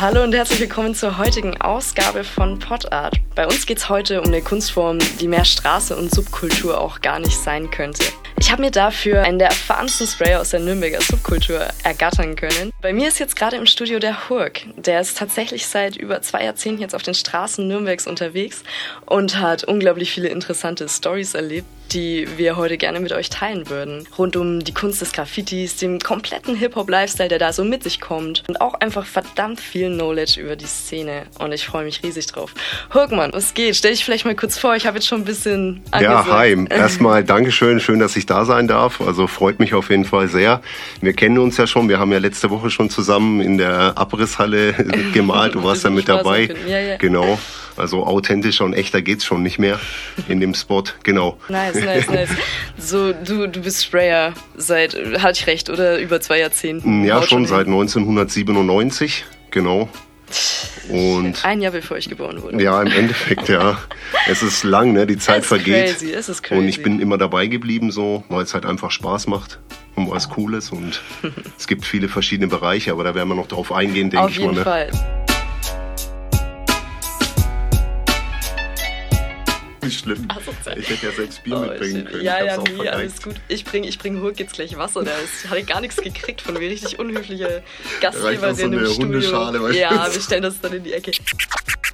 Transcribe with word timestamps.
Hallo 0.00 0.22
und 0.22 0.34
herzlich 0.34 0.60
willkommen 0.60 0.94
zur 0.94 1.18
heutigen 1.18 1.60
Ausgabe 1.60 2.24
von 2.24 2.58
Potart. 2.58 3.20
Bei 3.34 3.46
uns 3.46 3.66
geht 3.66 3.76
es 3.76 3.90
heute 3.90 4.22
um 4.22 4.28
eine 4.28 4.40
Kunstform, 4.40 4.98
die 5.20 5.28
mehr 5.28 5.44
Straße 5.44 5.94
und 5.94 6.10
Subkultur 6.10 6.80
auch 6.80 7.02
gar 7.02 7.18
nicht 7.18 7.36
sein 7.36 7.70
könnte. 7.70 8.02
Ich 8.38 8.50
habe 8.50 8.62
mir 8.62 8.70
dafür 8.70 9.22
einen 9.24 9.38
der 9.38 9.48
erfahrensten 9.48 10.06
Sprayer 10.06 10.40
aus 10.40 10.48
der 10.48 10.60
Nürnberger 10.60 11.02
Subkultur 11.02 11.66
ergattern 11.84 12.34
können. 12.34 12.72
Bei 12.80 12.94
mir 12.94 13.08
ist 13.08 13.18
jetzt 13.18 13.36
gerade 13.36 13.56
im 13.56 13.66
Studio 13.66 13.98
der 13.98 14.30
Hurk. 14.30 14.62
Der 14.86 15.00
ist 15.00 15.18
tatsächlich 15.18 15.66
seit 15.66 15.96
über 15.96 16.22
zwei 16.22 16.44
Jahrzehnten 16.44 16.80
jetzt 16.80 16.94
auf 16.94 17.02
den 17.02 17.14
Straßen 17.14 17.66
Nürnbergs 17.66 18.06
unterwegs 18.06 18.62
und 19.04 19.38
hat 19.38 19.64
unglaublich 19.64 20.10
viele 20.10 20.28
interessante 20.28 20.88
Stories 20.88 21.34
erlebt, 21.34 21.66
die 21.92 22.28
wir 22.36 22.56
heute 22.56 22.78
gerne 22.78 23.00
mit 23.00 23.12
euch 23.12 23.30
teilen 23.30 23.68
würden. 23.68 24.06
Rund 24.16 24.36
um 24.36 24.62
die 24.62 24.72
Kunst 24.72 25.00
des 25.00 25.12
Graffitis, 25.12 25.76
dem 25.76 25.98
kompletten 25.98 26.54
Hip-Hop-Lifestyle, 26.54 27.28
der 27.28 27.38
da 27.38 27.52
so 27.52 27.64
mit 27.64 27.82
sich 27.82 28.00
kommt 28.00 28.44
und 28.48 28.60
auch 28.60 28.74
einfach 28.74 29.04
verdammt 29.04 29.60
viel 29.60 29.88
Knowledge 29.88 30.40
über 30.40 30.56
die 30.56 30.66
Szene. 30.66 31.24
Und 31.38 31.52
ich 31.52 31.66
freue 31.66 31.84
mich 31.84 32.02
riesig 32.02 32.26
drauf. 32.26 32.54
Hurkmann, 32.94 33.32
was 33.32 33.54
geht? 33.54 33.76
Stell 33.76 33.90
dich 33.90 34.04
vielleicht 34.04 34.24
mal 34.24 34.36
kurz 34.36 34.56
vor, 34.56 34.76
ich 34.76 34.86
habe 34.86 34.98
jetzt 34.98 35.08
schon 35.08 35.22
ein 35.22 35.24
bisschen 35.24 35.82
angesagt. 35.90 36.28
Ja, 36.28 36.38
hi. 36.38 36.66
Erstmal 36.70 37.24
Dankeschön, 37.24 37.80
schön, 37.80 37.98
dass 37.98 38.16
ich 38.16 38.24
da 38.24 38.44
sein 38.44 38.68
darf. 38.68 39.00
Also 39.00 39.26
freut 39.26 39.58
mich 39.58 39.74
auf 39.74 39.90
jeden 39.90 40.04
Fall 40.04 40.28
sehr. 40.28 40.62
Wir 41.00 41.12
kennen 41.12 41.38
uns 41.38 41.56
ja 41.56 41.66
schon, 41.66 41.88
wir 41.88 41.98
haben 41.98 42.12
ja 42.12 42.18
letzte 42.18 42.50
Woche 42.50 42.70
schon 42.70 42.88
zusammen 42.88 43.40
in 43.40 43.58
der 43.58 43.98
Abrisshalle 43.98 44.69
gemalt. 45.14 45.54
Du 45.54 45.62
warst 45.62 45.84
ja 45.84 45.90
mit 45.90 46.08
dabei. 46.08 46.48
Ja, 46.66 46.78
ja. 46.78 46.96
Genau. 46.96 47.38
Also 47.76 48.04
authentischer 48.04 48.64
und 48.64 48.74
echter 48.74 49.00
geht's 49.00 49.24
schon 49.24 49.42
nicht 49.42 49.58
mehr 49.58 49.80
in 50.28 50.40
dem 50.40 50.54
Spot, 50.54 50.84
genau. 51.02 51.38
Nice, 51.48 51.74
nice, 51.84 52.08
nice. 52.08 52.28
So, 52.78 53.12
du, 53.12 53.46
du 53.46 53.60
bist 53.60 53.84
Sprayer 53.84 54.34
seit, 54.56 54.94
hatte 54.94 55.40
ich 55.40 55.46
recht, 55.46 55.70
oder 55.70 55.98
über 55.98 56.20
zwei 56.20 56.40
Jahrzehnten? 56.40 57.04
Ja, 57.04 57.20
schon, 57.20 57.28
schon 57.28 57.46
seit 57.46 57.66
1997, 57.66 59.24
genau. 59.50 59.88
Und 60.88 61.44
Ein 61.44 61.60
Jahr 61.60 61.72
bevor 61.72 61.96
ich 61.96 62.08
geboren 62.08 62.42
wurde. 62.42 62.62
Ja, 62.62 62.82
im 62.82 62.90
Endeffekt, 62.92 63.48
ja. 63.48 63.78
Es 64.28 64.42
ist 64.42 64.64
lang, 64.64 64.92
ne? 64.92 65.06
Die 65.06 65.18
Zeit 65.18 65.42
es 65.42 65.48
vergeht. 65.48 65.96
Crazy, 65.96 66.12
es 66.12 66.28
ist 66.28 66.42
crazy. 66.42 66.60
Und 66.60 66.68
ich 66.68 66.82
bin 66.82 67.00
immer 67.00 67.18
dabei 67.18 67.46
geblieben, 67.46 67.90
so, 67.90 68.24
weil 68.28 68.42
es 68.42 68.54
halt 68.54 68.66
einfach 68.66 68.90
Spaß 68.90 69.26
macht 69.26 69.58
und 69.94 70.10
was 70.10 70.28
Cooles. 70.28 70.70
Und 70.70 71.00
es 71.58 71.66
gibt 71.66 71.84
viele 71.84 72.08
verschiedene 72.08 72.48
Bereiche, 72.48 72.92
aber 72.92 73.04
da 73.04 73.14
werden 73.14 73.28
wir 73.28 73.34
noch 73.34 73.48
drauf 73.48 73.72
eingehen, 73.72 74.10
denke 74.10 74.30
ich 74.30 74.38
mal. 74.40 74.46
Auf 74.46 74.52
jeden 74.52 74.64
Fall. 74.64 75.19
nicht 79.82 80.00
schlimm. 80.00 80.28
Ich 80.76 80.90
hätte 80.90 81.06
ja 81.06 81.12
selbst 81.12 81.42
Bier 81.42 81.56
oh, 81.56 81.60
mitbringen 81.60 82.04
können. 82.04 82.24
Ja, 82.24 82.44
ja, 82.44 82.58
nee, 82.58 82.88
alles 82.88 83.22
gut. 83.22 83.36
Ich 83.48 83.64
bringe 83.64 83.88
ich 83.88 83.98
bring 83.98 84.20
Hurk 84.20 84.38
jetzt 84.38 84.54
gleich 84.54 84.76
Wasser. 84.76 85.04
Da 85.04 85.12
hatte 85.48 85.60
ich 85.60 85.66
gar 85.66 85.80
nichts 85.80 85.96
gekriegt 85.96 86.42
von 86.42 86.54
mir. 86.54 86.60
Richtig 86.60 86.98
unhöfliche 86.98 87.62
Gastgeberin 88.00 88.54
so 88.54 88.64
im 88.64 88.86
Studio. 88.86 89.70
Ja, 89.70 90.12
wir 90.12 90.20
stellen 90.20 90.42
das 90.42 90.60
dann 90.60 90.72
in 90.74 90.84
die 90.84 90.92
Ecke. 90.92 91.12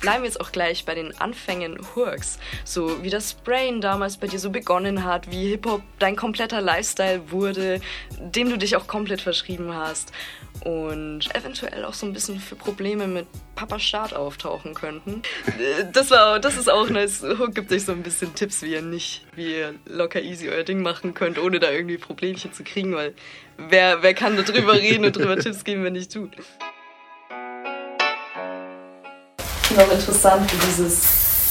Bleiben 0.06 0.22
wir 0.22 0.28
jetzt 0.28 0.40
auch 0.40 0.52
gleich 0.52 0.84
bei 0.84 0.94
den 0.94 1.18
Anfängen 1.20 1.80
Hurks. 1.96 2.38
So 2.62 3.02
wie 3.02 3.10
das 3.10 3.34
Brain 3.34 3.80
damals 3.80 4.18
bei 4.18 4.28
dir 4.28 4.38
so 4.38 4.50
begonnen 4.50 5.02
hat, 5.02 5.32
wie 5.32 5.48
Hip-Hop 5.48 5.82
dein 5.98 6.14
kompletter 6.14 6.60
Lifestyle 6.60 7.32
wurde, 7.32 7.80
dem 8.20 8.48
du 8.48 8.56
dich 8.56 8.76
auch 8.76 8.86
komplett 8.86 9.20
verschrieben 9.20 9.74
hast 9.74 10.12
und 10.64 11.34
eventuell 11.34 11.84
auch 11.84 11.92
so 11.92 12.06
ein 12.06 12.12
bisschen 12.12 12.38
für 12.38 12.54
Probleme 12.54 13.08
mit 13.08 13.26
Papa 13.56 13.80
Staat 13.80 14.14
auftauchen 14.14 14.74
könnten. 14.74 15.22
Das, 15.92 16.12
war, 16.12 16.38
das 16.38 16.56
ist 16.56 16.70
auch 16.70 16.88
nice. 16.88 17.24
Hook 17.24 17.56
gibt 17.56 17.72
euch 17.72 17.84
so 17.84 17.90
ein 17.90 18.04
bisschen 18.04 18.32
Tipps, 18.36 18.62
wie 18.62 18.74
ihr 18.74 18.82
nicht, 18.82 19.26
wie 19.34 19.56
ihr 19.56 19.74
locker 19.86 20.22
easy 20.22 20.48
euer 20.48 20.62
Ding 20.62 20.82
machen 20.82 21.14
könnt, 21.14 21.36
ohne 21.36 21.58
da 21.58 21.72
irgendwie 21.72 21.98
Problemchen 21.98 22.52
zu 22.52 22.62
kriegen, 22.62 22.94
weil 22.94 23.12
wer, 23.56 24.04
wer 24.04 24.14
kann 24.14 24.36
da 24.36 24.42
drüber 24.42 24.74
reden 24.74 25.04
und 25.04 25.16
drüber 25.16 25.36
Tipps 25.40 25.64
geben, 25.64 25.82
wenn 25.82 25.94
nicht 25.94 26.14
du? 26.14 26.30
Ich 29.76 29.82
auch 29.82 29.92
interessant, 29.92 30.50
wie 30.50 30.66
dieses 30.66 31.00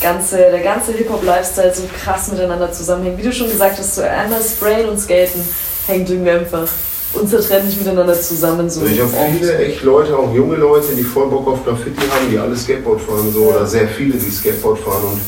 ganze, 0.02 0.38
der 0.38 0.62
ganze 0.62 0.94
Hip-Hop-Lifestyle 0.94 1.74
so 1.76 1.84
krass 2.04 2.32
miteinander 2.32 2.72
zusammenhängt. 2.72 3.20
Wie 3.20 3.22
du 3.22 3.32
schon 3.32 3.50
gesagt 3.50 3.78
hast, 3.78 3.96
so 3.96 4.02
einmal 4.02 4.42
Sprayen 4.42 4.90
und 4.90 5.00
Skaten 5.00 5.42
hängt 5.86 6.10
irgendwie 6.10 6.32
einfach 6.32 6.68
unzertrennlich 7.14 7.78
miteinander 7.78 8.20
zusammen. 8.20 8.68
So 8.68 8.84
ich 8.84 9.00
habe 9.00 9.12
viele 9.40 9.58
echt 9.60 9.84
Leute, 9.84 10.18
auch 10.18 10.34
junge 10.34 10.56
Leute, 10.56 10.96
die 10.96 11.04
voll 11.04 11.30
Bock 11.30 11.48
auf 11.48 11.64
Graffiti 11.64 12.02
haben, 12.02 12.32
die 12.32 12.40
alle 12.40 12.56
Skateboard 12.58 13.00
fahren 13.00 13.32
so, 13.32 13.44
oder 13.44 13.68
sehr 13.68 13.88
viele, 13.88 14.18
die 14.18 14.32
Skateboard 14.32 14.80
fahren. 14.80 15.04
Und 15.04 15.22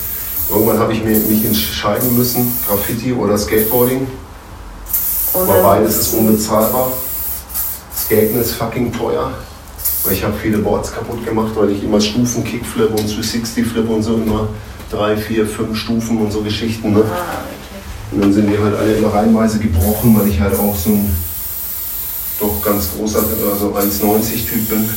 irgendwann 0.55 0.79
habe 0.79 0.91
ich 0.91 1.03
mich 1.03 1.45
entscheiden 1.45 2.17
müssen, 2.17 2.51
Graffiti 2.67 3.13
oder 3.13 3.37
Skateboarding. 3.37 4.07
Aber 5.35 5.61
beides 5.61 5.97
ist 5.97 6.13
unbezahlbar. 6.15 6.93
Skaten 7.95 8.41
ist 8.41 8.53
fucking 8.53 8.91
teuer. 8.91 9.33
Weil 10.07 10.13
ich 10.13 10.23
habe 10.23 10.33
viele 10.41 10.59
Boards 10.59 10.93
kaputt 10.93 11.25
gemacht, 11.25 11.51
weil 11.55 11.71
ich 11.71 11.83
immer 11.83 11.99
Stufen, 11.99 12.43
Kickflip 12.43 12.91
und 12.91 13.07
360 13.07 13.65
Flip 13.65 13.89
und 13.89 14.01
so 14.01 14.15
immer 14.15 14.47
drei, 14.89 15.17
vier, 15.17 15.45
fünf 15.45 15.77
Stufen 15.77 16.17
und 16.19 16.31
so 16.31 16.41
Geschichten. 16.41 16.93
Ne? 16.93 17.03
Ah, 17.03 17.43
okay. 17.43 18.13
Und 18.13 18.21
dann 18.21 18.31
sind 18.31 18.49
die 18.49 18.57
halt 18.57 18.73
alle 18.77 18.93
immer 18.93 19.13
reihenweise 19.13 19.59
gebrochen, 19.59 20.17
weil 20.17 20.29
ich 20.29 20.39
halt 20.39 20.57
auch 20.57 20.75
so 20.75 20.91
ein 20.91 21.13
doch 22.39 22.61
ganz 22.63 22.91
großer, 22.95 23.19
also 23.51 23.73
1,90 23.75 24.47
Typ 24.47 24.69
bin. 24.69 24.89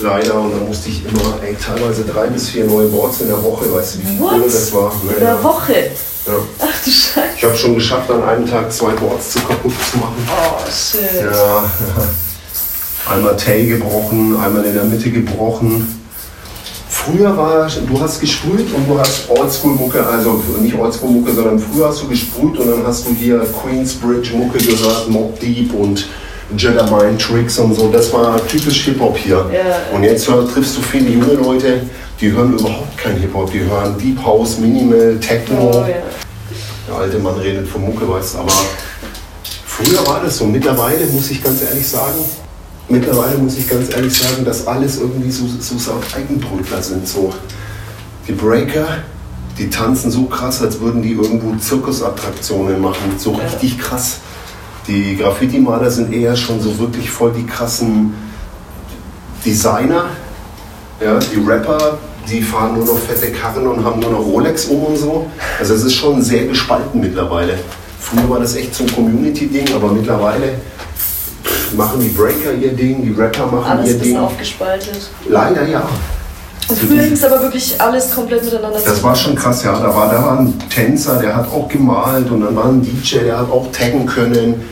Leider, 0.00 0.38
und 0.38 0.50
da 0.52 0.56
musste 0.66 0.90
ich 0.90 1.02
immer 1.04 1.38
ey, 1.42 1.56
teilweise 1.56 2.04
drei 2.04 2.26
bis 2.26 2.50
vier 2.50 2.64
neue 2.64 2.88
Boards 2.88 3.20
in 3.22 3.28
der 3.28 3.42
Woche, 3.42 3.72
weißt 3.72 3.94
du, 3.94 3.98
wie 4.00 4.16
viel 4.16 4.42
das 4.42 4.72
war? 4.72 4.92
Naja. 5.04 5.16
In 5.16 5.24
der 5.24 5.42
Woche? 5.42 5.90
Ja. 6.26 6.32
Ach 6.58 6.84
du 6.84 6.90
Scheiße. 6.90 7.36
Ich 7.36 7.44
habe 7.44 7.56
schon 7.56 7.74
geschafft, 7.74 8.10
an 8.10 8.22
einem 8.22 8.46
Tag 8.46 8.70
zwei 8.70 8.92
Boards 8.92 9.30
zu 9.32 9.40
kaputt 9.40 9.72
zu 9.90 9.98
machen. 9.98 10.28
Oh, 10.28 10.58
shit. 10.70 11.22
Ja, 11.22 11.30
ja. 11.30 11.64
Einmal 13.10 13.36
Tail 13.36 13.66
gebrochen, 13.66 14.36
einmal 14.40 14.64
in 14.64 14.74
der 14.74 14.84
Mitte 14.84 15.10
gebrochen. 15.10 16.00
Früher 16.88 17.36
war, 17.36 17.66
du 17.66 18.00
hast 18.00 18.20
gesprüht 18.20 18.72
und 18.72 18.88
du 18.88 18.98
hast 18.98 19.28
Oldschool-Mucke, 19.28 20.06
also 20.06 20.42
nicht 20.60 20.76
Oldschool-Mucke, 20.76 21.32
sondern 21.32 21.58
früher 21.58 21.88
hast 21.88 22.02
du 22.02 22.08
gesprüht 22.08 22.58
und 22.58 22.70
dann 22.70 22.86
hast 22.86 23.06
du 23.06 23.14
hier 23.14 23.40
Queensbridge-Mucke 23.40 24.58
gehört, 24.58 25.08
Mob 25.08 25.40
Deep 25.40 25.74
und 25.74 26.06
Jedi 26.56 26.82
Mind 26.90 27.20
Tricks 27.20 27.58
und 27.58 27.74
so. 27.74 27.88
Das 27.88 28.12
war 28.12 28.46
typisch 28.46 28.84
Hip-Hop 28.84 29.16
hier. 29.16 29.44
Ja. 29.52 29.96
Und 29.96 30.04
jetzt 30.04 30.28
hör, 30.28 30.46
triffst 30.46 30.76
du 30.76 30.82
viele 30.82 31.10
junge 31.10 31.34
Leute, 31.34 31.82
die 32.20 32.30
hören 32.30 32.52
überhaupt 32.52 32.96
kein 32.96 33.16
Hip-Hop. 33.16 33.50
Die 33.50 33.60
hören 33.60 33.96
Deep 33.98 34.24
House, 34.24 34.58
Minimal, 34.58 35.18
Techno. 35.20 35.70
Oh, 35.72 35.80
ja. 35.80 35.96
Der 36.88 36.94
alte 36.96 37.18
Mann 37.18 37.34
redet 37.34 37.66
von 37.66 37.82
Mucke, 37.82 38.08
weißt 38.08 38.34
du. 38.34 38.38
Aber 38.38 38.52
früher 39.66 40.06
war 40.06 40.20
das 40.22 40.36
so. 40.36 40.44
Mittlerweile 40.44 41.06
muss 41.06 41.30
ich 41.30 41.42
ganz 41.42 41.62
ehrlich 41.62 41.88
sagen, 41.88 42.18
mittlerweile 42.90 43.38
muss 43.38 43.56
ich 43.56 43.68
ganz 43.68 43.94
ehrlich 43.94 44.16
sagen, 44.16 44.44
dass 44.44 44.66
alles 44.66 44.98
irgendwie 44.98 45.30
so, 45.30 45.44
so, 45.46 45.78
so 45.78 45.92
Eigenbrötler 46.14 46.82
sind. 46.82 47.06
So. 47.06 47.32
Die 48.26 48.32
Breaker, 48.32 48.86
die 49.58 49.70
tanzen 49.70 50.10
so 50.10 50.24
krass, 50.24 50.62
als 50.62 50.80
würden 50.80 51.02
die 51.02 51.12
irgendwo 51.12 51.56
Zirkusattraktionen 51.56 52.80
machen. 52.80 53.14
So 53.18 53.32
richtig 53.32 53.78
krass. 53.78 54.18
Die 54.86 55.16
Graffiti-Maler 55.16 55.90
sind 55.90 56.12
eher 56.12 56.36
schon 56.36 56.60
so 56.60 56.78
wirklich 56.78 57.10
voll 57.10 57.32
die 57.32 57.46
krassen 57.46 58.14
Designer. 59.44 60.06
Ja, 61.00 61.18
die 61.18 61.40
Rapper, 61.40 61.98
die 62.30 62.42
fahren 62.42 62.74
nur 62.74 62.84
noch 62.84 62.98
fette 62.98 63.32
Karren 63.32 63.66
und 63.66 63.84
haben 63.84 64.00
nur 64.00 64.10
noch 64.10 64.20
Rolex 64.20 64.66
um 64.66 64.84
und 64.84 64.96
so. 64.96 65.30
Also 65.58 65.74
es 65.74 65.84
ist 65.84 65.94
schon 65.94 66.20
sehr 66.22 66.46
gespalten 66.46 67.00
mittlerweile. 67.00 67.58
Früher 67.98 68.28
war 68.28 68.40
das 68.40 68.56
echt 68.56 68.74
so 68.74 68.84
ein 68.84 68.94
Community-Ding, 68.94 69.74
aber 69.74 69.92
mittlerweile 69.92 70.54
machen 71.74 72.00
die 72.00 72.08
Breaker 72.08 72.52
ihr 72.52 72.72
Ding, 72.72 73.02
die 73.02 73.12
Rapper 73.20 73.46
machen 73.46 73.78
alles 73.78 73.90
ihr 73.90 73.98
Ding. 73.98 74.16
Alles 74.16 74.32
aufgespaltet. 74.32 75.10
Leider 75.28 75.66
ja. 75.66 75.88
Und 76.68 76.78
früher 76.78 77.02
ging 77.02 77.12
es 77.12 77.24
aber 77.24 77.42
wirklich 77.42 77.80
alles 77.80 78.14
komplett 78.14 78.44
miteinander 78.44 78.78
Das 78.78 79.02
war 79.02 79.16
schon 79.16 79.34
krass, 79.34 79.64
ja. 79.64 79.78
Da 79.78 79.94
war, 79.94 80.08
da 80.08 80.22
war 80.22 80.38
ein 80.38 80.54
Tänzer, 80.68 81.18
der 81.18 81.34
hat 81.34 81.48
auch 81.50 81.68
gemalt 81.68 82.30
und 82.30 82.42
dann 82.42 82.54
war 82.54 82.66
ein 82.66 82.80
DJ, 82.80 83.18
der 83.24 83.38
hat 83.38 83.50
auch 83.50 83.70
taggen 83.72 84.06
können. 84.06 84.62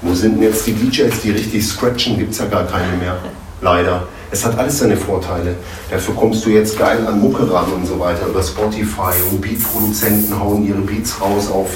Wo 0.00 0.14
sind 0.14 0.36
denn 0.36 0.42
jetzt 0.42 0.66
die 0.66 0.72
DJs, 0.72 1.20
die 1.22 1.30
richtig 1.30 1.66
scratchen? 1.66 2.18
Gibt 2.18 2.32
es 2.32 2.38
ja 2.38 2.46
gar 2.46 2.64
keine 2.64 2.96
mehr. 2.96 3.16
Leider. 3.60 4.06
Es 4.30 4.44
hat 4.44 4.58
alles 4.58 4.78
seine 4.78 4.96
Vorteile. 4.96 5.54
Dafür 5.90 6.14
kommst 6.14 6.44
du 6.44 6.50
jetzt 6.50 6.78
geil 6.78 7.06
an 7.06 7.20
Mucke 7.20 7.50
ran 7.50 7.66
und 7.74 7.86
so 7.86 8.00
weiter 8.00 8.26
über 8.26 8.42
Spotify 8.42 9.12
und 9.30 9.40
Beatproduzenten 9.40 10.38
hauen 10.38 10.66
ihre 10.66 10.80
Beats 10.80 11.20
raus 11.20 11.48
auf, 11.50 11.68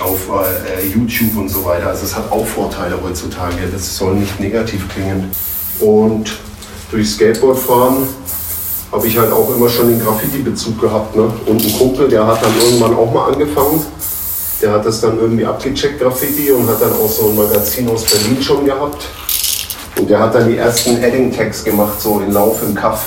auf 0.00 0.28
äh, 0.28 0.86
YouTube 0.86 1.36
und 1.36 1.48
so 1.48 1.64
weiter. 1.64 1.88
Also 1.88 2.04
es 2.04 2.14
hat 2.14 2.30
auch 2.30 2.46
Vorteile 2.46 2.98
heutzutage. 3.02 3.56
Das 3.72 3.96
soll 3.96 4.14
nicht 4.14 4.38
negativ 4.40 4.88
klingen. 4.88 5.30
Und 5.80 6.38
durch 6.90 7.10
Skateboardfahren 7.10 8.08
habe 8.92 9.06
ich 9.06 9.18
halt 9.18 9.32
auch 9.32 9.54
immer 9.54 9.68
schon 9.68 9.88
den 9.88 10.00
Graffiti-Bezug 10.00 10.80
gehabt. 10.80 11.16
Ne? 11.16 11.30
Und 11.46 11.64
ein 11.64 11.78
Kumpel, 11.78 12.08
der 12.08 12.26
hat 12.26 12.42
dann 12.42 12.52
irgendwann 12.60 12.94
auch 12.94 13.12
mal 13.12 13.32
angefangen. 13.32 13.84
Der 14.62 14.72
hat 14.72 14.86
das 14.86 15.00
dann 15.00 15.18
irgendwie 15.18 15.44
abgecheckt, 15.44 16.00
Graffiti, 16.00 16.50
und 16.50 16.66
hat 16.68 16.80
dann 16.80 16.92
auch 16.92 17.10
so 17.10 17.28
ein 17.28 17.36
Magazin 17.36 17.88
aus 17.90 18.04
Berlin 18.04 18.42
schon 18.42 18.64
gehabt. 18.64 19.06
Und 19.98 20.08
der 20.08 20.18
hat 20.18 20.34
dann 20.34 20.48
die 20.48 20.56
ersten 20.56 21.02
Edding-Tags 21.02 21.64
gemacht, 21.64 22.00
so 22.00 22.20
in 22.20 22.32
Lauf 22.32 22.62
im 22.62 22.74
Kaff. 22.74 23.06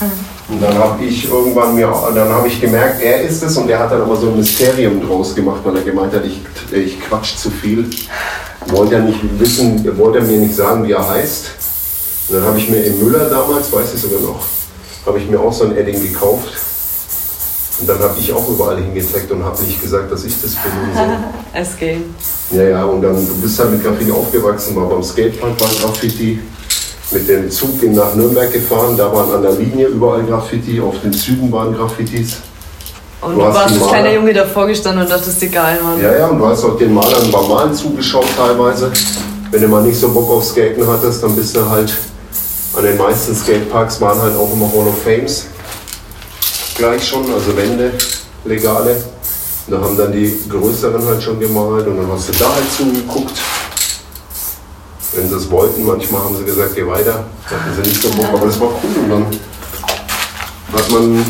Und 0.48 0.62
dann 0.62 0.74
habe 0.74 1.02
ich 1.02 1.30
irgendwann 1.30 1.74
mir, 1.74 1.90
dann 2.14 2.28
habe 2.28 2.48
ich 2.48 2.60
gemerkt, 2.60 3.00
er 3.02 3.22
ist 3.22 3.42
es 3.42 3.56
und 3.56 3.66
der 3.66 3.78
hat 3.78 3.90
dann 3.90 4.02
aber 4.02 4.16
so 4.16 4.28
ein 4.28 4.36
Mysterium 4.36 5.00
draus 5.06 5.34
gemacht, 5.34 5.60
weil 5.64 5.76
er 5.76 5.82
gemeint 5.82 6.12
hat, 6.12 6.24
ich, 6.24 6.40
ich 6.70 7.00
quatsch 7.00 7.36
zu 7.36 7.50
viel. 7.50 7.88
Wollte 8.66 8.96
er 8.96 9.02
nicht 9.02 9.20
wissen, 9.38 9.96
wollte 9.96 10.18
er 10.18 10.24
mir 10.24 10.38
nicht 10.38 10.54
sagen, 10.54 10.86
wie 10.86 10.92
er 10.92 11.08
heißt. 11.08 11.46
Und 12.28 12.36
dann 12.36 12.44
habe 12.44 12.58
ich 12.58 12.68
mir 12.68 12.84
im 12.84 13.02
Müller 13.02 13.28
damals, 13.30 13.72
weiß 13.72 13.94
ich 13.94 14.00
sogar 14.00 14.20
noch, 14.20 14.44
habe 15.06 15.18
ich 15.18 15.28
mir 15.28 15.40
auch 15.40 15.52
so 15.52 15.64
ein 15.64 15.76
Edding 15.76 16.02
gekauft. 16.02 16.52
Und 17.80 17.88
dann 17.88 17.98
habe 17.98 18.14
ich 18.18 18.32
auch 18.32 18.48
überall 18.48 18.76
hingezeigt 18.76 19.30
und 19.32 19.44
habe 19.44 19.60
nicht 19.62 19.80
gesagt, 19.80 20.10
dass 20.12 20.24
ich 20.24 20.40
das 20.40 20.52
bin. 20.52 20.72
So. 20.94 21.00
es 21.54 21.76
geht. 21.76 22.04
Ja, 22.50 22.62
ja, 22.62 22.84
und 22.84 23.02
dann, 23.02 23.14
du 23.14 23.34
bist 23.40 23.58
halt 23.58 23.72
mit 23.72 23.82
Graffiti 23.82 24.12
aufgewachsen, 24.12 24.76
war 24.76 24.88
beim 24.88 25.02
Skatepark 25.02 25.60
war 25.60 25.68
Graffiti, 25.80 26.40
mit 27.10 27.28
dem 27.28 27.50
Zug 27.50 27.80
bin 27.80 27.94
nach 27.94 28.14
Nürnberg 28.14 28.52
gefahren, 28.52 28.96
da 28.96 29.12
waren 29.12 29.32
an 29.34 29.42
der 29.42 29.52
Linie 29.52 29.88
überall 29.88 30.22
Graffiti, 30.24 30.80
auf 30.80 30.94
den 31.02 31.12
Zügen 31.12 31.50
waren 31.52 31.74
Graffitis. 31.74 32.36
Und 33.20 33.34
du, 33.34 33.40
du 33.40 33.44
warst 33.46 33.74
als 33.74 33.88
kleiner 33.88 34.12
Junge 34.12 34.32
davor 34.32 34.66
gestanden 34.66 35.02
und 35.02 35.10
dachtest 35.10 35.40
dir 35.40 35.48
geil, 35.48 35.78
Mann. 35.82 36.00
Ja, 36.02 36.16
ja, 36.16 36.26
und 36.28 36.38
du 36.38 36.46
hast 36.46 36.64
auch 36.64 36.76
den 36.76 36.92
Malern 36.92 37.30
beim 37.30 37.48
Malen 37.48 37.74
zugeschaut 37.74 38.26
teilweise. 38.36 38.90
Wenn 39.50 39.62
du 39.62 39.68
mal 39.68 39.82
nicht 39.82 39.98
so 39.98 40.10
Bock 40.10 40.30
auf 40.30 40.44
Skaten 40.44 40.86
hattest, 40.86 41.22
dann 41.22 41.34
bist 41.36 41.56
du 41.56 41.68
halt 41.68 41.94
an 42.76 42.82
den 42.82 42.98
meisten 42.98 43.34
Skateparks 43.34 44.00
waren 44.00 44.20
halt 44.20 44.36
auch 44.36 44.52
immer 44.52 44.66
Hall 44.66 44.88
of 44.88 45.02
Fames 45.04 45.46
gleich 46.76 47.06
schon, 47.06 47.32
also 47.32 47.56
Wände, 47.56 47.92
legale. 48.44 48.96
Da 49.68 49.80
haben 49.80 49.96
dann 49.96 50.12
die 50.12 50.36
größeren 50.48 51.06
halt 51.06 51.22
schon 51.22 51.40
gemalt 51.40 51.86
und 51.86 51.96
dann 51.96 52.10
hast 52.12 52.28
du 52.28 52.32
da 52.32 52.54
halt 52.54 52.70
zugeguckt. 52.70 53.32
Wenn 55.16 55.28
sie 55.28 55.36
es 55.36 55.50
wollten, 55.50 55.84
manchmal 55.84 56.22
haben 56.22 56.36
sie 56.36 56.44
gesagt, 56.44 56.74
geh 56.74 56.86
weiter. 56.86 57.24
Hatten 57.46 57.74
sie 57.74 57.88
nicht 57.88 58.02
so 58.02 58.08
Bock, 58.10 58.26
aber 58.32 58.46
das 58.46 58.58
war 58.60 58.68
cool. 58.68 59.04
Und 59.04 59.10
dann 59.10 59.26
hat 60.72 60.90
man 60.90 61.24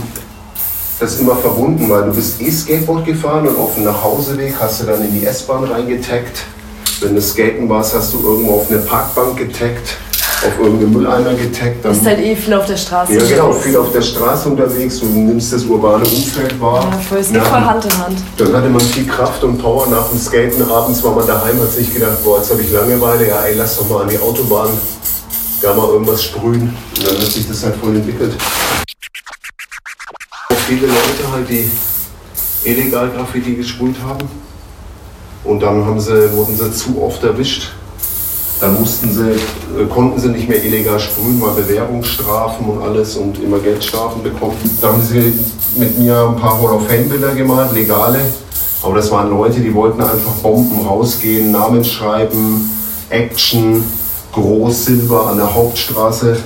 das 0.99 1.19
immer 1.19 1.37
verbunden, 1.37 1.91
weil 1.91 2.05
du 2.05 2.15
bist 2.15 2.41
eh 2.41 2.51
Skateboard 2.51 3.05
gefahren 3.05 3.47
und 3.47 3.59
auf 3.59 3.75
dem 3.75 3.85
Nachhauseweg 3.85 4.55
hast 4.59 4.81
du 4.81 4.87
dann 4.87 5.05
in 5.05 5.21
die 5.21 5.27
S-Bahn 5.27 5.65
reingetaggt. 5.65 6.45
Wenn 7.01 7.15
du 7.15 7.21
skaten 7.21 7.69
warst, 7.69 7.95
hast 7.95 8.15
du 8.15 8.23
irgendwo 8.23 8.55
auf 8.55 8.71
eine 8.71 8.79
Parkbank 8.81 9.37
getaggt 9.37 9.97
auf 10.47 10.59
irgendeinen 10.59 10.93
Mülleimer 10.93 11.35
getaggt. 11.35 11.85
Du 11.85 11.89
bist 11.89 12.05
halt 12.05 12.19
eh 12.21 12.37
viel 12.37 12.55
auf 12.55 12.67
der 12.67 12.77
Straße 12.77 13.15
Ja, 13.15 13.25
genau, 13.25 13.53
viel 13.53 13.77
auf 13.77 13.93
der 13.93 14.03
Straße 14.03 14.49
unterwegs. 14.49 15.01
Du 15.01 15.07
nimmst 15.07 15.53
das 15.53 15.65
urbane 15.65 16.05
Umfeld 16.05 16.61
wahr. 16.61 16.87
Ja, 16.91 16.99
voll, 16.99 17.19
es 17.19 17.33
geht 17.33 17.43
voll 17.43 17.61
Hand 17.61 17.85
in 17.85 17.99
Hand. 17.99 18.19
Dann 18.37 18.53
hatte 18.53 18.69
man 18.69 18.81
viel 18.81 19.07
Kraft 19.07 19.43
und 19.45 19.59
Power 19.59 19.87
nach 19.89 20.09
dem 20.09 20.19
Skaten. 20.19 20.63
Abends 20.71 21.03
war 21.03 21.15
man 21.15 21.27
daheim, 21.27 21.61
hat 21.61 21.73
sich 21.73 21.93
gedacht, 21.93 22.23
boah, 22.23 22.39
jetzt 22.39 22.51
habe 22.51 22.63
ich 22.63 22.71
Langeweile. 22.73 23.29
Ja, 23.29 23.43
ey, 23.43 23.55
lass 23.55 23.79
doch 23.79 23.89
mal 23.89 24.03
an 24.03 24.09
die 24.09 24.19
Autobahn, 24.19 24.71
da 25.63 25.75
mal 25.75 25.89
irgendwas 25.89 26.25
sprühen. 26.25 26.77
Und 26.99 27.07
dann 27.07 27.17
hat 27.17 27.27
sich 27.27 27.49
das 27.49 27.65
halt 27.65 27.77
voll 27.77 27.97
entwickelt. 27.97 28.33
Viele 30.67 30.87
Leute 30.87 31.33
halt, 31.33 31.49
die 31.49 31.71
illegal 32.65 33.11
Graffiti 33.11 33.55
gesprüht 33.55 33.97
haben. 34.07 34.29
Und 35.45 35.61
dann 35.63 35.85
haben 35.85 36.01
sie, 36.01 36.33
wurden 36.33 36.57
sie 36.57 36.73
zu 36.73 37.03
oft 37.03 37.23
erwischt 37.23 37.73
dann 38.61 38.79
mussten 38.81 39.13
sie, 39.13 39.33
äh, 39.33 39.87
konnten 39.93 40.19
sie 40.21 40.29
nicht 40.29 40.49
mehr 40.49 40.63
illegal 40.65 40.99
sprühen, 41.01 41.41
weil 41.41 41.63
Bewährungsstrafen 41.63 42.67
und 42.67 42.83
alles 42.83 43.17
und 43.17 43.43
immer 43.43 43.59
Geldstrafen 43.59 44.23
bekommen. 44.23 44.57
Da 44.81 44.89
haben 44.89 45.03
sie 45.03 45.33
mit 45.77 45.99
mir 45.99 46.29
ein 46.29 46.37
paar 46.37 46.61
Hall 46.61 46.73
of 46.73 46.87
Fame-Bilder 46.87 47.35
gemalt, 47.35 47.73
legale. 47.73 48.21
Aber 48.83 48.97
das 48.97 49.11
waren 49.11 49.31
Leute, 49.31 49.61
die 49.61 49.75
wollten 49.75 50.03
einfach 50.03 50.33
Bomben 50.43 50.87
rausgehen, 50.87 51.51
Namen 51.51 51.85
schreiben, 51.85 52.71
Action, 53.09 53.83
groß 54.33 54.85
Silber 54.87 55.29
an 55.29 55.39
der 55.39 55.55
Hauptstraße. 55.55 56.37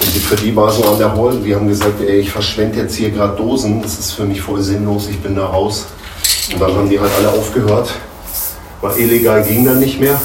Und 0.00 0.22
für 0.22 0.36
die 0.36 0.54
war 0.56 0.70
so 0.70 0.84
an 0.84 0.98
der 0.98 1.14
Hall. 1.14 1.36
Die 1.44 1.54
haben 1.54 1.68
gesagt, 1.68 2.00
ey, 2.00 2.20
ich 2.20 2.30
verschwende 2.30 2.78
jetzt 2.78 2.94
hier 2.94 3.10
gerade 3.10 3.36
Dosen, 3.36 3.82
das 3.82 3.98
ist 3.98 4.12
für 4.12 4.24
mich 4.24 4.40
voll 4.40 4.62
sinnlos, 4.62 5.08
ich 5.10 5.20
bin 5.20 5.36
da 5.36 5.46
raus. 5.46 5.86
Und 6.52 6.60
dann 6.60 6.74
haben 6.74 6.88
die 6.88 6.98
halt 6.98 7.10
alle 7.18 7.30
aufgehört, 7.30 7.90
weil 8.80 8.96
illegal 8.98 9.42
ging 9.42 9.64
dann 9.64 9.80
nicht 9.80 10.00
mehr. 10.00 10.18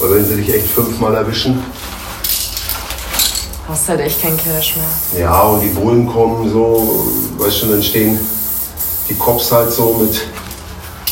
Weil 0.00 0.14
wenn 0.14 0.24
sie 0.24 0.36
dich 0.36 0.54
echt 0.54 0.66
fünfmal 0.68 1.14
erwischen. 1.14 1.62
Hast 3.68 3.88
halt 3.88 4.00
echt 4.00 4.20
kein 4.20 4.36
Cash 4.36 4.76
mehr. 4.76 5.20
Ja, 5.20 5.42
und 5.42 5.60
die 5.60 5.68
Bullen 5.68 6.06
kommen 6.06 6.50
so, 6.50 7.06
weißt 7.38 7.62
du, 7.62 7.66
dann 7.66 7.82
stehen 7.82 8.18
die 9.08 9.14
Cops 9.14 9.52
halt 9.52 9.70
so 9.70 9.96
mit 10.00 10.20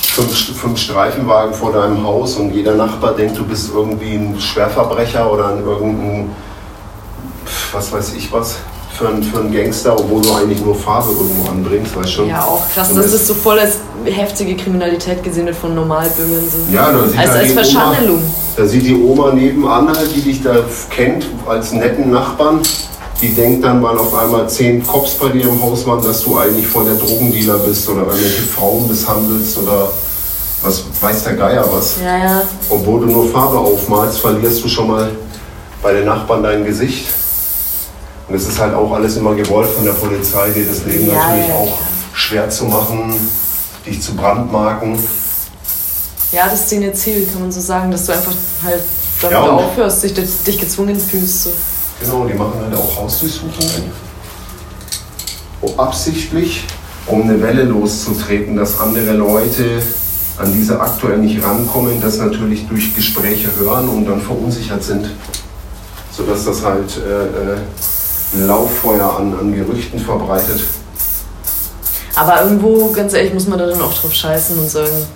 fünf, 0.02 0.58
fünf 0.58 0.81
Streifenwagen 0.81 1.55
vor 1.55 1.73
deinem 1.73 2.02
Haus 2.05 2.37
und 2.37 2.52
jeder 2.52 2.75
Nachbar 2.75 3.14
denkt, 3.14 3.38
du 3.38 3.44
bist 3.44 3.70
irgendwie 3.73 4.14
ein 4.14 4.40
Schwerverbrecher 4.40 5.31
oder 5.31 5.49
ein 5.50 5.64
irgendein, 5.64 6.31
was 7.73 7.93
weiß 7.93 8.14
ich 8.14 8.32
was 8.32 8.56
für 8.99 9.09
einen, 9.09 9.23
für 9.23 9.39
einen 9.39 9.53
Gangster, 9.53 9.99
obwohl 9.99 10.21
du 10.23 10.33
eigentlich 10.35 10.61
nur 10.61 10.75
Farbe 10.75 11.12
irgendwo 11.12 11.49
anbringst, 11.49 11.95
weißt 11.95 12.12
schon. 12.12 12.29
Ja, 12.29 12.43
auch 12.43 12.62
krass, 12.75 12.93
dass 12.93 13.12
das 13.12 13.27
so 13.27 13.35
voll 13.35 13.59
als 13.59 13.77
heftige 14.05 14.56
Kriminalität 14.56 15.23
gesehen 15.23 15.47
wird 15.47 15.56
von 15.56 15.75
Normalbürgern. 15.75 16.43
So. 16.50 16.75
Ja, 16.75 16.91
da 16.91 17.06
sieht 17.06 17.19
als, 17.19 17.31
als 17.31 17.53
Verschandelung. 17.53 18.17
Oma, 18.17 18.27
da 18.56 18.67
sieht 18.67 18.87
die 18.87 19.00
Oma 19.00 19.33
nebenan 19.33 19.89
halt, 19.89 20.15
die 20.15 20.21
dich 20.21 20.43
da 20.43 20.56
kennt, 20.91 21.27
als 21.47 21.73
netten 21.73 22.11
Nachbarn. 22.11 22.61
Die 23.23 23.29
denkt 23.35 23.65
dann, 23.65 23.83
weil 23.83 23.99
auf 23.99 24.15
einmal 24.15 24.49
zehn 24.49 24.85
Cops 24.85 25.15
bei 25.15 25.29
dir 25.29 25.43
im 25.43 25.61
Haus 25.62 25.87
waren, 25.87 26.03
dass 26.03 26.23
du 26.23 26.37
eigentlich 26.39 26.67
voll 26.67 26.85
der 26.85 26.95
Drogendealer 26.95 27.59
bist 27.59 27.89
oder 27.89 28.00
irgendwelche 28.03 28.43
Frauen 28.43 28.89
misshandelst 28.89 29.59
oder 29.59 29.91
was 30.62 30.85
weiß 31.00 31.25
der 31.25 31.35
Geier 31.35 31.65
was. 31.73 31.97
Ja, 32.05 32.19
ja. 32.19 32.43
Obwohl 32.69 33.00
du 33.00 33.06
nur 33.06 33.29
Farbe 33.31 33.59
aufmalst, 33.59 34.21
verlierst 34.21 34.62
du 34.62 34.69
schon 34.69 34.88
mal 34.88 35.11
bei 35.83 35.93
den 35.93 36.05
Nachbarn 36.05 36.43
dein 36.43 36.64
Gesicht. 36.64 37.07
Und 38.28 38.35
es 38.35 38.47
ist 38.47 38.58
halt 38.58 38.75
auch 38.75 38.92
alles 38.92 39.16
immer 39.16 39.35
gewollt 39.35 39.70
von 39.70 39.85
der 39.85 39.92
Polizei, 39.92 40.50
dir 40.50 40.66
das 40.66 40.85
Leben 40.85 41.08
ja, 41.08 41.14
natürlich 41.14 41.49
ja, 41.49 41.54
auch 41.54 41.78
schwer 42.12 42.50
zu 42.50 42.66
machen, 42.66 43.14
dich 43.87 44.02
zu 44.02 44.14
brandmarken. 44.14 44.99
Ja, 46.30 46.47
das 46.47 46.61
ist 46.61 46.73
denen 46.73 46.94
Ziel, 46.94 47.26
kann 47.32 47.40
man 47.40 47.50
so 47.50 47.61
sagen, 47.61 47.90
dass 47.90 48.04
du 48.04 48.12
einfach 48.12 48.35
halt 48.62 48.82
damit 49.23 49.32
ja, 49.32 49.50
aufhörst, 49.50 50.02
dich, 50.02 50.12
dich 50.47 50.58
gezwungen 50.58 51.00
fühlst. 51.00 51.44
So. 51.44 51.52
Genau, 52.00 52.26
die 52.26 52.35
machen 52.35 52.61
halt 52.62 52.75
auch 52.75 53.02
Hausdurchsuchungen. 53.02 53.90
Absichtlich, 55.76 56.66
um 57.06 57.23
eine 57.23 57.40
Welle 57.40 57.64
loszutreten, 57.64 58.56
dass 58.56 58.78
andere 58.78 59.12
Leute 59.12 59.82
an 60.37 60.52
diese 60.52 60.80
aktuell 60.80 61.18
nicht 61.18 61.42
rankommen, 61.42 62.00
das 62.00 62.18
natürlich 62.18 62.68
durch 62.68 62.94
Gespräche 62.94 63.49
hören 63.58 63.88
und 63.88 64.04
dann 64.04 64.20
verunsichert 64.20 64.85
sind. 64.85 65.11
Sodass 66.12 66.44
das 66.44 66.62
halt 66.62 66.97
äh, 66.99 67.54
äh 67.54 67.58
Lauffeuer 68.32 69.16
an, 69.18 69.35
an 69.38 69.54
Gerüchten 69.54 69.99
verbreitet. 69.99 70.62
Aber 72.14 72.42
irgendwo, 72.42 72.90
ganz 72.90 73.14
ehrlich, 73.14 73.32
muss 73.32 73.47
man 73.47 73.58
da 73.58 73.66
dann 73.66 73.80
auch 73.80 73.94
drauf 73.94 74.12
scheißen 74.12 74.58
und 74.58 74.68
sagen. 74.68 75.06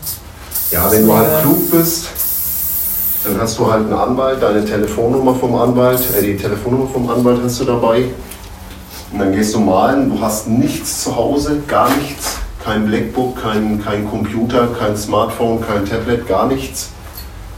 Ja, 0.70 0.90
wenn 0.90 1.06
du 1.06 1.14
halt 1.14 1.42
klug 1.42 1.70
bist, 1.70 2.06
dann 3.24 3.40
hast 3.40 3.58
du 3.58 3.70
halt 3.70 3.84
einen 3.84 3.92
Anwalt, 3.92 4.42
deine 4.42 4.64
Telefonnummer 4.64 5.34
vom 5.34 5.54
Anwalt, 5.56 6.00
äh, 6.16 6.22
die 6.22 6.36
Telefonnummer 6.36 6.88
vom 6.88 7.10
Anwalt 7.10 7.40
hast 7.44 7.60
du 7.60 7.64
dabei. 7.64 8.10
Und 9.12 9.18
dann 9.18 9.32
gehst 9.32 9.54
du 9.54 9.60
malen, 9.60 10.10
du 10.10 10.20
hast 10.20 10.48
nichts 10.48 11.02
zu 11.02 11.14
Hause, 11.14 11.60
gar 11.68 11.94
nichts. 11.96 12.36
Kein 12.64 12.86
Blackbook, 12.86 13.42
kein, 13.42 13.82
kein 13.84 14.08
Computer, 14.08 14.68
kein 14.78 14.96
Smartphone, 14.96 15.60
kein 15.60 15.84
Tablet, 15.84 16.26
gar 16.26 16.46
nichts. 16.46 16.90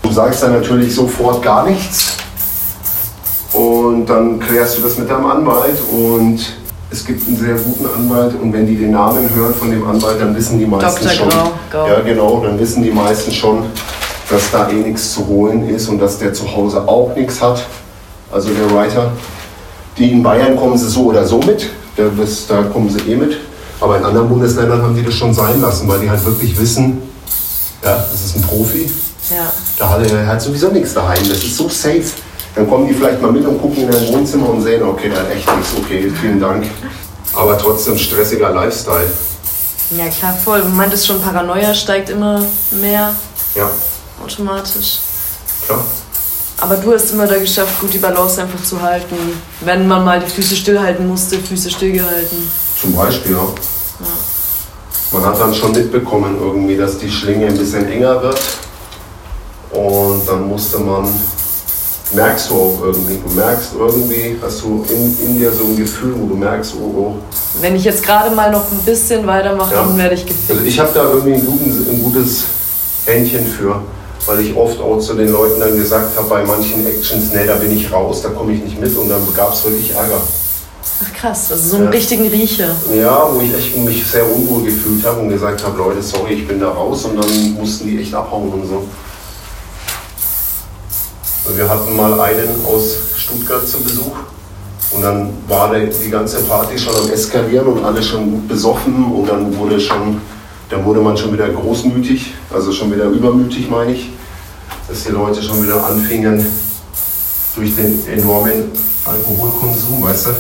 Du 0.03 0.11
sagst 0.11 0.43
dann 0.43 0.55
natürlich 0.55 0.95
sofort 0.95 1.43
gar 1.43 1.67
nichts. 1.67 2.17
Und 3.55 4.07
dann 4.07 4.41
klärst 4.41 4.79
du 4.79 4.83
das 4.83 4.99
mit 4.99 5.09
deinem 5.09 5.27
Anwalt 5.27 5.79
und 5.93 6.41
es 6.91 7.05
gibt 7.05 7.27
einen 7.27 7.37
sehr 7.37 7.55
guten 7.55 7.87
Anwalt 7.87 8.35
und 8.41 8.53
wenn 8.53 8.67
die 8.67 8.77
den 8.77 8.91
Namen 8.91 9.29
hören 9.35 9.55
von 9.55 9.71
dem 9.71 9.87
Anwalt, 9.87 10.21
dann 10.21 10.35
wissen 10.35 10.59
die 10.59 10.67
meisten 10.67 11.05
Dr. 11.05 11.11
schon. 11.13 11.29
Grau, 11.29 11.53
Grau. 11.71 11.87
Ja, 11.87 12.01
genau, 12.01 12.41
dann 12.43 12.59
wissen 12.59 12.83
die 12.83 12.91
meisten 12.91 13.31
schon, 13.33 13.65
dass 14.29 14.51
da 14.51 14.69
eh 14.69 14.75
nichts 14.75 15.13
zu 15.13 15.27
holen 15.27 15.69
ist 15.69 15.89
und 15.89 16.01
dass 16.01 16.19
der 16.19 16.33
zu 16.33 16.53
Hause 16.55 16.87
auch 16.89 17.15
nichts 17.15 17.41
hat. 17.41 17.65
Also 18.33 18.51
der 18.51 18.71
Writer. 18.75 19.13
Die 19.99 20.11
in 20.11 20.23
Bayern 20.23 20.57
kommen 20.57 20.77
sie 20.77 20.89
so 20.89 21.05
oder 21.05 21.25
so 21.25 21.39
mit, 21.39 21.71
das, 21.97 22.49
da 22.49 22.63
kommen 22.63 22.91
sie 22.91 23.13
eh 23.13 23.17
mit. 23.17 23.39
Aber 23.81 23.99
in 23.99 24.05
anderen 24.05 24.29
Bundesländern 24.29 24.83
haben 24.83 24.97
die 24.97 25.05
das 25.05 25.15
schon 25.15 25.33
sein 25.33 25.61
lassen, 25.61 25.87
weil 25.87 26.01
die 26.01 26.11
halt 26.11 26.25
wirklich 26.25 26.59
wissen, 26.59 27.03
ja, 27.85 28.05
das 28.11 28.25
ist 28.25 28.37
ein 28.37 28.43
Profi. 28.43 28.91
Ja. 29.31 29.53
Da 29.79 29.91
hat 29.91 30.11
er 30.11 30.27
halt 30.27 30.41
sowieso 30.43 30.69
nichts 30.69 30.95
daheim. 30.95 31.29
Das 31.29 31.39
ist 31.39 31.57
so 31.57 31.69
safe. 31.69 32.03
Dann 32.55 32.69
kommen 32.69 32.87
die 32.87 32.95
vielleicht 32.95 33.21
mal 33.21 33.33
mit 33.33 33.45
und 33.47 33.61
gucken 33.61 33.85
in 33.85 33.91
dein 33.91 34.09
Wohnzimmer 34.09 34.51
und 34.51 34.63
sehen, 34.63 34.83
okay, 34.83 35.11
da 35.13 35.21
hat 35.21 35.31
echt 35.31 35.57
nichts, 35.57 35.73
okay, 35.77 36.13
vielen 36.21 36.41
Dank. 36.41 36.65
Aber 37.35 37.59
trotzdem 37.59 37.99
stressiger 37.99 38.51
Lifestyle. 38.51 39.11
Ja, 39.91 40.07
klar, 40.09 40.35
voll. 40.35 40.63
Du 40.63 40.69
meintest 40.69 41.07
schon, 41.07 41.21
Paranoia 41.21 41.75
steigt 41.75 42.11
immer 42.11 42.45
mehr. 42.71 43.15
Ja. 43.55 43.71
Automatisch. 44.23 44.99
Klar. 45.67 45.85
Aber 46.61 46.77
du 46.77 46.93
hast 46.93 47.11
immer 47.11 47.27
da 47.27 47.39
geschafft, 47.39 47.81
gut 47.81 47.93
die 47.93 47.99
Balance 47.99 48.41
einfach 48.41 48.63
zu 48.63 48.81
halten. 48.81 49.17
Wenn 49.61 49.87
man 49.89 50.05
mal 50.05 50.21
die 50.21 50.31
Füße 50.31 50.55
stillhalten 50.55 51.07
musste, 51.07 51.39
Füße 51.39 51.71
stillgehalten. 51.71 52.51
Zum 52.81 52.95
Beispiel, 52.95 53.33
ja. 53.33 53.39
ja. 53.39 54.07
Man 55.13 55.27
hat 55.27 55.41
dann 55.41 55.55
schon 55.55 55.73
mitbekommen 55.73 56.39
irgendwie, 56.41 56.77
dass 56.77 56.99
die 56.99 57.11
Schlinge 57.11 57.49
ein 57.49 57.59
bisschen 57.59 57.89
enger 57.91 58.23
wird. 58.23 58.41
Und 59.73 60.29
dann 60.29 60.49
musste 60.49 60.79
man 60.79 61.09
merkst 62.15 62.51
du 62.51 62.55
auch 62.55 62.81
irgendwie. 62.83 63.19
Du 63.27 63.35
merkst 63.35 63.71
irgendwie, 63.79 64.37
hast 64.43 64.63
du 64.63 64.85
in, 64.89 65.27
in 65.27 65.39
dir 65.39 65.53
so 65.53 65.65
ein 65.65 65.77
Gefühl, 65.77 66.15
wo 66.17 66.27
du 66.27 66.37
merkst, 66.37 66.75
oh, 66.81 66.95
oh. 66.97 67.15
Wenn 67.61 67.77
ich 67.77 67.85
jetzt 67.85 68.05
gerade 68.05 68.35
mal 68.35 68.51
noch 68.51 68.71
ein 68.71 68.79
bisschen 68.85 69.27
weitermache, 69.27 69.75
ja. 69.75 69.83
dann 69.83 69.99
werde 69.99 70.15
ich 70.15 70.25
gefickt. 70.27 70.51
Also 70.51 70.65
ich 70.65 70.79
habe 70.79 70.91
da 70.95 71.05
irgendwie 71.05 71.35
ein, 71.35 71.47
guten, 71.47 71.87
ein, 71.91 72.03
gutes 72.03 72.45
Händchen 73.07 73.47
für. 73.47 73.81
weil 74.27 74.41
ich 74.41 74.57
oft 74.57 74.81
auch 74.81 74.99
zu 74.99 75.15
den 75.15 75.31
Leuten 75.31 75.61
dann 75.61 75.77
gesagt 75.77 76.17
habe, 76.17 76.29
bei 76.29 76.45
manchen 76.45 76.87
Actions, 76.87 77.33
nee, 77.33 77.47
da 77.47 77.57
bin 77.57 77.77
ich 77.77 77.93
raus, 77.93 78.23
da 78.23 78.31
komme 78.31 78.53
ich 78.53 78.63
nicht 78.63 78.81
mit 78.81 78.97
und 78.97 79.09
dann 79.09 79.21
gab 79.35 79.53
es 79.53 79.65
wirklich 79.65 79.95
Ärger. 79.95 80.21
Ach 81.03 81.13
krass, 81.13 81.51
also 81.51 81.71
so 81.71 81.77
einen 81.77 81.87
ja. 81.87 81.91
richtigen 81.91 82.27
Riecher. 82.29 82.71
Ja, 82.95 83.29
wo 83.31 83.41
ich 83.41 83.55
echt 83.55 83.77
mich 83.77 84.07
sehr 84.07 84.25
unwohl 84.25 84.63
gefühlt 84.63 85.05
habe 85.05 85.21
und 85.21 85.29
gesagt 85.29 85.65
habe, 85.65 85.77
Leute, 85.77 86.03
sorry, 86.03 86.35
ich 86.35 86.49
bin 86.49 86.61
da 86.61 86.71
raus 86.71 87.05
und 87.05 87.17
dann 87.17 87.55
mussten 87.59 87.89
die 87.89 88.01
echt 88.01 88.15
abhauen 88.15 88.53
und 88.53 88.67
so. 88.67 88.85
Wir 91.53 91.69
hatten 91.69 91.95
mal 91.95 92.19
einen 92.21 92.49
aus 92.67 92.97
Stuttgart 93.17 93.69
zu 93.69 93.79
Besuch 93.81 94.17
und 94.93 95.03
dann 95.03 95.29
war 95.47 95.71
die 95.75 96.11
ganze 96.11 96.41
Party 96.43 96.79
schon 96.79 96.97
am 96.97 97.11
Eskalieren 97.11 97.67
und 97.67 97.85
alle 97.85 98.03
schon 98.03 98.31
gut 98.31 98.49
besoffen 98.49 99.13
und 99.13 99.29
dann 99.29 99.55
wurde 99.59 99.79
schon, 99.79 100.23
dann 100.71 100.83
wurde 100.87 101.01
man 101.01 101.15
schon 101.19 101.35
wieder 101.35 101.51
großmütig, 101.51 102.33
also 102.53 102.73
schon 102.73 102.91
wieder 102.93 103.05
übermütig 103.05 103.69
meine 103.69 103.93
ich, 103.93 104.11
dass 104.89 105.05
die 105.05 105.11
Leute 105.11 105.43
schon 105.43 105.63
wieder 105.63 105.85
anfingen 105.85 106.47
durch 107.57 107.77
den 107.77 108.07
enormen 108.07 108.73
Alkoholkonsum, 109.05 110.03
weißt 110.03 110.29
du, 110.29 110.31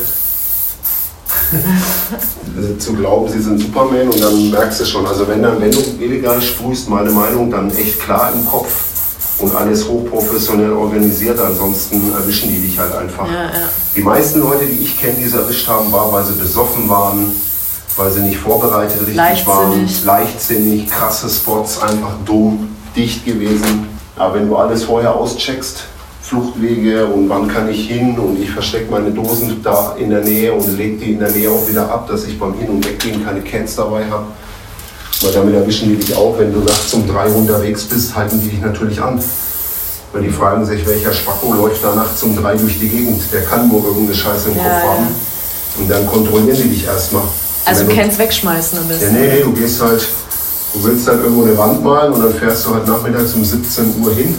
zu 2.78 2.94
glauben, 2.94 3.28
sie 3.28 3.42
sind 3.42 3.60
Superman 3.60 4.08
und 4.08 4.22
dann 4.22 4.50
merkst 4.50 4.80
du 4.80 4.86
schon, 4.86 5.06
also 5.06 5.28
wenn, 5.28 5.42
dann, 5.42 5.60
wenn 5.60 5.70
du 5.70 5.80
illegal 6.00 6.40
sprühst, 6.40 6.88
meine 6.88 7.10
Meinung, 7.10 7.50
dann 7.50 7.70
echt 7.76 8.00
klar 8.00 8.32
im 8.34 8.46
Kopf 8.46 8.93
und 9.44 9.54
alles 9.54 9.86
hochprofessionell 9.86 10.72
organisiert, 10.72 11.38
ansonsten 11.38 12.12
erwischen 12.12 12.48
die 12.48 12.60
dich 12.60 12.78
halt 12.78 12.94
einfach. 12.94 13.26
Ja, 13.26 13.44
ja. 13.44 13.68
Die 13.94 14.00
meisten 14.00 14.40
Leute, 14.40 14.64
die 14.66 14.82
ich 14.82 14.98
kenne, 14.98 15.14
die 15.18 15.24
es 15.24 15.34
erwischt 15.34 15.68
haben, 15.68 15.92
war, 15.92 16.10
weil 16.12 16.24
sie 16.24 16.32
besoffen 16.32 16.88
waren, 16.88 17.30
weil 17.96 18.10
sie 18.10 18.20
nicht 18.20 18.38
vorbereitet 18.38 19.00
richtig 19.00 19.16
leichtsinnig. 19.16 19.46
waren, 20.06 20.06
leichtsinnig, 20.06 20.88
krasse 20.88 21.28
Spots, 21.28 21.80
einfach 21.80 22.14
dumm, 22.24 22.74
dicht 22.96 23.24
gewesen. 23.24 23.88
Aber 24.16 24.34
wenn 24.34 24.48
du 24.48 24.56
alles 24.56 24.84
vorher 24.84 25.14
auscheckst, 25.14 25.84
Fluchtwege 26.22 27.06
und 27.06 27.28
wann 27.28 27.46
kann 27.48 27.68
ich 27.68 27.86
hin 27.86 28.18
und 28.18 28.40
ich 28.40 28.50
verstecke 28.50 28.90
meine 28.90 29.10
Dosen 29.10 29.62
da 29.62 29.94
in 29.98 30.08
der 30.08 30.22
Nähe 30.22 30.54
und 30.54 30.66
lege 30.78 30.96
die 30.96 31.12
in 31.12 31.18
der 31.18 31.30
Nähe 31.30 31.50
auch 31.50 31.68
wieder 31.68 31.90
ab, 31.90 32.08
dass 32.08 32.24
ich 32.24 32.38
beim 32.38 32.54
Hin- 32.54 32.70
und 32.70 32.86
Weggehen 32.86 33.22
keine 33.22 33.42
Cans 33.42 33.76
dabei 33.76 34.06
habe. 34.10 34.24
Weil 35.22 35.32
damit 35.32 35.54
erwischen 35.54 35.88
die 35.88 35.96
dich 35.96 36.14
auch, 36.16 36.38
wenn 36.38 36.52
du 36.52 36.60
nachts 36.60 36.92
um 36.92 37.06
drei 37.06 37.28
unterwegs 37.28 37.84
bist, 37.84 38.14
halten 38.14 38.40
die 38.40 38.48
dich 38.48 38.60
natürlich 38.60 39.00
an. 39.00 39.22
Weil 40.12 40.22
die 40.22 40.30
fragen 40.30 40.64
sich, 40.64 40.86
welcher 40.86 41.12
Spacko 41.12 41.54
läuft 41.54 41.82
da 41.82 41.94
nachts 41.94 42.22
um 42.22 42.36
drei 42.36 42.56
durch 42.56 42.78
die 42.78 42.88
Gegend. 42.88 43.22
Der 43.32 43.42
kann 43.42 43.68
nur 43.68 43.84
irgendeine 43.84 44.14
Scheiße 44.14 44.50
im 44.50 44.56
ja, 44.56 44.62
Kopf 44.62 44.82
haben. 44.82 45.06
Und 45.78 45.90
dann 45.90 46.06
kontrollieren 46.06 46.56
die 46.56 46.68
dich 46.68 46.86
erstmal. 46.86 47.24
Also 47.64 47.84
du 47.84 47.92
kennst 47.92 48.18
wegschmeißen 48.18 48.78
ein 48.78 48.88
bisschen. 48.88 49.14
Ja, 49.14 49.20
nee, 49.20 49.28
nee, 49.36 49.42
du 49.42 49.52
gehst 49.52 49.80
halt, 49.80 50.06
du 50.74 50.84
willst 50.84 51.08
halt 51.08 51.20
irgendwo 51.22 51.44
eine 51.44 51.56
Wand 51.56 51.82
malen 51.82 52.12
und 52.12 52.22
dann 52.22 52.34
fährst 52.34 52.66
du 52.66 52.74
halt 52.74 52.86
nachmittags 52.86 53.32
um 53.32 53.44
17 53.44 54.02
Uhr 54.02 54.14
hin 54.14 54.36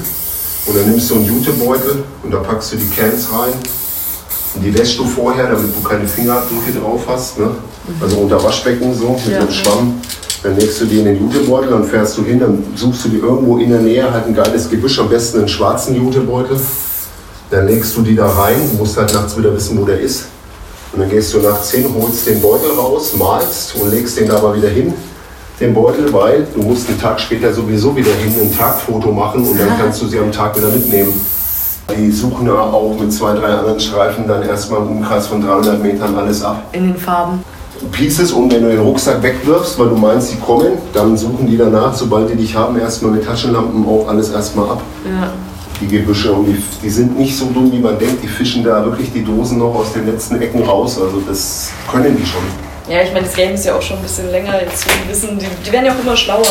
und 0.67 0.77
dann 0.77 0.89
nimmst 0.89 1.09
du 1.09 1.15
einen 1.15 1.25
Jutebeutel 1.25 2.03
und 2.23 2.31
da 2.31 2.37
packst 2.37 2.73
du 2.73 2.77
die 2.77 2.89
Cans 2.89 3.27
rein. 3.31 3.53
Und 4.55 4.61
die 4.63 4.77
wäschst 4.77 4.97
du 4.97 5.05
vorher, 5.05 5.47
damit 5.47 5.75
du 5.75 5.87
keine 5.87 6.07
Fingerabdrücke 6.07 6.79
drauf 6.79 7.01
hast. 7.07 7.37
Ne? 7.39 7.51
Also 7.99 8.17
unter 8.17 8.41
Waschbecken 8.41 8.93
so, 8.93 9.09
mit 9.09 9.27
ja. 9.27 9.39
einem 9.39 9.51
Schwamm. 9.51 10.01
Dann 10.45 10.57
legst 10.57 10.79
du 10.79 10.85
die 10.85 10.99
in 10.99 11.05
den 11.05 11.19
Jutebeutel, 11.19 11.71
dann 11.71 11.83
fährst 11.85 12.15
du 12.19 12.23
hin, 12.23 12.39
dann 12.39 12.63
suchst 12.75 13.05
du 13.05 13.09
dir 13.09 13.23
irgendwo 13.23 13.57
in 13.57 13.71
der 13.71 13.81
Nähe 13.81 14.11
halt 14.11 14.27
ein 14.27 14.35
geiles 14.35 14.69
Gebüsch, 14.69 14.99
am 14.99 15.09
besten 15.09 15.39
einen 15.39 15.47
schwarzen 15.47 15.95
Jutebeutel. 15.95 16.59
Dann 17.49 17.65
legst 17.65 17.97
du 17.97 18.03
die 18.03 18.15
da 18.15 18.27
rein, 18.27 18.61
du 18.71 18.77
musst 18.77 18.95
halt 18.95 19.11
nachts 19.11 19.35
wieder 19.35 19.51
wissen, 19.55 19.75
wo 19.81 19.85
der 19.85 19.99
ist. 19.99 20.25
Und 20.93 20.99
dann 20.99 21.09
gehst 21.09 21.33
du 21.33 21.39
nachts 21.39 21.71
hin, 21.71 21.87
holst 21.99 22.27
den 22.27 22.39
Beutel 22.43 22.69
raus, 22.77 23.15
malst 23.17 23.75
und 23.75 23.89
legst 23.89 24.19
den 24.19 24.27
da 24.27 24.37
aber 24.37 24.55
wieder 24.55 24.69
hin 24.69 24.93
den 25.59 25.73
Beutel, 25.73 26.13
weil 26.13 26.45
du 26.53 26.61
musst 26.61 26.89
einen 26.89 26.99
Tag 26.99 27.19
später 27.19 27.51
sowieso 27.51 27.95
wieder 27.95 28.13
hin 28.13 28.33
ein 28.39 28.55
Tagfoto 28.55 29.11
machen 29.11 29.47
und 29.47 29.59
dann 29.59 29.79
kannst 29.79 29.99
du 30.01 30.05
sie 30.05 30.19
am 30.19 30.31
Tag 30.31 30.55
wieder 30.57 30.67
mitnehmen. 30.67 31.13
Die 31.97 32.11
suchen 32.11 32.45
ja 32.45 32.53
auch 32.53 32.95
mit 32.99 33.11
zwei, 33.11 33.33
drei 33.33 33.47
anderen 33.47 33.79
Streifen 33.79 34.27
dann 34.27 34.43
erstmal 34.43 34.81
im 34.81 34.97
Umkreis 34.97 35.25
von 35.25 35.41
300 35.41 35.81
Metern 35.81 36.15
alles 36.15 36.43
ab. 36.43 36.63
In 36.73 36.89
den 36.89 36.97
Farben. 36.97 37.43
Pieces 37.91 38.31
und 38.31 38.51
wenn 38.51 38.63
du 38.63 38.69
den 38.69 38.79
Rucksack 38.79 39.21
wegwirfst, 39.21 39.77
weil 39.79 39.89
du 39.89 39.95
meinst, 39.95 40.29
sie 40.29 40.37
kommen, 40.37 40.73
dann 40.93 41.17
suchen 41.17 41.47
die 41.47 41.57
danach, 41.57 41.93
sobald 41.93 42.29
die 42.29 42.35
dich 42.35 42.55
haben, 42.55 42.79
erstmal 42.79 43.11
mit 43.11 43.25
Taschenlampen 43.25 43.85
auch 43.87 44.07
alles 44.07 44.29
erstmal 44.29 44.69
ab. 44.69 44.81
Ja. 45.05 45.31
Die 45.81 45.87
Gebüsche 45.87 46.31
und 46.31 46.45
die, 46.45 46.63
die 46.81 46.89
sind 46.89 47.17
nicht 47.17 47.37
so 47.37 47.45
dumm, 47.45 47.71
wie 47.71 47.79
man 47.79 47.99
denkt. 47.99 48.23
Die 48.23 48.27
fischen 48.27 48.63
da 48.63 48.85
wirklich 48.85 49.11
die 49.11 49.23
Dosen 49.23 49.57
noch 49.59 49.75
aus 49.75 49.91
den 49.93 50.05
letzten 50.05 50.41
Ecken 50.41 50.63
raus. 50.63 50.97
Also 50.99 51.21
das 51.27 51.69
können 51.91 52.15
die 52.17 52.25
schon. 52.25 52.41
Ja, 52.87 53.01
ich 53.01 53.11
meine, 53.11 53.25
das 53.25 53.35
Game 53.35 53.53
ist 53.53 53.65
ja 53.65 53.75
auch 53.75 53.81
schon 53.81 53.97
ein 53.97 54.03
bisschen 54.03 54.31
länger. 54.31 54.61
Jetzt 54.61 54.85
wissen, 55.09 55.37
die, 55.37 55.47
die 55.65 55.71
werden 55.71 55.87
ja 55.87 55.93
auch 55.93 55.99
immer 56.01 56.15
schlauer, 56.15 56.45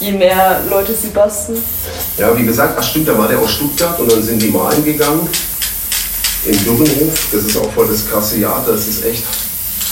je 0.00 0.12
mehr 0.12 0.60
Leute 0.70 0.94
sie 0.94 1.08
basten. 1.08 1.56
Ja, 2.16 2.36
wie 2.38 2.46
gesagt, 2.46 2.78
ach 2.78 2.82
stimmt, 2.82 3.08
da 3.08 3.18
war 3.18 3.28
der 3.28 3.38
aus 3.38 3.52
Stuttgart 3.52 3.98
und 4.00 4.10
dann 4.10 4.22
sind 4.22 4.40
die 4.40 4.48
malen 4.48 4.82
gegangen 4.84 5.28
in 6.46 6.64
Dürrenhof. 6.64 7.28
Das 7.32 7.44
ist 7.44 7.56
auch 7.58 7.70
voll 7.72 7.88
das 7.88 8.08
krasse 8.08 8.38
Jahr, 8.38 8.64
das 8.66 8.88
ist 8.88 9.04
echt 9.04 9.24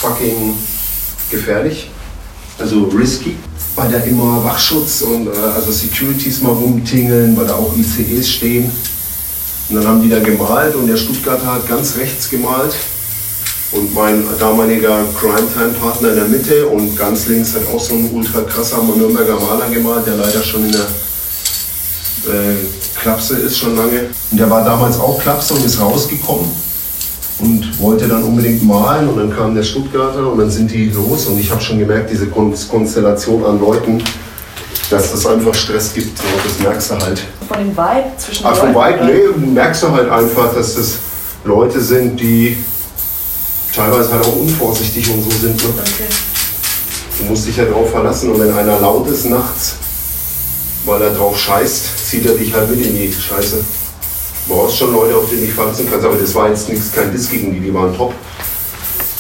fucking 0.04 0.54
gefährlich. 1.30 1.90
Also 2.58 2.84
risky, 2.84 3.36
weil 3.74 3.90
da 3.90 3.98
immer 3.98 4.44
Wachschutz 4.44 5.02
und 5.02 5.26
äh, 5.26 5.30
also 5.56 5.72
Securities 5.72 6.40
mal 6.40 6.52
rumtingeln, 6.52 7.36
weil 7.36 7.46
da 7.46 7.54
auch 7.54 7.74
ICEs 7.76 8.28
stehen. 8.28 8.70
Und 9.68 9.76
dann 9.76 9.86
haben 9.86 10.02
die 10.02 10.08
da 10.08 10.20
gemalt 10.20 10.76
und 10.76 10.86
der 10.86 10.96
Stuttgarter 10.96 11.54
hat 11.54 11.68
ganz 11.68 11.96
rechts 11.96 12.30
gemalt 12.30 12.74
und 13.72 13.92
mein 13.92 14.24
damaliger 14.38 15.04
Crime-Time-Partner 15.18 16.10
in 16.10 16.14
der 16.14 16.26
Mitte 16.26 16.66
und 16.68 16.96
ganz 16.96 17.26
links 17.26 17.54
hat 17.54 17.62
auch 17.74 17.80
so 17.80 17.94
ein 17.94 18.08
ultra 18.12 18.42
krasser 18.42 18.82
Nürnberger 18.82 19.40
Maler 19.40 19.68
gemalt, 19.68 20.06
der 20.06 20.16
leider 20.16 20.44
schon 20.44 20.66
in 20.66 20.72
der 20.72 20.86
äh, 22.32 22.56
Klapse 23.00 23.38
ist 23.38 23.58
schon 23.58 23.74
lange. 23.74 24.10
Und 24.30 24.38
der 24.38 24.48
war 24.48 24.64
damals 24.64 25.00
auch 25.00 25.20
Klapse 25.20 25.54
und 25.54 25.64
ist 25.64 25.80
rausgekommen 25.80 26.63
und 27.44 27.78
wollte 27.80 28.08
dann 28.08 28.22
unbedingt 28.22 28.64
malen 28.64 29.08
und 29.08 29.18
dann 29.18 29.30
kam 29.30 29.54
der 29.54 29.62
Stuttgarter 29.62 30.26
und 30.32 30.38
dann 30.38 30.50
sind 30.50 30.70
die 30.70 30.88
los 30.88 31.26
und 31.26 31.38
ich 31.38 31.50
habe 31.50 31.60
schon 31.60 31.78
gemerkt, 31.78 32.10
diese 32.10 32.26
Konstellation 32.26 33.44
an 33.44 33.60
Leuten, 33.60 34.02
dass 34.88 35.12
das 35.12 35.26
einfach 35.26 35.54
Stress 35.54 35.92
gibt. 35.92 36.18
Das 36.18 36.58
merkst 36.58 36.90
du 36.90 36.94
halt. 36.98 37.22
Von 37.46 37.58
dem 37.58 37.76
Vibe 37.76 38.16
zwischen 38.16 38.46
Ach, 38.46 38.56
vom 38.56 38.74
Vibe, 38.74 39.04
nee, 39.04 39.46
merkst 39.52 39.82
du 39.82 39.90
halt 39.90 40.10
einfach, 40.10 40.54
dass 40.54 40.74
das 40.74 40.98
Leute 41.44 41.80
sind, 41.80 42.18
die 42.18 42.56
teilweise 43.74 44.12
halt 44.12 44.24
auch 44.24 44.36
unvorsichtig 44.36 45.10
und 45.10 45.22
so 45.22 45.30
sind. 45.30 45.62
Ne? 45.62 45.68
Okay. 45.68 46.04
Du 47.18 47.24
musst 47.24 47.46
dich 47.46 47.56
ja 47.56 47.64
darauf 47.66 47.90
verlassen 47.90 48.30
und 48.32 48.40
wenn 48.40 48.52
einer 48.52 48.80
laut 48.80 49.06
ist 49.08 49.26
nachts, 49.26 49.76
weil 50.86 51.02
er 51.02 51.10
drauf 51.10 51.38
scheißt, 51.38 52.08
zieht 52.08 52.26
er 52.26 52.34
dich 52.34 52.54
halt 52.54 52.70
mit 52.70 52.84
in 52.84 52.94
die 52.94 53.12
Scheiße. 53.12 53.62
Du 54.46 54.54
brauchst 54.54 54.76
schon 54.76 54.92
Leute, 54.92 55.16
auf 55.16 55.24
die 55.30 55.36
du 55.36 55.42
dich 55.42 55.54
verlassen 55.54 55.88
kannst, 55.90 56.04
aber 56.04 56.16
das 56.16 56.34
war 56.34 56.48
jetzt 56.48 56.68
nichts, 56.68 56.92
kein 56.92 57.10
Diss 57.10 57.30
gegen 57.30 57.52
die, 57.52 57.60
die 57.60 57.72
waren 57.72 57.96
top. 57.96 58.12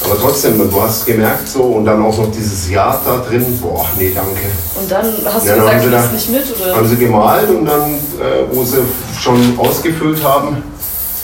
Aber 0.04 0.18
trotzdem, 0.20 0.58
du 0.58 0.82
hast 0.82 1.06
gemerkt 1.06 1.48
so 1.48 1.62
und 1.62 1.86
dann 1.86 2.02
auch 2.02 2.16
noch 2.16 2.30
dieses 2.30 2.68
Ja 2.68 3.00
da 3.04 3.24
drin, 3.26 3.58
boah, 3.60 3.86
nee, 3.98 4.12
danke. 4.14 4.50
Und 4.74 4.90
dann 4.90 5.06
hast 5.24 5.46
du 5.46 5.54
gesagt, 5.54 6.10
du 6.10 6.14
nicht 6.14 6.30
mit? 6.30 6.60
Oder? 6.60 6.76
Haben 6.76 6.88
sie 6.88 6.96
gemalt 6.96 7.48
und 7.48 7.64
dann, 7.64 7.94
äh, 7.94 8.44
wo 8.52 8.64
sie 8.64 8.82
schon 9.18 9.58
ausgefüllt 9.58 10.22
haben, 10.22 10.62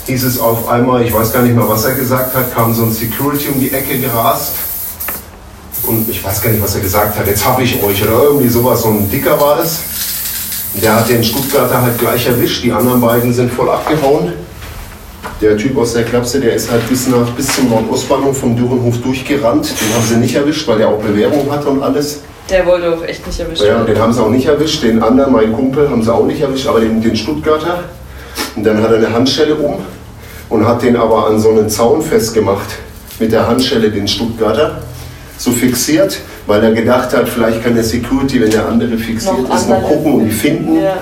hieß 0.06 0.24
es 0.24 0.40
auf 0.40 0.66
einmal, 0.68 1.02
ich 1.02 1.12
weiß 1.12 1.32
gar 1.32 1.42
nicht 1.42 1.54
mehr, 1.54 1.68
was 1.68 1.84
er 1.84 1.92
gesagt 1.92 2.34
hat, 2.34 2.54
kam 2.54 2.74
so 2.74 2.84
ein 2.84 2.92
Security 2.92 3.48
um 3.48 3.60
die 3.60 3.70
Ecke 3.70 3.98
gerast. 3.98 4.52
Und 5.86 6.08
ich 6.08 6.24
weiß 6.24 6.40
gar 6.40 6.50
nicht, 6.50 6.62
was 6.62 6.74
er 6.74 6.80
gesagt 6.80 7.18
hat, 7.18 7.26
jetzt 7.26 7.44
habe 7.44 7.62
ich 7.62 7.82
euch 7.82 8.02
oder 8.02 8.22
irgendwie 8.24 8.48
sowas, 8.48 8.82
so 8.82 8.88
ein 8.88 9.10
Dicker 9.10 9.38
war 9.38 9.60
es. 9.60 9.80
Der 10.74 10.96
hat 10.96 11.08
den 11.08 11.24
Stuttgarter 11.24 11.82
halt 11.82 11.98
gleich 11.98 12.26
erwischt, 12.26 12.62
die 12.62 12.72
anderen 12.72 13.00
beiden 13.00 13.32
sind 13.32 13.52
voll 13.52 13.68
abgehauen. 13.68 14.32
Der 15.40 15.56
Typ 15.56 15.76
aus 15.76 15.94
der 15.94 16.04
Klapse, 16.04 16.40
der 16.40 16.54
ist 16.54 16.70
halt 16.70 16.86
bis, 16.88 17.08
nach, 17.08 17.28
bis 17.30 17.48
zum 17.48 17.70
Nordostbahnhof 17.70 18.38
vom 18.38 18.56
Dürrenhof 18.56 18.98
durchgerannt. 18.98 19.68
Den 19.68 19.94
haben 19.94 20.06
sie 20.06 20.16
nicht 20.16 20.34
erwischt, 20.34 20.68
weil 20.68 20.78
der 20.78 20.88
auch 20.88 21.00
Bewährung 21.00 21.50
hatte 21.50 21.68
und 21.68 21.82
alles. 21.82 22.20
Der 22.48 22.66
wollte 22.66 22.94
auch 22.94 23.02
echt 23.02 23.26
nicht 23.26 23.40
erwischt 23.40 23.62
werden. 23.62 23.86
Ja, 23.86 23.92
den 23.92 24.00
haben 24.00 24.12
sie 24.12 24.22
auch 24.22 24.28
nicht 24.28 24.46
erwischt. 24.46 24.82
Den 24.82 25.02
anderen, 25.02 25.32
meinen 25.32 25.52
Kumpel, 25.52 25.88
haben 25.88 26.02
sie 26.02 26.12
auch 26.12 26.24
nicht 26.24 26.40
erwischt, 26.40 26.66
aber 26.66 26.80
den, 26.80 27.00
den 27.00 27.16
Stuttgarter. 27.16 27.84
Und 28.54 28.64
dann 28.64 28.82
hat 28.82 28.90
er 28.90 28.98
eine 28.98 29.12
Handschelle 29.12 29.54
um 29.54 29.76
und 30.48 30.66
hat 30.66 30.82
den 30.82 30.96
aber 30.96 31.26
an 31.26 31.40
so 31.40 31.50
einen 31.50 31.68
Zaun 31.68 32.02
festgemacht 32.02 32.68
mit 33.18 33.32
der 33.32 33.46
Handschelle, 33.46 33.90
den 33.90 34.08
Stuttgarter, 34.08 34.82
so 35.38 35.50
fixiert, 35.52 36.18
weil 36.50 36.64
er 36.64 36.72
gedacht 36.72 37.16
hat, 37.16 37.28
vielleicht 37.28 37.62
kann 37.62 37.74
der 37.76 37.84
Security, 37.84 38.40
wenn 38.40 38.50
der 38.50 38.66
andere 38.66 38.98
fixiert 38.98 39.48
noch 39.48 39.54
ist, 39.54 39.68
noch 39.68 39.82
gucken 39.84 40.14
und 40.14 40.24
die 40.24 40.32
finden. 40.32 40.82
Ja. 40.82 40.96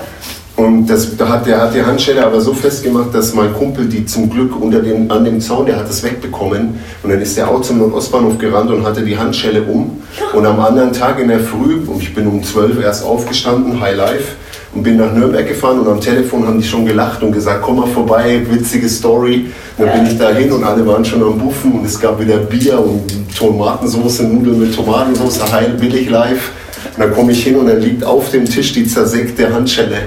Und 0.55 0.85
das, 0.87 1.17
da 1.17 1.27
hat, 1.27 1.47
der 1.47 1.59
hat 1.59 1.73
die 1.73 1.81
Handschelle 1.81 2.23
aber 2.23 2.39
so 2.39 2.53
festgemacht, 2.53 3.15
dass 3.15 3.33
mein 3.33 3.51
Kumpel 3.53 3.85
die 3.85 4.05
zum 4.05 4.29
Glück 4.29 4.61
unter 4.61 4.79
dem, 4.81 5.09
an 5.09 5.23
dem 5.23 5.41
Zaun, 5.41 5.65
der 5.65 5.77
hat 5.77 5.89
das 5.89 6.03
wegbekommen. 6.03 6.77
Und 7.01 7.09
dann 7.09 7.19
ist 7.19 7.35
der 7.35 7.49
auch 7.49 7.61
zum 7.61 7.79
Nordostbahnhof 7.79 8.37
gerannt 8.37 8.69
und 8.69 8.85
hatte 8.85 9.01
die 9.01 9.17
Handschelle 9.17 9.63
um. 9.63 10.03
Und 10.33 10.45
am 10.45 10.59
anderen 10.59 10.93
Tag 10.93 11.19
in 11.19 11.29
der 11.29 11.39
Früh, 11.39 11.79
und 11.87 11.99
ich 12.03 12.13
bin 12.13 12.27
um 12.27 12.43
12 12.43 12.83
erst 12.83 13.03
aufgestanden, 13.03 13.79
High 13.79 13.95
Life, 13.95 14.35
und 14.73 14.83
bin 14.83 14.97
nach 14.97 15.11
Nürnberg 15.11 15.47
gefahren 15.47 15.79
und 15.79 15.87
am 15.87 15.99
Telefon 15.99 16.45
haben 16.45 16.59
die 16.59 16.67
schon 16.67 16.85
gelacht 16.85 17.23
und 17.23 17.31
gesagt, 17.31 17.61
komm 17.61 17.77
mal 17.77 17.87
vorbei, 17.87 18.41
witzige 18.49 18.87
Story. 18.87 19.47
Und 19.77 19.87
dann 19.87 20.03
bin 20.03 20.11
ich 20.11 20.17
da 20.17 20.29
hin 20.29 20.51
und 20.51 20.63
alle 20.63 20.85
waren 20.85 21.03
schon 21.03 21.23
am 21.23 21.37
Buffen 21.39 21.73
und 21.73 21.85
es 21.85 21.99
gab 21.99 22.19
wieder 22.19 22.37
Bier 22.37 22.79
und 22.79 23.03
Tomatensauce, 23.35 24.21
Nudeln 24.21 24.59
mit 24.59 24.75
Tomatensauce, 24.75 25.51
heil, 25.51 25.75
billig 25.79 26.09
live. 26.09 26.51
Und 26.95 26.99
dann 26.99 27.13
komme 27.13 27.31
ich 27.31 27.43
hin 27.43 27.55
und 27.55 27.67
dann 27.67 27.81
liegt 27.81 28.03
auf 28.03 28.29
dem 28.31 28.45
Tisch 28.45 28.73
die 28.73 28.85
zersägte 28.85 29.51
Handschelle. 29.53 29.97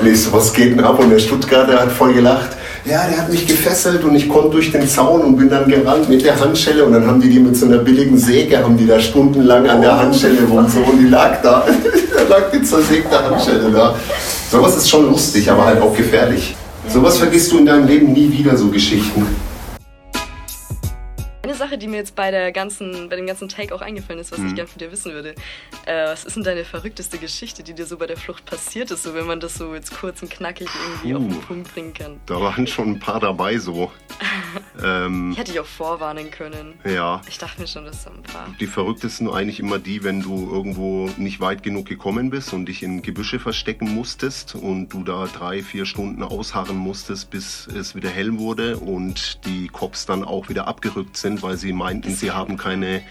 Und 0.00 0.06
ich 0.06 0.22
so, 0.22 0.32
was 0.32 0.52
geht 0.52 0.72
denn 0.72 0.84
ab? 0.84 0.98
Und 0.98 1.10
der 1.10 1.18
Stuttgarter 1.18 1.80
hat 1.80 1.90
voll 1.90 2.14
gelacht. 2.14 2.50
Ja, 2.84 3.06
der 3.06 3.18
hat 3.18 3.30
mich 3.30 3.46
gefesselt 3.46 4.02
und 4.02 4.16
ich 4.16 4.28
konnte 4.28 4.50
durch 4.50 4.72
den 4.72 4.88
Zaun 4.88 5.20
und 5.20 5.36
bin 5.36 5.48
dann 5.48 5.68
gerannt 5.68 6.08
mit 6.08 6.24
der 6.24 6.38
Handschelle 6.38 6.84
und 6.84 6.92
dann 6.92 7.06
haben 7.06 7.20
die 7.20 7.30
die 7.30 7.38
mit 7.38 7.56
so 7.56 7.66
einer 7.66 7.78
billigen 7.78 8.18
Säge, 8.18 8.58
haben 8.58 8.76
die 8.76 8.86
da 8.86 8.98
stundenlang 8.98 9.68
an 9.68 9.80
der 9.80 9.96
Handschelle 9.96 10.42
rum 10.50 10.66
so 10.68 10.80
und 10.80 10.98
die 10.98 11.06
lag 11.06 11.40
da. 11.42 11.64
da 12.16 12.22
lag 12.28 12.50
die 12.50 12.60
zersägte 12.62 13.22
Handschelle 13.24 13.70
da. 13.70 13.94
Sowas 14.50 14.76
ist 14.76 14.90
schon 14.90 15.08
lustig, 15.08 15.48
aber 15.48 15.64
halt 15.64 15.80
auch 15.80 15.96
gefährlich. 15.96 16.56
Sowas 16.88 17.18
vergisst 17.18 17.52
du 17.52 17.58
in 17.58 17.66
deinem 17.66 17.86
Leben 17.86 18.12
nie 18.12 18.30
wieder, 18.32 18.56
so 18.56 18.66
Geschichten. 18.66 19.26
Eine 21.52 21.58
Sache, 21.58 21.76
die 21.76 21.86
mir 21.86 21.96
jetzt 21.98 22.14
bei, 22.16 22.30
der 22.30 22.50
ganzen, 22.50 23.10
bei 23.10 23.16
dem 23.16 23.26
ganzen 23.26 23.46
Take 23.46 23.74
auch 23.74 23.82
eingefallen 23.82 24.18
ist, 24.18 24.32
was 24.32 24.38
ich 24.38 24.46
Mhm. 24.46 24.54
gerne 24.54 24.68
von 24.70 24.78
dir 24.78 24.90
wissen 24.90 25.12
würde. 25.12 25.34
Äh, 25.84 26.06
was 26.06 26.24
ist 26.24 26.34
denn 26.34 26.44
deine 26.44 26.64
verrückteste 26.64 27.18
Geschichte, 27.18 27.62
die 27.62 27.74
dir 27.74 27.84
so 27.84 27.98
bei 27.98 28.06
der 28.06 28.16
Flucht 28.16 28.46
passiert 28.46 28.90
ist, 28.90 29.02
so 29.02 29.12
wenn 29.14 29.26
man 29.26 29.38
das 29.38 29.56
so 29.56 29.74
jetzt 29.74 29.92
kurz 29.94 30.22
und 30.22 30.30
knackig 30.30 30.68
irgendwie 30.82 31.14
auf 31.14 31.20
den 31.22 31.36
Uh. 31.36 31.40
Punkt 31.46 31.74
bringen 31.74 31.92
kann? 31.92 32.20
Da 32.24 32.40
waren 32.40 32.66
schon 32.66 32.92
ein 32.92 32.98
paar 32.98 33.20
dabei 33.20 33.58
so. 33.58 33.92
ähm, 34.82 35.32
Ich 35.32 35.38
hätte 35.38 35.50
dich 35.52 35.60
auch 35.60 35.66
vorwarnen 35.66 36.30
können. 36.30 36.72
ja. 36.84 37.20
Ich 37.28 37.36
dachte 37.36 37.60
mir 37.60 37.66
schon, 37.66 37.84
dass 37.84 38.04
so 38.04 38.08
ein 38.10 38.22
paar. 38.22 38.46
Die 38.58 38.66
verrücktesten 38.66 39.28
eigentlich 39.28 39.60
immer 39.60 39.78
die, 39.78 40.02
wenn 40.04 40.22
du 40.22 40.48
irgendwo 40.50 41.10
nicht 41.18 41.40
weit 41.40 41.62
genug 41.62 41.84
gekommen 41.86 42.30
bist 42.30 42.54
und 42.54 42.64
dich 42.64 42.82
in 42.82 43.02
Gebüsche 43.02 43.38
verstecken 43.38 43.94
musstest 43.94 44.54
und 44.54 44.88
du 44.88 45.04
da 45.04 45.26
drei, 45.26 45.62
vier 45.62 45.84
Stunden 45.84 46.22
ausharren 46.22 46.76
musstest, 46.78 47.28
bis 47.28 47.66
es 47.66 47.94
wieder 47.94 48.08
hell 48.08 48.38
wurde 48.38 48.78
und 48.78 49.44
die 49.44 49.68
Cops 49.68 50.06
dann 50.06 50.24
auch 50.24 50.48
wieder 50.48 50.66
abgerückt 50.66 51.18
sind, 51.18 51.42
weil 51.42 51.51
sie 51.56 51.72
meinten, 51.72 52.14
sie 52.14 52.30
haben 52.30 52.56
keine, 52.56 53.02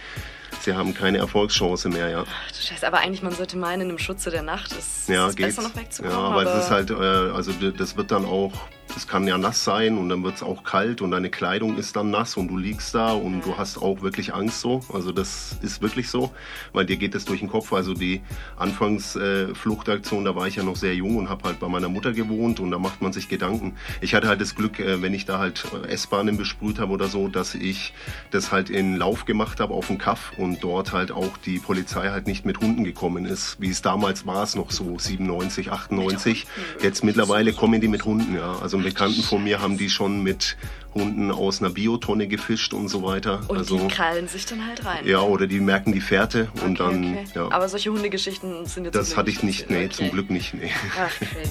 sie 0.61 0.73
haben 0.73 0.93
keine 0.93 1.17
Erfolgschance 1.19 1.89
mehr, 1.89 2.09
ja. 2.09 2.23
Ach 2.27 2.51
du 2.51 2.61
Scheiße, 2.61 2.85
aber 2.87 2.99
eigentlich, 2.99 3.21
man 3.23 3.33
sollte 3.33 3.57
meinen, 3.57 3.89
im 3.89 3.97
Schutze 3.97 4.29
der 4.31 4.43
Nacht 4.43 4.71
ist 4.73 5.07
Ja, 5.09 5.27
es 5.27 5.35
geht's. 5.35 5.55
besser 5.55 5.67
noch 5.67 5.75
wegzukommen. 5.75 6.15
Ja, 6.17 6.23
aber 6.23 6.43
es 6.43 6.63
ist 6.65 6.71
halt, 6.71 6.89
äh, 6.91 6.93
also 6.93 7.51
das 7.53 7.95
wird 7.97 8.11
dann 8.11 8.25
auch, 8.25 8.53
es 8.95 9.07
kann 9.07 9.27
ja 9.27 9.37
nass 9.37 9.63
sein 9.63 9.97
und 9.97 10.09
dann 10.09 10.23
wird 10.23 10.35
es 10.35 10.43
auch 10.43 10.63
kalt 10.63 11.01
und 11.01 11.11
deine 11.11 11.29
Kleidung 11.29 11.77
ist 11.77 11.95
dann 11.95 12.11
nass 12.11 12.37
und 12.37 12.47
du 12.47 12.57
liegst 12.57 12.93
da 12.93 13.13
und 13.13 13.41
du 13.41 13.57
hast 13.57 13.77
auch 13.77 14.01
wirklich 14.01 14.33
Angst 14.33 14.61
so. 14.61 14.81
Also 14.93 15.11
das 15.11 15.55
ist 15.61 15.81
wirklich 15.81 16.09
so, 16.09 16.31
weil 16.73 16.85
dir 16.85 16.97
geht 16.97 17.15
es 17.15 17.25
durch 17.25 17.39
den 17.39 17.49
Kopf. 17.49 17.71
Also 17.73 17.93
die 17.93 18.21
Anfangsfluchtaktion, 18.57 20.21
äh, 20.21 20.25
da 20.25 20.35
war 20.35 20.47
ich 20.47 20.55
ja 20.57 20.63
noch 20.63 20.75
sehr 20.75 20.95
jung 20.95 21.17
und 21.17 21.29
habe 21.29 21.43
halt 21.45 21.59
bei 21.59 21.67
meiner 21.67 21.89
Mutter 21.89 22.11
gewohnt 22.11 22.59
und 22.59 22.71
da 22.71 22.79
macht 22.79 23.01
man 23.01 23.13
sich 23.13 23.29
Gedanken. 23.29 23.75
Ich 24.01 24.13
hatte 24.13 24.27
halt 24.27 24.41
das 24.41 24.55
Glück, 24.55 24.79
äh, 24.79 25.01
wenn 25.01 25.13
ich 25.13 25.25
da 25.25 25.39
halt 25.39 25.65
S-Bahnen 25.87 26.37
besprüht 26.37 26.79
habe 26.79 26.91
oder 26.91 27.07
so, 27.07 27.27
dass 27.27 27.55
ich 27.55 27.93
das 28.31 28.51
halt 28.51 28.69
in 28.69 28.97
Lauf 28.97 29.25
gemacht 29.25 29.59
habe 29.59 29.73
auf 29.73 29.87
dem 29.87 29.97
Kaff 29.97 30.33
und 30.37 30.63
dort 30.63 30.91
halt 30.91 31.11
auch 31.11 31.37
die 31.37 31.59
Polizei 31.59 32.09
halt 32.09 32.27
nicht 32.27 32.45
mit 32.45 32.59
Hunden 32.59 32.83
gekommen 32.83 33.25
ist, 33.25 33.57
wie 33.59 33.69
es 33.69 33.81
damals 33.81 34.25
war, 34.25 34.43
es 34.43 34.55
noch 34.55 34.71
so 34.71 34.97
97, 34.97 35.71
98. 35.71 36.47
Jetzt 36.81 37.03
mittlerweile 37.03 37.53
kommen 37.53 37.79
die 37.81 37.87
mit 37.87 38.05
Hunden, 38.05 38.35
ja. 38.35 38.57
Also 38.61 38.80
Bekannten 38.83 39.21
von 39.23 39.43
mir 39.43 39.61
haben 39.61 39.77
die 39.77 39.89
schon 39.89 40.23
mit 40.23 40.57
Hunden 40.93 41.31
aus 41.31 41.61
einer 41.61 41.69
Biotonne 41.71 42.27
gefischt 42.27 42.73
und 42.73 42.89
so 42.89 43.01
weiter. 43.03 43.39
und 43.47 43.57
also 43.57 43.77
die 43.77 43.87
krallen 43.87 44.27
sich 44.27 44.45
dann 44.45 44.65
halt 44.67 44.83
rein. 44.85 45.07
ja, 45.07 45.21
oder 45.21 45.47
die 45.47 45.59
merken 45.61 45.93
die 45.93 46.01
Fährte 46.01 46.49
und 46.65 46.79
Okay, 46.81 46.91
dann 46.91 47.13
okay. 47.13 47.25
ja. 47.35 47.51
Aber 47.51 47.69
solche 47.69 47.91
Hundegeschichten 47.91 48.65
sind 48.65 48.85
jetzt 48.85 48.95
das 48.95 49.15
hatte 49.15 49.29
ich 49.29 49.41
nicht, 49.43 49.69
nee, 49.69 49.85
Okay. 49.85 49.89
zum 49.89 50.11
Glück 50.11 50.29
nicht, 50.29 50.53
nee. 50.53 50.69
Ach, 50.99 51.09
okay. 51.21 51.49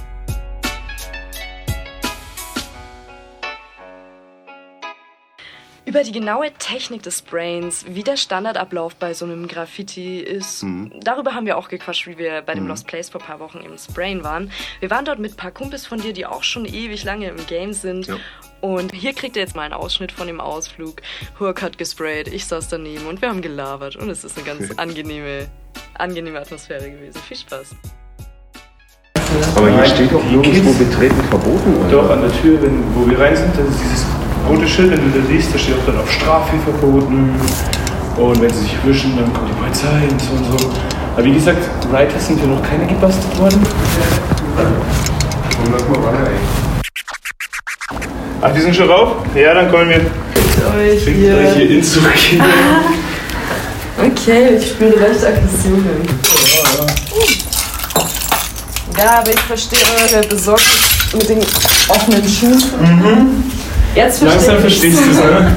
Über 5.86 6.02
die 6.04 6.12
genaue 6.12 6.52
Technik 6.58 7.02
des 7.02 7.22
Brains, 7.22 7.84
wie 7.88 8.02
der 8.02 8.16
Standardablauf 8.16 8.94
bei 8.96 9.14
so 9.14 9.24
einem 9.24 9.48
Graffiti 9.48 10.18
ist, 10.20 10.62
Mhm. 10.62 10.92
darüber 11.02 11.34
haben 11.34 11.46
wir 11.46 11.56
auch 11.56 11.68
gequatscht, 11.68 12.06
wie 12.06 12.18
wir 12.18 12.42
bei 12.42 12.54
dem 12.54 12.66
Lost 12.68 12.86
Place 12.86 13.08
vor 13.08 13.20
ein 13.20 13.26
paar 13.26 13.40
Wochen 13.40 13.58
im 13.58 13.76
Sprain 13.78 14.22
waren. 14.22 14.52
Wir 14.80 14.90
waren 14.90 15.04
dort 15.06 15.18
mit 15.18 15.32
ein 15.32 15.36
paar 15.36 15.50
Kumpels 15.50 15.86
von 15.86 15.98
dir, 16.00 16.12
die 16.12 16.26
auch 16.26 16.42
schon 16.44 16.66
ewig 16.66 17.02
lange 17.04 17.28
im 17.28 17.46
Game 17.46 17.72
sind. 17.72 18.06
Ja. 18.06 18.16
Und 18.60 18.92
hier 18.92 19.14
kriegt 19.14 19.36
ihr 19.36 19.42
jetzt 19.42 19.56
mal 19.56 19.62
einen 19.62 19.72
Ausschnitt 19.72 20.12
von 20.12 20.26
dem 20.26 20.38
Ausflug. 20.38 21.00
Hurk 21.40 21.62
hat 21.62 21.78
gesprayt, 21.78 22.28
ich 22.28 22.44
saß 22.44 22.68
daneben 22.68 23.06
und 23.06 23.22
wir 23.22 23.30
haben 23.30 23.40
gelabert. 23.40 23.96
Und 23.96 24.10
es 24.10 24.22
ist 24.22 24.36
eine 24.36 24.46
ganz 24.46 24.70
angenehme, 24.78 25.48
angenehme 25.94 26.38
Atmosphäre 26.40 26.90
gewesen. 26.90 27.18
Viel 27.26 27.38
Spaß. 27.38 27.74
Aber 29.56 29.70
hier 29.70 29.86
steht 29.86 30.12
doch 30.12 30.22
nirgendwo 30.24 30.72
betreten 30.74 31.22
verboten. 31.30 31.90
Doch, 31.90 32.10
an 32.10 32.20
der 32.20 32.32
Tür, 32.42 32.60
wenn, 32.62 32.82
wo 32.94 33.08
wir 33.08 33.18
rein 33.18 33.34
sind, 33.36 33.56
das 33.56 33.66
ist 33.68 33.80
dieses 33.82 34.06
rote 34.48 34.68
Schild, 34.68 34.92
wenn 34.92 35.12
du 35.12 35.18
das 35.18 35.28
siehst, 35.28 35.54
da 35.54 35.58
steht 35.58 35.74
auch 35.74 35.86
dann 35.86 35.98
auf 35.98 36.10
Strafe 36.10 36.56
verboten. 36.64 37.34
Und 38.16 38.40
wenn 38.40 38.52
sie 38.52 38.60
sich 38.62 38.76
wischen, 38.84 39.16
dann 39.16 39.32
kommt 39.32 39.48
die 39.48 39.54
Polizei 39.54 40.08
und 40.10 40.20
so 40.20 40.32
und 40.32 40.58
so. 40.58 40.70
Aber 41.14 41.24
wie 41.24 41.32
gesagt, 41.32 41.58
Writers 41.90 42.26
sind 42.26 42.40
ja 42.40 42.46
noch 42.46 42.62
keine 42.62 42.86
gebastelt 42.86 43.38
worden. 43.38 43.60
Ach, 48.42 48.52
die 48.54 48.60
sind 48.60 48.74
schon 48.74 48.90
rauf? 48.90 49.16
Ja, 49.34 49.54
dann 49.54 49.70
kommen 49.70 49.88
wir. 49.88 49.96
Euch 49.96 51.02
Findet 51.04 51.36
euch 51.36 51.54
hier 51.56 51.70
in 51.70 51.82
zurück. 51.82 52.12
Okay, 54.02 54.56
ich 54.56 54.70
spüre 54.70 54.92
recht 54.98 55.22
Aggressionen. 55.22 56.08
Ja, 58.96 59.18
aber 59.18 59.30
ich 59.30 59.40
verstehe 59.40 59.78
eure 60.00 60.26
Besorgnis 60.26 61.12
mit 61.12 61.28
den 61.28 61.40
offenen 61.88 62.26
Schuhen. 62.26 63.52
Jetzt 63.94 64.22
Langsam 64.22 64.58
verstehst 64.58 64.98
du 65.04 65.10
es, 65.10 65.16
ne? 65.16 65.56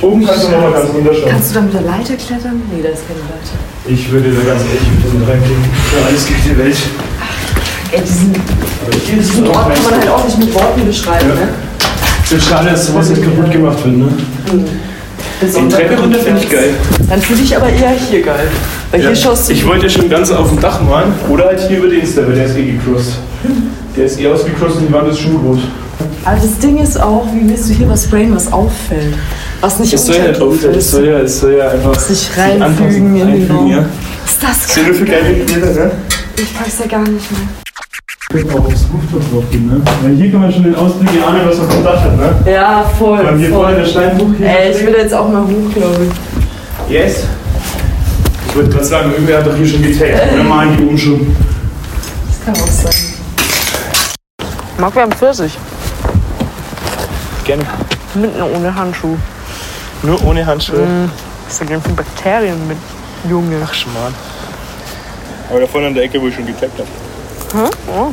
Oben 0.00 0.26
kannst 0.26 0.44
du 0.44 0.50
noch 0.50 0.60
mal 0.62 0.72
ganz 0.72 0.90
runterschauen. 0.94 1.30
Kannst 1.30 1.50
du 1.50 1.54
da 1.54 1.60
mit 1.60 1.74
der 1.74 1.80
Leiter 1.82 2.14
klettern? 2.14 2.62
Nee, 2.72 2.82
da 2.82 2.88
ist 2.88 3.02
keine 3.06 3.20
Leiter. 3.20 3.56
Ich 3.86 4.10
würde 4.10 4.30
da 4.30 4.42
ganz 4.50 4.62
ehrlich 4.62 4.88
mit 5.04 5.12
dem 5.12 5.28
reinklicken. 5.28 5.64
Für 5.90 6.06
alles 6.06 6.26
Geld 6.26 6.38
der 6.48 6.64
Welt. 6.64 6.76
Ey, 7.92 8.00
diesen, 8.00 8.32
diesen 9.18 9.46
Ort 9.48 9.74
kann 9.74 9.82
man 9.84 10.00
halt 10.00 10.08
auch 10.08 10.24
nicht 10.24 10.38
mit 10.38 10.54
Worten 10.54 10.86
beschreiben, 10.86 11.28
Ja. 11.28 11.34
ne? 11.34 11.48
Es 12.24 12.32
ist 12.32 12.48
schade, 12.48 12.70
dass 12.70 12.86
sowas 12.86 13.08
nicht 13.10 13.22
kaputt 13.22 13.50
gemacht 13.50 13.84
wird, 13.84 13.96
ne? 13.96 14.08
Die 14.52 15.44
Besonders 15.44 15.78
Treppe 15.78 16.00
runter 16.00 16.18
finde 16.20 16.40
ich 16.42 16.48
geil. 16.48 16.70
Dann 17.08 17.20
finde 17.20 17.42
ich 17.42 17.56
aber 17.56 17.68
eher 17.68 17.90
hier 17.90 18.22
geil. 18.22 18.48
Weil 18.90 19.00
hier 19.00 19.16
schaust 19.16 19.48
du. 19.48 19.52
Ich 19.52 19.66
wollte 19.66 19.86
ja 19.86 19.90
schon 19.90 20.08
ganz 20.08 20.30
auf 20.30 20.48
dem 20.48 20.60
Dach 20.60 20.80
malen. 20.80 21.12
Oder 21.28 21.46
halt 21.46 21.60
hier 21.68 21.78
über 21.78 21.88
den 21.88 22.02
weil 22.16 22.34
der 22.34 22.46
ist 22.46 22.56
eh 22.56 22.72
gecrossed. 22.72 23.14
Der 23.96 24.04
ist 24.04 24.20
eh 24.20 24.28
ausgecrossed 24.28 24.76
und 24.76 24.88
die 24.88 24.92
Wand 24.92 25.08
ist 25.08 25.18
schon 25.18 25.38
groß. 25.42 25.58
Aber 26.24 26.36
das 26.36 26.58
Ding 26.58 26.78
ist 26.78 27.00
auch, 27.00 27.26
wie 27.34 27.48
willst 27.48 27.68
du 27.70 27.74
hier 27.74 27.88
was 27.88 28.06
brain, 28.06 28.34
was 28.34 28.52
auffällt? 28.52 29.14
Was 29.60 29.78
nicht 29.78 29.92
Das 29.92 30.06
soll 30.06 30.16
ja 30.16 30.28
nicht 30.28 30.40
das 30.76 30.90
soll 30.90 31.06
ja, 31.06 31.18
das 31.20 31.40
soll 31.40 31.54
ja 31.54 31.68
einfach 31.70 31.94
Sich 31.98 32.30
reinfügen 32.36 32.62
anpassen, 32.62 33.16
in 33.16 33.46
den 33.46 33.50
Raum. 33.50 33.66
ja. 33.70 33.78
ist 33.78 34.42
das 34.42 34.66
Das 34.66 34.74
sind 34.74 34.94
für 34.94 35.04
geile 35.04 35.34
Bilder, 35.34 35.66
ne? 35.66 35.90
Ich 36.36 36.56
pack's 36.56 36.78
ja 36.78 36.86
gar 36.86 37.00
nicht 37.00 37.30
mehr. 37.30 37.40
Wir 38.32 38.44
können 38.44 38.58
auch 38.60 38.66
aufs 38.66 38.86
Rooftop 38.92 39.32
drauf 39.32 39.44
gehen, 39.50 39.66
ne? 39.66 39.80
Weil 40.02 40.14
hier 40.14 40.30
kann 40.30 40.40
man 40.40 40.52
schon 40.52 40.62
den 40.62 40.74
Ausblick 40.76 41.10
ahnen, 41.26 41.40
was 41.46 41.58
man 41.58 41.70
vom 41.70 41.84
Dach 41.84 42.00
hat, 42.00 42.16
ne? 42.16 42.52
Ja, 42.52 42.84
voll. 42.98 43.18
Weil 43.24 43.38
hier 43.38 43.50
vorne 43.50 43.76
der 43.76 43.84
Steinbruch 43.84 44.28
hier. 44.38 44.46
Ey, 44.46 44.70
ich 44.70 44.86
will 44.86 44.94
jetzt 44.94 45.12
auch 45.14 45.28
mal 45.28 45.42
hoch, 45.42 45.74
glaube 45.74 46.06
ich. 46.06 46.92
Yes. 46.94 47.24
Ich 48.48 48.54
würde 48.54 48.70
gerade 48.70 48.84
sagen, 48.84 49.10
irgendwer 49.12 49.38
hat 49.38 49.46
doch 49.46 49.56
hier 49.56 49.66
schon 49.66 49.82
getaggt. 49.82 50.32
Oder 50.32 50.44
malen 50.44 50.76
die 50.76 50.82
oben 50.84 50.98
schon. 50.98 51.36
Das 52.28 52.44
kann 52.44 52.54
auch 52.62 52.68
sein. 52.68 52.94
Mag 54.78 54.94
wir 54.94 55.02
haben 55.02 55.12
Pfirsich. 55.12 55.58
Gerne. 57.44 57.64
Mit 58.14 58.34
und 58.36 58.42
ohne 58.56 58.74
Handschuh. 58.74 59.16
Nur 60.02 60.24
ohne 60.24 60.44
Handschuhe. 60.46 61.08
Was 61.46 61.52
ist 61.54 61.60
da 61.62 61.64
denn 61.64 61.82
für 61.82 61.90
Bakterien 61.90 62.66
mit 62.68 62.76
Junge? 63.28 63.56
Ach, 63.64 63.72
Schmarrn. 63.74 64.14
Aber 65.50 65.60
da 65.60 65.66
vorne 65.66 65.88
an 65.88 65.94
der 65.94 66.04
Ecke, 66.04 66.20
wo 66.20 66.28
ich 66.28 66.34
schon 66.34 66.46
getaggt 66.46 66.78
habe. 66.78 67.68
Oh, 67.88 68.08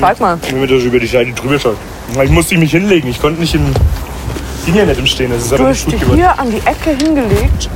zeig 0.00 0.18
mal. 0.20 0.36
Wenn 0.48 0.60
man 0.60 0.68
das 0.68 0.82
über 0.82 0.98
die 0.98 1.06
Seite 1.06 1.32
drüber 1.32 1.58
schaut. 1.58 1.76
Ich 2.22 2.30
musste 2.30 2.58
mich 2.58 2.72
hinlegen. 2.72 3.08
Ich 3.08 3.20
konnte 3.20 3.40
nicht 3.40 3.54
im. 3.54 3.72
Ging 4.66 4.74
ja 4.76 4.84
nicht 4.84 4.98
im 4.98 5.06
Stehen. 5.06 5.30
Das 5.30 5.42
ist 5.42 5.50
Du 5.52 5.56
aber 5.56 5.68
hast 5.68 5.74
nicht 5.74 5.84
gut 5.84 5.92
dich 5.94 6.00
geworden. 6.02 6.18
hier 6.18 6.38
an 6.38 6.50
die 6.50 6.58
Ecke 6.58 6.90
hingelegt 7.04 7.68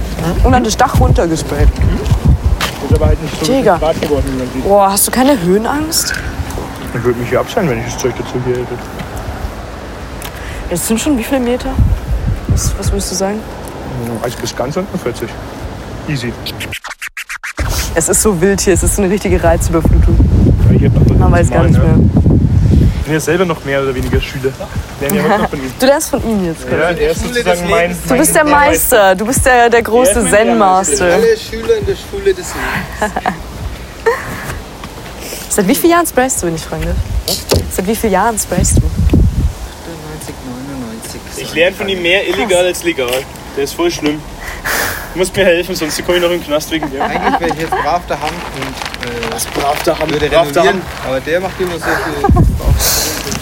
und 0.45 0.55
an 0.55 0.65
das 0.65 0.77
Dach 0.77 0.99
runtergesprayt. 1.01 1.69
Das 1.69 2.91
ist 2.91 2.97
aber 2.97 3.07
halt 3.07 3.23
nicht 3.23 3.45
so 3.45 3.53
Digga. 3.53 3.77
geworden, 3.77 4.25
wie 4.27 4.39
man 4.39 4.49
sieht. 4.53 4.65
Boah, 4.65 4.91
hast 4.93 5.07
du 5.07 5.11
keine 5.11 5.41
Höhenangst? 5.41 6.13
Ich 6.95 7.05
würde 7.05 7.19
mich 7.19 7.29
hier 7.29 7.41
abschneiden, 7.41 7.71
wenn 7.71 7.79
ich 7.79 7.85
das 7.87 7.99
Zeug 7.99 8.13
dazu 8.19 8.35
hier 8.45 8.57
hätte. 8.57 8.75
Es 10.69 10.89
sind 10.89 11.01
schon 11.01 11.17
wie 11.17 11.23
viele 11.23 11.41
Meter? 11.41 11.71
Was, 12.49 12.73
was 12.79 12.91
würdest 12.91 13.13
du 13.13 13.15
sagen? 13.15 13.41
Also 14.23 14.37
bis 14.39 14.55
ganz 14.55 14.77
unten 14.77 14.99
40. 14.99 15.29
Easy. 16.09 16.33
Es 17.95 18.09
ist 18.09 18.23
so 18.23 18.41
wild 18.41 18.61
hier, 18.61 18.75
es 18.75 18.83
ist 18.83 18.97
so 18.97 19.03
eine 19.03 19.13
richtige 19.13 19.43
Reizüberflutung. 19.43 20.19
Ja, 20.71 20.79
hier 20.79 20.91
hat 20.93 21.19
Man 21.19 21.33
weiß 21.33 21.51
gar 21.51 21.63
nicht 21.65 21.79
ne? 21.79 21.85
mehr. 21.85 21.99
Ich 22.99 23.03
bin 23.05 23.13
ja 23.15 23.21
selber 23.21 23.45
noch 23.45 23.65
mehr 23.65 23.81
oder 23.81 23.95
weniger 23.95 24.21
Schüler. 24.21 24.51
Lernen 25.01 25.17
ja 25.17 25.23
heute 25.23 25.43
noch 25.43 25.51
von 25.51 25.59
ihm. 25.61 25.73
Du 25.79 25.87
lernst 25.87 26.11
von 26.11 26.29
ihm 26.29 26.45
jetzt. 26.45 26.65
Ja, 26.69 26.91
er 26.91 27.11
ist 27.11 27.23
sozusagen 27.23 27.71
mein. 27.71 27.97
Du 28.09 28.17
bist 28.17 28.35
der 28.35 28.45
Meister, 28.45 29.15
du 29.15 29.27
bist 29.27 29.47
der, 29.47 29.71
der 29.71 29.83
große 29.83 30.11
Er 30.11 30.23
mein 30.23 30.31
Zen-Master. 30.33 31.05
Alle 31.05 31.37
Schüler 31.37 31.77
in 31.79 31.87
der 31.87 31.95
Schule 31.95 32.35
des 32.35 32.37
Lebens. 32.37 33.15
Seit 35.51 35.69
wie 35.69 35.75
vielen 35.75 35.93
Jahren 35.93 36.07
sprayst 36.07 36.43
du, 36.43 36.49
wenn 36.49 36.57
ich 36.57 36.65
fragen 36.65 36.85
darf? 36.85 36.97
Seit 37.71 37.87
wie 37.87 37.95
vielen 37.95 38.13
Jahren 38.13 38.39
sprayst 38.39 38.79
du? 38.79 38.83
98, 41.37 41.43
99. 41.43 41.43
Ich 41.43 41.55
lerne 41.55 41.77
von 41.77 41.89
ihm 41.89 42.03
mehr 42.03 42.27
illegal 42.29 42.65
als 42.67 42.83
legal. 42.83 43.11
Der 43.57 43.65
ist 43.65 43.75
voll 43.75 43.91
schlimm. 43.91 44.21
Du 45.13 45.19
musst 45.21 45.35
mir 45.37 45.45
helfen, 45.47 45.75
sonst 45.75 46.05
komme 46.05 46.19
ich 46.19 46.23
noch 46.23 46.31
in 46.31 46.41
den 46.41 46.47
Knast 46.47 46.71
wegen 46.71 46.91
dir. 46.91 47.03
Eigentlich 47.03 47.41
wäre 47.41 47.51
ich 47.55 47.61
jetzt 47.61 47.71
brav 47.71 48.03
der 48.07 48.21
Hand 48.21 48.33
und 48.55 49.09
äh, 49.09 49.33
Was 49.35 49.47
brav 49.47 49.83
da 49.85 49.99
haben, 49.99 50.11
würde 50.13 50.29
brav 50.29 50.53
da 50.53 50.61
renovieren, 50.61 50.83
haben. 51.03 51.09
aber 51.09 51.21
der 51.21 51.41
macht 51.41 51.61
immer 51.61 51.73
so 51.73 51.85
viel. 51.85 52.45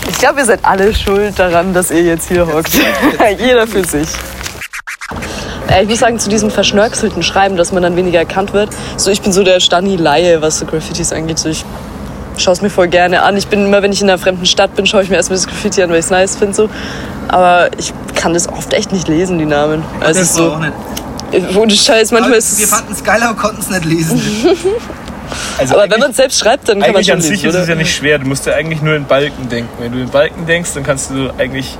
Ich 0.07 0.19
glaube, 0.19 0.41
ihr 0.41 0.45
seid 0.47 0.61
alle 0.63 0.95
schuld 0.95 1.39
daran, 1.39 1.73
dass 1.75 1.91
ihr 1.91 2.03
jetzt 2.03 2.29
hier 2.29 2.47
hockt. 2.47 2.71
Jeder 3.39 3.67
für 3.67 3.85
sich. 3.85 4.09
Äh, 5.69 5.83
Ich 5.83 5.89
muss 5.89 5.99
sagen, 5.99 6.19
zu 6.19 6.29
diesem 6.29 6.51
verschnörkelten 6.51 7.23
Schreiben, 7.23 7.57
dass 7.57 7.73
man 7.73 7.83
dann 7.83 7.97
weniger 7.97 8.19
erkannt 8.19 8.53
wird. 8.53 8.69
So, 8.99 9.11
ich 9.11 9.23
bin 9.23 9.33
so 9.33 9.43
der 9.43 9.61
Stani-Laie, 9.61 10.41
was 10.43 10.59
so 10.59 10.67
Graffitis 10.67 11.13
angeht. 11.13 11.39
So, 11.39 11.49
ich 11.49 11.65
schaue 12.39 12.55
es 12.55 12.63
mir 12.63 12.71
voll 12.71 12.89
gerne 12.89 13.23
an. 13.23 13.37
Ich 13.37 13.49
bin 13.49 13.65
immer, 13.65 13.83
wenn 13.83 13.93
ich 13.93 14.01
in 14.01 14.09
einer 14.09 14.19
fremden 14.19 14.47
Stadt 14.47 14.75
bin, 14.75 14.87
schaue 14.87 15.03
ich 15.03 15.11
mir 15.11 15.17
erstmal 15.17 15.39
das 15.39 15.47
Graffiti 15.47 15.83
an, 15.83 15.91
weil 15.91 15.99
ich 15.99 16.07
es 16.07 16.11
nice 16.11 16.37
finde. 16.37 16.55
So. 16.55 16.71
Aber 17.29 17.71
ich 17.79 17.93
kann 18.15 18.35
das 18.35 18.49
oft 18.49 18.73
echt 18.73 18.93
nicht 18.93 19.09
lesen, 19.09 19.39
die 19.39 19.47
Namen. 19.47 19.83
Also 20.01 20.21
es 20.21 20.29
ist 20.29 20.37
so, 20.37 20.57
nicht. 20.59 21.57
ohne 21.57 21.73
Scheiß, 21.73 22.13
manchmal 22.13 22.39
ist 22.39 22.59
wir 22.59 22.69
fanden 22.69 22.93
es 22.93 23.03
geil, 23.03 23.23
aber 23.23 23.37
konnten 23.37 23.61
es 23.61 23.71
nicht 23.71 23.85
lesen. 23.85 24.21
Also 25.59 25.75
Aber 25.75 25.91
wenn 25.91 26.01
man 26.01 26.11
es 26.11 26.17
selbst 26.17 26.39
schreibt, 26.39 26.69
dann 26.69 26.81
kann 26.81 26.93
man 26.93 26.97
Eigentlich 26.97 27.07
schon 27.07 27.17
an 27.17 27.23
sich 27.23 27.43
lesen, 27.43 27.49
ist 27.49 27.63
es 27.63 27.69
ja 27.69 27.75
nicht 27.75 27.95
schwer. 27.95 28.19
Du 28.19 28.27
musst 28.27 28.47
ja 28.47 28.55
eigentlich 28.55 28.83
nur 28.83 28.95
in 28.95 29.05
Balken 29.05 29.49
denken. 29.49 29.71
Wenn 29.79 29.93
du 29.93 29.99
in 29.99 30.09
Balken 30.09 30.47
denkst, 30.47 30.71
dann 30.75 30.85
kannst 30.85 31.11
du 31.11 31.31
eigentlich 31.39 31.79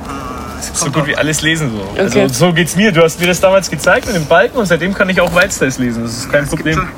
so 0.73 0.91
gut 0.91 1.07
wie 1.07 1.17
alles 1.17 1.43
lesen. 1.43 1.71
So. 1.71 1.83
Okay. 1.93 2.23
Also 2.23 2.47
so 2.47 2.53
geht's 2.53 2.77
mir. 2.77 2.93
Du 2.93 3.03
hast 3.03 3.21
mir 3.21 3.27
das 3.27 3.41
damals 3.41 3.71
gezeigt 3.71 4.07
mit 4.07 4.17
dem 4.17 4.27
Balken 4.27 4.57
und 4.57 4.67
seitdem 4.67 4.95
kann 4.95 5.09
ich 5.09 5.21
auch 5.21 5.35
Whitestays 5.35 5.79
lesen. 5.79 6.05
Das 6.05 6.13
ist 6.13 6.33
kein 6.33 6.47
Problem. 6.47 6.89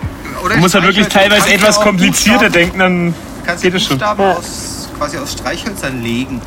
Du 0.48 0.56
musst 0.58 0.74
halt 0.74 0.84
wirklich 0.84 1.08
teilweise 1.08 1.52
etwas 1.52 1.80
komplizierter 1.80 2.50
denken, 2.50 2.78
dann 2.78 3.14
kannst 3.46 3.62
geht 3.62 3.72
den 3.72 3.76
es 3.76 3.82
schon. 3.84 3.98
Buchstaben 3.98 4.22
Ja. 4.22 4.32
aus, 4.34 4.88
quasi 4.98 5.18
aus 5.18 5.32
Streichhölzern 5.32 6.02
legen. 6.02 6.40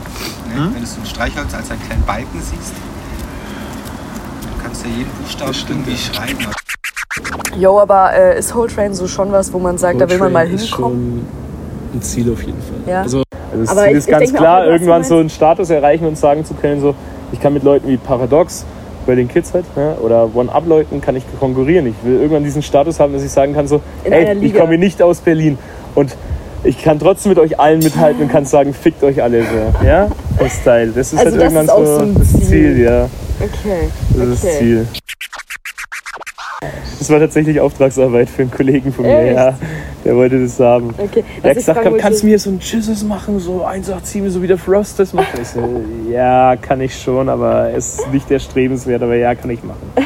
Ne? 0.53 0.69
Wenn 0.73 0.81
du 0.81 0.87
so 0.87 0.99
ein 1.01 1.05
Streichholz 1.05 1.53
als 1.53 1.71
einen 1.71 1.81
kleinen 1.83 2.03
Balken 2.03 2.41
siehst, 2.41 2.73
du 4.57 4.63
kannst 4.63 4.83
ja 4.85 4.91
jeden 4.91 5.09
Buchstaben 5.11 5.53
irgendwie 5.69 5.97
schreiben. 5.97 6.47
Jo, 7.57 7.79
aber 7.79 8.13
äh, 8.13 8.39
ist 8.39 8.53
Whole 8.55 8.69
Train 8.71 8.93
so 8.93 9.07
schon 9.07 9.31
was, 9.31 9.51
wo 9.51 9.59
man 9.59 9.77
sagt, 9.77 9.99
da 9.99 10.09
will 10.09 10.17
man 10.19 10.31
mal 10.31 10.47
ist 10.49 10.65
hinkommen? 10.65 11.25
schon 11.91 11.99
ein 11.99 12.01
Ziel 12.01 12.31
auf 12.31 12.41
jeden 12.43 12.61
Fall. 12.61 12.77
Ja. 12.93 13.01
Also, 13.01 13.23
also 13.51 13.61
das 13.63 13.69
Aber 13.69 13.81
Ziel 13.83 13.91
ich- 13.91 13.97
ist 13.97 14.07
ich 14.07 14.11
ganz 14.11 14.31
auch, 14.31 14.37
klar, 14.37 14.59
was 14.59 14.65
du 14.65 14.71
irgendwann 14.71 15.03
so 15.03 15.17
einen 15.17 15.29
Status 15.29 15.69
erreichen 15.69 16.05
und 16.05 16.17
sagen 16.17 16.45
zu 16.45 16.53
können, 16.53 16.79
so, 16.81 16.93
ich 17.31 17.39
kann 17.41 17.53
mit 17.53 17.63
Leuten 17.63 17.87
wie 17.87 17.97
Paradox, 17.97 18.65
bei 19.05 19.15
den 19.15 19.27
Kids 19.27 19.53
halt, 19.53 19.65
ne, 19.75 19.95
oder 20.01 20.29
One-Up-Leuten 20.35 21.01
kann 21.01 21.15
ich 21.15 21.23
konkurrieren. 21.39 21.87
Ich 21.87 21.95
will 22.03 22.17
irgendwann 22.19 22.43
diesen 22.43 22.61
Status 22.61 22.99
haben, 22.99 23.11
dass 23.13 23.23
ich 23.23 23.31
sagen 23.31 23.53
kann, 23.55 23.67
so, 23.67 23.81
In 24.03 24.13
ey, 24.13 24.37
ich 24.45 24.53
komme 24.53 24.77
nicht 24.77 25.01
aus 25.01 25.19
Berlin 25.19 25.57
und 25.95 26.15
ich 26.63 26.81
kann 26.83 26.99
trotzdem 26.99 27.29
mit 27.31 27.39
euch 27.39 27.59
allen 27.59 27.79
mithalten 27.79 28.23
und 28.23 28.29
kann 28.31 28.45
sagen, 28.45 28.73
fickt 28.73 29.03
euch 29.03 29.21
alle 29.21 29.43
so. 29.43 29.85
Ja? 29.85 30.07
Das 30.37 30.53
Style. 30.57 30.87
Das 30.91 31.13
ist 31.13 31.19
Also 31.19 31.31
halt 31.31 31.35
das 31.35 31.43
irgendwann 31.43 31.65
ist 31.65 31.71
auch 31.71 31.85
so 31.85 31.95
so 31.97 32.01
ein 32.03 32.15
das 32.15 32.47
Ziel. 32.49 32.79
Ja. 32.79 33.09
Okay. 33.39 33.89
Das 34.15 34.27
ist 34.27 34.43
das 34.43 34.49
okay. 34.51 34.59
Ziel. 34.59 34.87
Das 36.99 37.09
war 37.09 37.19
tatsächlich 37.19 37.59
Auftragsarbeit 37.61 38.29
für 38.29 38.41
einen 38.41 38.51
Kollegen 38.51 38.91
von 38.91 39.05
mir, 39.05 39.17
Echt? 39.19 39.35
ja. 39.37 39.57
Der 40.03 40.15
wollte 40.15 40.41
das 40.41 40.59
haben. 40.59 40.93
Okay. 40.97 41.23
Der 41.37 41.43
Was 41.43 41.49
hat 41.49 41.55
gesagt, 41.55 41.85
wollte- 41.85 41.97
kannst 41.99 42.23
du 42.23 42.27
mir 42.27 42.37
so 42.39 42.49
ein 42.49 42.59
Jesus 42.61 43.03
machen, 43.03 43.39
so 43.39 43.63
187, 43.65 44.23
so 44.33 44.41
wie 44.41 44.47
der 44.47 44.57
Frost 44.57 44.99
das 44.99 45.13
macht? 45.13 45.27
Ich 45.41 45.47
so, 45.47 45.61
ja, 46.11 46.55
kann 46.57 46.81
ich 46.81 47.01
schon, 47.01 47.29
aber 47.29 47.69
es 47.73 47.99
ist 47.99 48.11
nicht 48.11 48.29
erstrebenswert, 48.29 49.01
aber 49.01 49.15
ja, 49.15 49.33
kann 49.35 49.49
ich 49.51 49.63
machen. 49.63 49.79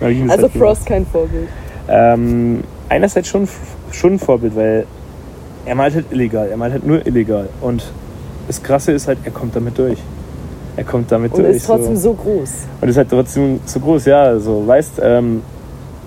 Ich 0.00 0.20
Also 0.22 0.28
halt 0.30 0.52
gemacht. 0.52 0.52
Frost 0.58 0.86
kein 0.86 1.06
Vorbild. 1.06 1.48
Ähm, 1.88 2.64
einerseits 2.88 3.28
schon, 3.28 3.48
schon 3.92 4.14
ein 4.14 4.18
Vorbild, 4.18 4.56
weil 4.56 4.86
er 5.64 5.74
malt 5.74 5.94
halt 5.94 6.06
illegal, 6.10 6.48
er 6.48 6.56
malt 6.56 6.72
halt 6.72 6.86
nur 6.86 7.06
illegal. 7.06 7.48
Und 7.60 7.84
das 8.46 8.62
Krasse 8.62 8.92
ist 8.92 9.08
halt, 9.08 9.18
er 9.24 9.30
kommt 9.30 9.54
damit 9.54 9.78
durch. 9.78 9.98
Er 10.76 10.84
kommt 10.84 11.12
damit 11.12 11.32
Und 11.32 11.42
durch. 11.42 11.56
ist 11.56 11.66
trotzdem 11.66 11.96
so. 11.96 12.10
so 12.10 12.14
groß. 12.14 12.50
Und 12.80 12.88
ist 12.88 12.96
halt 12.96 13.10
trotzdem 13.10 13.60
so 13.64 13.80
groß, 13.80 14.06
ja. 14.06 14.22
Also, 14.22 14.66
weißt, 14.66 15.00
ähm, 15.02 15.42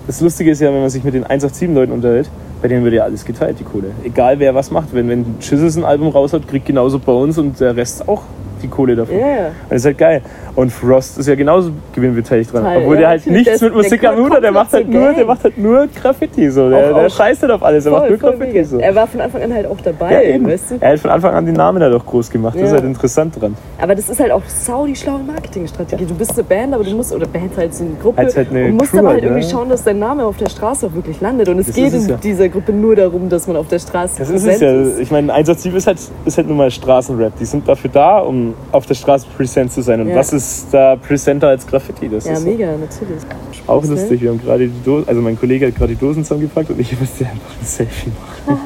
das 0.06 0.20
Lustige 0.20 0.50
ist 0.50 0.60
ja, 0.60 0.72
wenn 0.72 0.80
man 0.80 0.90
sich 0.90 1.04
mit 1.04 1.14
den 1.14 1.24
187-Leuten 1.24 1.92
unterhält, 1.92 2.28
bei 2.62 2.68
denen 2.68 2.84
wird 2.84 2.94
ja 2.94 3.04
alles 3.04 3.24
geteilt, 3.24 3.58
die 3.60 3.64
Kohle. 3.64 3.90
Egal 4.04 4.38
wer 4.38 4.54
was 4.54 4.70
macht. 4.70 4.92
Wenn, 4.92 5.08
wenn 5.08 5.38
Chisels 5.40 5.76
ein 5.76 5.84
Album 5.84 6.08
raushaut, 6.08 6.48
kriegt 6.48 6.66
genauso 6.66 6.98
Bones 6.98 7.38
und 7.38 7.60
der 7.60 7.76
Rest 7.76 8.08
auch 8.08 8.22
die 8.62 8.68
Kohle 8.68 8.96
davon. 8.96 9.18
Ja, 9.18 9.26
ja. 9.26 9.36
Und 9.46 9.52
das 9.70 9.78
ist 9.78 9.84
halt 9.86 9.98
geil. 9.98 10.22
Und 10.54 10.70
Frost 10.72 11.18
ist 11.18 11.26
ja 11.28 11.34
genauso 11.34 11.70
gewinnbeteiligt 11.94 12.52
dran. 12.52 12.64
Teil, 12.64 12.78
Obwohl 12.78 12.94
ja, 12.94 13.00
der 13.00 13.08
halt 13.10 13.26
nichts 13.26 13.60
mit 13.60 13.74
Musik 13.74 14.04
am 14.06 14.16
Hut 14.16 14.32
hat. 14.32 14.42
Der 14.42 14.52
macht 14.52 14.72
halt 14.72 14.88
nur, 14.88 15.12
der 15.12 15.26
macht 15.26 15.44
halt 15.44 15.58
nur 15.58 15.86
Graffiti 15.88 16.50
so. 16.50 16.70
Der, 16.70 16.78
Auch- 16.78 16.94
der 16.96 17.06
auch- 17.06 17.10
scheißt 17.10 17.42
halt 17.42 17.52
auf 17.52 17.62
alles. 17.62 17.84
Der 17.84 17.92
macht 17.92 18.08
nur 18.08 18.18
Graffiti 18.18 18.64
so. 18.64 18.78
Er 18.78 18.94
war 18.94 19.06
von 19.06 19.20
Anfang 19.20 19.42
an 19.42 19.52
halt 19.52 19.66
auch 19.66 19.76
dabei, 19.82 20.12
Ja, 20.12 20.20
eben. 20.22 20.46
weißt 20.48 20.70
du? 20.70 20.74
Er 20.80 20.92
hat 20.92 20.98
von 21.00 21.10
Anfang 21.10 21.34
an 21.34 21.44
den 21.44 21.54
Namen 21.54 21.80
da 21.80 21.90
doch 21.90 22.06
groß 22.06 22.30
gemacht. 22.30 22.54
Das 22.56 22.62
ist 22.68 22.72
halt 22.72 22.84
interessant 22.84 23.38
dran. 23.40 23.54
Aber 23.78 23.94
das 23.94 24.08
ist 24.08 24.18
halt 24.18 24.30
auch 24.32 24.42
sau 24.46 24.86
die 24.86 24.96
schlaue 24.96 25.20
Marketingstrategie. 25.24 26.06
Du 26.06 26.14
bist 26.14 26.32
eine 26.32 26.44
Band, 26.44 26.72
aber 26.74 26.84
du 26.84 26.90
musst, 26.96 27.14
oder 27.14 27.26
Band 27.26 27.56
halt 27.56 27.74
so 27.74 27.84
eine 27.84 27.94
Gruppe, 28.00 28.18
Als 28.18 28.36
halt 28.36 28.50
eine 28.50 28.66
und 28.66 28.76
musst 28.76 28.92
Crew 28.92 28.98
aber 29.00 29.08
halt, 29.08 29.22
halt 29.22 29.30
irgendwie 29.32 29.48
schauen, 29.50 29.68
dass 29.68 29.84
dein 29.84 29.98
Name 29.98 30.24
auf 30.24 30.38
der 30.38 30.48
Straße 30.48 30.86
auch 30.86 30.94
wirklich 30.94 31.20
landet. 31.20 31.48
Und 31.50 31.58
es 31.58 31.66
Das 31.66 31.74
geht 31.74 31.92
in 31.92 32.18
dieser 32.22 32.48
Gruppe 32.48 32.72
nur 32.72 32.96
darum, 32.96 33.28
dass 33.28 33.46
man 33.46 33.56
auf 33.56 33.68
der 33.68 33.78
Straße 33.78 34.14
Das 34.20 34.30
ist 34.30 34.46
es 34.46 34.60
ja. 34.60 34.72
Ich 34.98 35.10
meine, 35.10 35.32
187 35.34 35.74
ist 35.74 35.86
halt, 35.86 35.98
ist 36.24 36.36
halt 36.38 36.48
nun 36.48 36.56
mal 36.56 36.70
Straßenrap. 36.70 37.32
Die 37.38 37.44
sind 37.44 37.68
dafür 37.68 37.90
da, 37.92 38.18
um 38.20 38.45
auf 38.72 38.86
der 38.86 38.94
Straße 38.94 39.26
präsent 39.36 39.72
zu 39.72 39.82
sein. 39.82 40.00
Und 40.00 40.08
Ja. 40.08 40.16
was 40.16 40.32
ist 40.32 40.66
da 40.72 40.96
präsenter 40.96 41.48
als 41.48 41.66
Graffiti? 41.66 42.08
Das 42.08 42.24
Ja, 42.26 42.32
ist 42.34 42.44
mega, 42.44 42.66
natürlich. 42.72 43.22
auch 43.66 43.82
ne? 43.82 43.90
lustig. 43.90 44.20
Wir 44.20 44.30
haben 44.30 44.40
gerade 44.40 44.68
die 44.68 44.82
Dosen, 44.84 45.08
also 45.08 45.20
mein 45.20 45.38
Kollege 45.38 45.66
hat 45.66 45.74
gerade 45.76 45.94
die 45.94 45.98
Dosen 46.00 46.24
zusammengepackt 46.24 46.70
und 46.70 46.80
ich 46.80 46.98
musste 46.98 47.24
einfach 47.26 47.54
ein 47.60 47.66
Selfie 47.66 48.10
machen. 48.46 48.58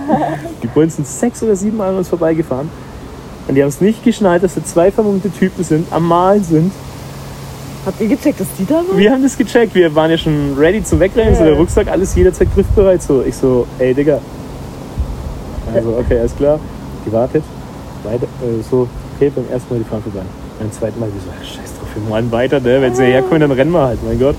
die 0.63 0.67
Bullen 0.69 0.91
sind 0.91 1.07
sechs 1.07 1.43
oder 1.43 1.57
sieben 1.57 1.77
Mal 1.77 1.91
an 1.91 1.97
uns 1.99 2.09
vorbeigefahren. 2.09 2.69
Und 3.49 3.55
die 3.55 3.63
haben 3.63 3.69
es 3.71 3.81
nicht 3.81 4.05
geschnallt, 4.05 4.43
dass 4.43 4.55
da 4.55 4.65
zwei 4.65 4.91
vermummte 4.93 5.31
Typen 5.31 5.65
sind, 5.65 5.87
am 5.93 6.07
Malen 6.07 6.45
sind. 6.45 6.73
Habt 7.87 8.01
ihr 8.01 8.09
gecheckt, 8.09 8.39
dass 8.39 8.47
die 8.59 8.67
da 8.67 8.75
waren? 8.75 8.97
Wir 8.99 9.11
haben 9.11 9.23
das 9.23 9.37
gecheckt, 9.39 9.75
wir 9.75 9.95
waren 9.95 10.11
ja 10.11 10.19
schon 10.19 10.55
ready 10.59 10.85
zum 10.85 11.01
Wegrennen, 11.01 11.35
so 11.35 11.41
Ja. 11.41 11.47
der 11.51 11.57
Rucksack, 11.59 11.89
alles 11.89 12.15
jederzeit 12.15 12.49
griffbereit. 12.55 13.03
So, 13.03 13.23
ich 13.23 13.35
so, 13.35 13.67
ey 13.79 13.95
Digga. 13.95 14.21
Also, 15.75 15.97
okay, 15.99 16.19
alles 16.21 16.37
klar. 16.37 16.61
Gewartet. 17.05 17.43
Weiter, 18.05 18.25
äh, 18.43 18.63
so, 18.71 18.89
okay, 19.21 19.31
beim 19.35 19.45
ersten 19.53 19.75
Mal 19.75 19.79
die 19.83 19.89
fahren 19.89 20.03
vorbei. 20.03 20.27
Beim 20.59 20.73
zweiten 20.73 20.99
Mal, 21.01 21.07
wir 21.07 21.21
so, 21.21 21.31
scheiß 21.57 21.79
drauf, 21.79 21.89
wir 21.95 22.11
malen 22.11 22.31
weiter, 22.33 22.61
ne? 22.61 22.79
Wenn 22.81 22.95
sie 22.95 23.05
herkommen, 23.05 23.41
dann 23.41 23.53
rennen 23.53 23.71
wir 23.73 23.83
halt, 23.87 23.99
mein 24.07 24.19
Gott. 24.19 24.37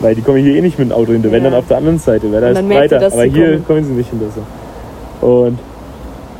Weil 0.00 0.14
die 0.14 0.22
kommen 0.22 0.38
hier 0.38 0.54
eh 0.56 0.60
nicht 0.62 0.78
mit 0.78 0.88
dem 0.90 0.92
Auto 0.92 1.12
hinter, 1.12 1.30
wenn 1.30 1.44
Ja. 1.44 1.50
dann 1.50 1.58
auf 1.58 1.66
der 1.68 1.76
anderen 1.78 1.98
Seite, 1.98 2.32
weil 2.32 2.40
da 2.40 2.48
ist 2.50 2.68
breiter. 2.68 2.98
dass 2.98 3.12
Aber 3.12 3.24
hier 3.24 3.52
kommen. 3.52 3.66
kommen 3.66 3.84
sie 3.84 3.92
nicht 3.92 4.10
hinter 4.10 4.26
so. 4.34 5.26
Und 5.26 5.58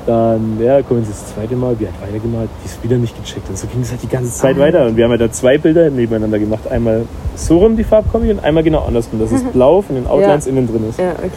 dann, 0.07 0.59
ja, 0.63 0.81
kommen 0.83 1.05
sie 1.05 1.11
das 1.11 1.35
zweite 1.35 1.55
Mal, 1.57 1.79
wir 1.79 1.89
hat 1.89 1.95
weitergemalt, 2.01 2.49
die 2.63 2.67
ist 2.69 2.83
wieder 2.83 2.97
nicht 2.97 3.15
gecheckt. 3.23 3.49
Und 3.51 3.59
so 3.59 3.67
ging 3.67 3.83
es 3.83 3.91
halt 3.91 4.03
die 4.03 4.09
ganze 4.09 4.33
Zeit 4.33 4.57
Ah. 4.57 4.61
weiter. 4.61 4.87
Und 4.87 4.97
wir 4.97 5.05
haben 5.05 5.11
halt 5.11 5.21
da 5.21 5.31
zwei 5.31 5.59
Bilder 5.59 5.91
nebeneinander 5.91 6.39
gemacht. 6.39 6.67
Einmal 6.71 7.05
so 7.37 7.59
rum 7.59 7.77
die 7.77 7.85
Farbkombi 7.85 8.31
und 8.31 8.43
einmal 8.43 8.63
genau 8.63 8.81
andersrum, 8.87 9.21
dass 9.21 9.31
es 9.31 9.43
blau 9.53 9.83
von 9.83 9.95
den 9.97 10.07
Outlines 10.07 10.47
innen 10.47 10.67
drin 10.67 10.89
ist. 10.89 10.99
Ja, 10.99 11.13
okay. 11.19 11.31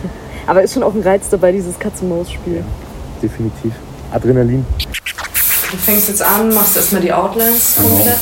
Aber 0.47 0.61
ist 0.61 0.73
schon 0.73 0.83
auch 0.83 0.93
ein 0.93 1.01
Reiz 1.01 1.29
dabei, 1.29 1.51
dieses 1.51 1.77
Katz-und-Maus-Spiel. 1.77 2.63
Definitiv. 3.21 3.73
Adrenalin. 4.13 4.65
Du 5.73 5.79
fängst 5.79 6.07
jetzt 6.07 6.21
an, 6.21 6.53
machst 6.53 6.77
erstmal 6.77 7.01
die 7.01 7.11
Outlines 7.11 7.73
Genau. 7.77 7.89
komplett. 7.89 8.17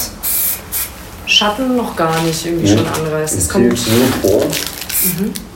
Schatten 1.26 1.76
noch 1.76 1.96
gar 1.98 2.22
nicht 2.22 2.46
irgendwie 2.46 2.66
schon 2.70 2.88
anreißen. 2.88 3.38
Es 3.40 3.44
Ich 3.46 3.50
kommt 3.50 3.66
jetzt 3.74 3.88
nur 3.90 4.32
vor, 4.32 4.44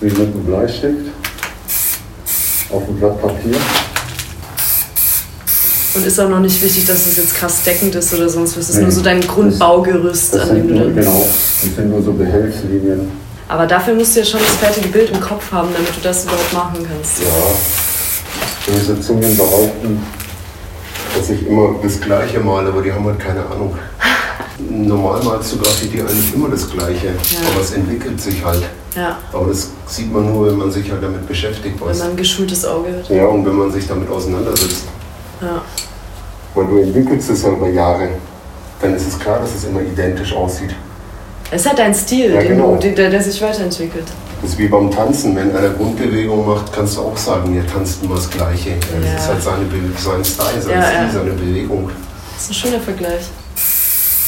wie 0.02 0.06
mit 0.08 0.18
einem 0.20 0.44
Bleistift, 0.46 1.06
auf 2.70 2.84
ein 2.90 2.96
Blatt 3.00 3.22
Papier. 3.22 3.56
und 5.96 6.06
ist 6.06 6.20
auch 6.20 6.28
noch 6.28 6.42
nicht 6.42 6.62
wichtig, 6.62 6.86
dass 6.86 7.06
es 7.08 7.16
jetzt 7.16 7.34
krass 7.36 7.64
deckend 7.66 7.96
ist 7.96 8.14
oder 8.14 8.28
sonst 8.28 8.58
was. 8.58 8.64
Es 8.66 8.70
ist 8.72 8.76
Nee. 8.76 8.82
nur 8.84 8.92
so 8.92 9.02
dein 9.02 9.22
Grundbaugerüst, 9.22 10.34
Das 10.34 10.42
an 10.42 10.48
sind 10.50 10.58
dem 10.58 10.68
du 10.68 10.84
dann. 10.84 10.96
genau, 10.96 11.26
das 11.62 11.76
sind 11.76 11.90
nur 11.90 12.04
so 12.04 12.12
Behelfslinien. 12.12 13.10
Aber 13.48 13.66
dafür 13.66 13.94
musst 13.94 14.16
du 14.16 14.20
ja 14.20 14.26
schon 14.26 14.42
das 14.42 14.56
fertige 14.58 14.90
Bild 14.90 15.12
im 15.12 15.22
Kopf 15.22 15.50
haben, 15.54 15.70
damit 15.74 15.96
du 15.96 16.02
das 16.04 16.24
überhaupt 16.26 16.52
machen 16.52 16.86
kannst. 16.86 17.22
Ja, 17.24 18.74
böse 18.74 19.00
Zungen 19.00 19.38
behaupten, 19.38 20.04
dass 21.18 21.30
ich 21.30 21.48
immer 21.48 21.76
das 21.82 22.00
Gleiche 22.02 22.40
male, 22.40 22.70
aber 22.70 22.82
die 22.82 22.92
haben 22.92 23.06
halt 23.06 23.20
keine 23.20 23.46
Ahnung. 23.46 23.76
Normal 24.70 25.22
malst 25.24 25.54
du 25.54 25.58
Graffiti 25.60 26.00
eigentlich 26.00 26.34
immer 26.34 26.50
das 26.50 26.70
Gleiche, 26.70 27.10
aber 27.52 27.62
es 27.62 27.72
entwickelt 27.74 28.20
sich 28.22 28.44
halt. 28.44 28.64
Ja, 28.96 29.18
Aber 29.34 29.48
das 29.48 29.72
sieht 29.88 30.12
man 30.14 30.32
nur, 30.34 30.48
wenn 30.48 30.58
man 30.58 30.72
sich 30.72 30.90
halt 30.90 31.04
damit 31.04 31.28
beschäftigt. 31.28 31.76
wenn 31.86 31.98
man 31.98 32.12
ein 32.12 32.16
geschultes 32.16 32.64
Auge 32.66 32.96
hat. 32.98 33.10
Ja, 33.10 33.26
und 33.28 33.46
wenn 33.46 33.56
man 33.56 33.70
sich 33.70 33.86
damit 33.86 34.10
auseinandersetzt. 34.10 34.86
Ja. 35.42 35.62
Weil 36.54 36.68
du 36.68 36.78
entwickelst 36.78 37.30
es 37.30 37.44
ja 37.44 37.50
über 37.50 37.68
Jahre. 37.68 38.08
Dann 38.82 38.96
ist 38.96 39.08
es 39.08 39.20
klar, 39.20 39.40
dass 39.40 39.54
es 39.54 39.66
immer 39.66 39.82
identisch 39.82 40.34
aussieht. 40.34 40.74
Es 41.52 41.66
halt 41.66 41.78
dein 41.78 41.94
Stil, 41.94 42.34
Ja, 42.34 42.40
den 42.40 42.48
genau. 42.58 42.76
du, 42.78 42.90
der, 42.94 43.10
der 43.10 43.22
sich 43.22 43.42
weiterentwickelt. 43.42 44.06
Das 44.42 44.52
ist 44.52 44.58
wie 44.60 44.68
beim 44.68 44.92
Tanzen. 44.92 45.36
Wenn 45.36 45.56
einer 45.56 45.70
Grundbewegung 45.70 46.46
macht, 46.48 46.72
kannst 46.74 46.98
du 46.98 47.02
auch 47.02 47.18
sagen, 47.18 47.56
ihr 47.56 47.66
tanzt 47.66 48.04
immer 48.04 48.16
das 48.16 48.30
Gleiche. 48.30 48.76
Das 48.80 49.06
Ja. 49.06 49.16
ist 49.18 49.28
halt 49.28 49.44
seine 49.44 49.66
Be 49.66 49.78
sein 49.98 50.24
Style, 50.24 50.62
sein 50.62 50.72
Ja, 50.74 50.84
Stil, 50.86 51.02
ja. 51.04 51.12
seine 51.12 51.32
Bewegung. 51.32 51.90
Das 52.36 52.44
ist 52.44 52.50
ein 52.52 52.54
schöner 52.54 52.80
Vergleich. 52.80 53.24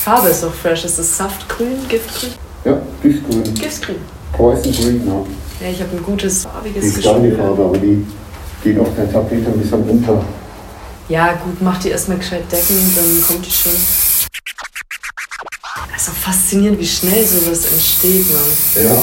Farbe 0.04 0.30
ist 0.30 0.44
auch 0.44 0.54
fresh. 0.54 0.86
Ist 0.86 0.98
das 1.00 1.18
Saftgrün, 1.18 1.76
Giftgrün? 1.90 2.32
Ja, 2.66 2.78
Giftgrün. 3.04 3.54
Giftgrün. 3.54 3.96
Poison 4.34 4.72
Green, 4.72 5.06
ja. 5.08 5.66
Ja, 5.68 5.72
ich 5.74 5.82
habe 5.82 5.96
ein 5.98 6.04
gutes 6.04 6.44
Die 6.44 6.48
farbiges 6.48 6.86
ist 6.86 7.04
gar 7.04 7.20
die. 7.20 7.32
Farbe, 7.32 7.64
aber 7.66 7.78
die 7.78 8.06
geht 8.64 8.80
auf 8.80 8.88
der 8.96 9.12
Tapete 9.12 9.48
ein 9.50 9.60
bisschen 9.60 9.84
unter. 9.90 10.24
Ja, 11.10 11.34
gut, 11.34 11.62
mach 11.62 11.80
die 11.80 11.90
erstmal 11.90 12.18
gescheit 12.18 12.44
decken, 12.52 12.76
dann 12.96 13.24
kommt 13.28 13.46
die 13.46 13.52
schon. 13.52 13.72
Es 15.96 16.04
ist 16.04 16.10
auch 16.10 16.14
faszinierend, 16.14 16.80
wie 16.80 16.86
schnell 16.86 17.26
sowas 17.26 17.66
entsteht, 17.72 18.26
Mann. 18.32 18.84
Ja, 18.86 18.98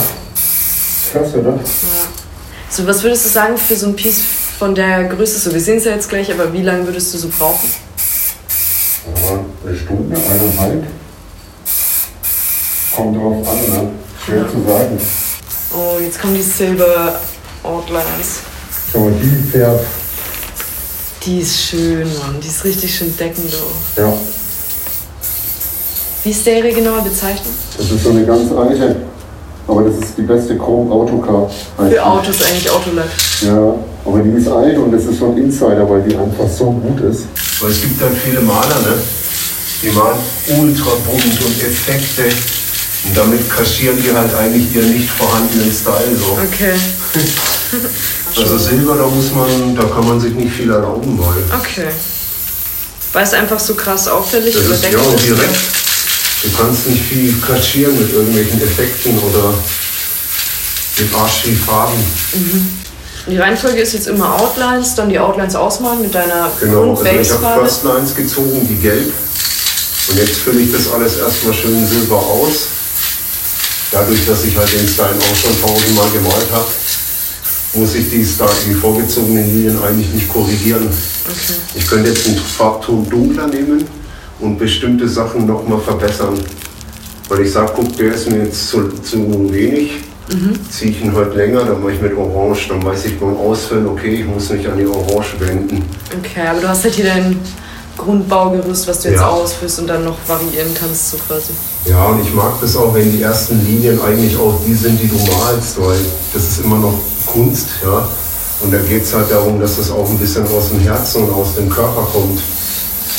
Klasse, 1.14 1.38
oder? 1.38 1.61
So, 2.68 2.85
was 2.88 3.03
würdest 3.05 3.24
du 3.27 3.29
sagen 3.29 3.57
für 3.57 3.77
so 3.77 3.87
ein 3.87 3.94
Piece 3.94 4.20
von 4.59 4.74
der 4.74 5.05
Größe? 5.05 5.38
So, 5.38 5.53
wir 5.55 5.61
sehen 5.61 5.79
es 5.79 5.85
ja 5.85 5.92
jetzt 5.92 6.09
gleich, 6.09 6.33
aber 6.33 6.53
wie 6.53 6.62
lange 6.62 6.85
würdest 6.87 7.14
du 7.14 7.18
so 7.18 7.29
brauchen? 7.29 7.68
Ja, 9.22 9.38
eine 9.64 9.77
Stunde, 9.79 10.16
eineinhalb. 10.16 10.85
Kommt 12.96 13.16
drauf 13.16 13.48
an, 13.48 13.59
ne? 13.85 13.90
Schwer 14.24 14.44
zu 14.50 14.64
sagen. 14.68 14.98
Oh, 15.72 16.00
jetzt 16.00 16.20
kommen 16.20 16.35
die 16.35 16.42
Silber 16.42 17.20
Outlines. 17.62 18.40
Mal, 18.92 19.12
die 19.12 19.50
fährt, 19.53 19.81
Die 21.24 21.40
ist 21.40 21.57
schön, 21.62 22.09
Mann. 22.18 22.40
Die 22.40 22.48
ist 22.48 22.64
richtig 22.64 22.92
schön 22.92 23.16
deckend. 23.16 23.53
Oh. 23.55 24.00
ja, 24.00 24.12
Wie 26.24 26.31
ist 26.31 26.44
der 26.44 26.59
ihre 26.59 26.72
genaue 26.72 27.03
Bezeichnung? 27.03 27.55
das 27.77 27.88
ist 27.90 28.03
so 28.03 28.11
eine 28.11 28.24
ganz 28.27 28.50
alte. 28.53 28.96
Aber 29.66 29.83
das 29.83 29.94
ist 29.96 30.18
die 30.18 30.22
beste 30.22 30.59
Chrom-Autocar. 30.59 31.50
Für 31.77 32.05
Autos 32.05 32.42
eigentlich 32.42 32.70
Autolack. 32.70 33.09
Ja, 33.40 33.74
aber 34.05 34.18
die 34.20 34.38
ist 34.38 34.48
alt 34.48 34.77
und 34.77 34.92
das 34.92 35.05
ist 35.05 35.18
so 35.18 35.27
ein 35.27 35.38
Insider, 35.38 35.88
weil 35.88 36.03
die 36.03 36.14
einfach 36.16 36.48
so 36.48 36.66
gut 36.66 37.00
ist. 37.00 37.24
Weil 37.61 37.70
es 37.70 37.81
gibt 37.81 38.00
dann 38.00 38.14
viele 38.14 38.40
Maler, 38.40 38.81
ne? 38.81 38.94
Die 39.83 39.90
malen 39.90 40.18
ultra 40.59 40.90
bunt 41.07 41.44
und 41.44 41.62
Effekte. 41.62 42.24
Und 43.07 43.16
damit 43.16 43.48
kaschieren 43.50 44.03
die 44.03 44.14
halt 44.14 44.35
eigentlich 44.35 44.74
ihren 44.74 44.92
nicht 44.92 45.11
vorhandenen 45.11 45.72
Style 45.72 46.16
so. 46.16 46.38
Okay. 46.42 46.74
Also 48.37 48.59
Silber, 48.59 48.96
da 48.96 49.07
muss 49.07 49.33
man, 49.33 49.74
da 49.77 49.83
kann 49.85 50.07
man 50.07 50.20
sich 50.20 50.35
nicht 50.35 50.53
viel 50.53 50.70
erlauben, 50.70 51.18
weil 51.18 51.59
Okay. 51.59 51.88
Weil 53.12 53.22
es 53.22 53.33
einfach 53.33 53.61
so 53.61 53.74
krass 53.74 54.09
auffällig 54.09 54.55
das 54.55 54.64
oder 54.66 54.74
ist 54.74 54.85
ja 54.85 54.90
direkt. 54.90 55.84
Du 56.44 56.50
kannst 56.50 56.87
nicht 56.88 57.02
viel 57.02 57.35
kaschieren 57.40 57.98
mit 57.98 58.12
irgendwelchen 58.12 58.61
Effekten 58.61 59.18
oder 59.18 59.54
mit 60.98 61.14
arschviel 61.14 61.57
Farben. 61.57 62.04
Die 63.26 63.38
Reihenfolge 63.38 63.80
ist 63.80 63.94
jetzt 63.94 64.09
immer 64.09 64.38
Outlines, 64.38 64.94
dann 64.94 65.09
die 65.09 65.18
Outlines 65.18 65.54
ausmalen 65.54 66.02
mit 66.02 66.14
deiner 66.14 66.52
Genau, 66.61 66.90
also 66.90 67.02
ich 67.02 67.30
habe 67.30 67.40
Grundbasefarbe. 67.40 67.61
First 67.66 67.85
Lines 67.85 68.14
gezogen, 68.14 68.68
die 68.68 68.76
gelb. 68.76 69.11
Und 70.11 70.18
jetzt 70.18 70.37
fülle 70.37 70.61
ich 70.61 70.70
das 70.70 70.92
alles 70.92 71.16
erstmal 71.16 71.54
schön 71.54 71.87
silber 71.87 72.18
aus. 72.18 72.68
Dadurch, 73.90 74.26
dass 74.26 74.44
ich 74.44 74.54
halt 74.54 74.70
den 74.70 74.87
Stein 74.87 75.16
auch 75.18 75.37
schon 75.37 75.59
tausendmal 75.62 76.11
gemalt 76.11 76.50
habe, 76.52 76.66
muss 77.72 77.94
ich 77.94 78.11
die, 78.11 78.24
Style, 78.24 78.50
die 78.68 78.74
vorgezogenen 78.74 79.50
Linien 79.50 79.83
eigentlich 79.83 80.12
nicht 80.12 80.28
korrigieren. 80.28 80.88
Okay. 81.24 81.54
Ich 81.74 81.87
könnte 81.87 82.11
jetzt 82.11 82.26
einen 82.26 82.37
Farbton 82.37 83.09
dunkler 83.09 83.46
nehmen 83.46 84.04
und 84.44 84.59
bestimmte 84.59 85.09
Sachen 85.09 85.46
nochmal 85.46 85.80
verbessern. 85.80 86.38
Weil 87.28 87.40
ich 87.40 87.52
sage, 87.52 87.72
guck, 87.74 87.96
der 87.96 88.14
ist 88.14 88.30
mir 88.30 88.44
jetzt 88.44 88.68
zu, 88.68 88.88
zu 89.02 89.50
wenig. 89.52 89.92
Ziehe 90.70 90.90
ich 90.90 91.02
ihn 91.02 91.14
heute 91.14 91.37
länger, 91.37 91.64
dann 91.64 91.80
mache 91.83 91.92
ich 91.92 92.00
mit 92.00 92.16
Orange. 92.16 92.68
Dann 92.68 92.85
weiß 92.85 93.07
ich 93.07 93.18
beim 93.18 93.37
Ausfüllen, 93.37 93.87
okay, 93.87 94.14
ich 94.20 94.26
muss 94.26 94.50
nicht 94.50 94.66
an 94.66 94.76
die 94.78 94.87
Orange 94.87 95.35
wenden. 95.38 95.83
Okay, 96.18 96.46
aber 96.46 96.61
du 96.61 96.68
hast 96.68 96.85
halt 96.85 96.94
hier 96.94 97.04
dein 97.07 97.38
Grundbaugerüst, 97.96 98.88
was 98.88 99.00
du 99.00 99.09
jetzt 99.09 99.20
Ja. 99.20 99.28
ausführst 99.28 99.78
und 99.80 99.87
dann 99.87 100.04
noch 100.04 100.16
variieren 100.26 100.74
kannst, 100.78 101.11
so 101.12 101.16
quasi. 101.28 101.52
Ja, 101.87 102.07
und 102.07 102.22
ich 102.22 102.33
mag 102.35 102.52
das 102.61 102.76
auch, 102.76 102.94
wenn 102.94 103.11
die 103.12 103.22
ersten 103.22 103.64
Linien 103.64 104.00
eigentlich 104.02 104.37
auch 104.37 104.61
die 104.66 104.74
sind, 104.74 105.00
die 105.00 105.09
du 105.09 105.16
malst, 105.16 105.80
weil 105.80 105.98
das 106.33 106.42
ist 106.42 106.64
immer 106.64 106.76
noch 106.78 106.98
Kunst, 107.26 107.68
ja. 107.85 108.07
Und 108.61 108.72
da 108.72 108.78
geht 108.78 109.02
es 109.04 109.14
halt 109.14 109.30
darum, 109.30 109.61
dass 109.61 109.76
das 109.76 109.90
auch 109.90 110.09
ein 110.09 110.18
bisschen 110.18 110.46
aus 110.48 110.70
dem 110.70 110.80
Herzen 110.80 111.24
und 111.24 111.35
aus 111.35 111.54
dem 111.57 111.68
Körper 111.68 112.07
kommt. 112.12 112.40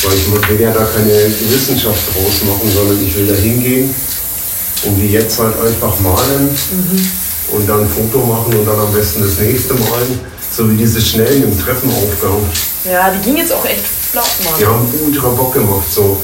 Weil 0.06 0.18
ich 0.18 0.50
will 0.50 0.62
ja 0.62 0.72
da 0.72 0.86
keine 0.86 1.12
Wissenschaft 1.50 2.00
draus 2.14 2.44
machen, 2.48 2.72
sondern 2.74 3.04
ich 3.04 3.16
will 3.18 3.28
da 3.28 3.34
hingehen 3.36 3.94
und 4.86 5.02
wie 5.02 5.08
jetzt 5.08 5.40
halt 5.40 5.56
einfach 5.60 6.00
malen 6.00 6.50
und 7.52 7.68
dann 7.68 7.82
ein 7.82 7.90
Foto 7.90 8.20
machen 8.26 8.54
und 8.56 8.66
dann 8.68 8.80
am 8.80 8.94
besten 8.94 9.22
das 9.24 9.40
nächste 9.40 9.74
malen. 9.74 10.20
So 10.56 10.70
wie 10.72 10.76
diese 10.78 11.02
Schnellen 11.02 11.44
im 11.44 11.60
Treppenaufgang. 11.60 12.38
Ja, 12.86 13.10
die 13.12 13.20
ging 13.26 13.38
jetzt 13.38 13.52
auch 13.52 13.66
echt 13.66 13.84
flott, 14.12 14.26
Mann. 14.46 14.54
Die 14.60 14.66
haben 14.66 14.88
ultra 15.06 15.30
Bock 15.30 15.54
gemacht, 15.54 15.86
so 15.92 16.22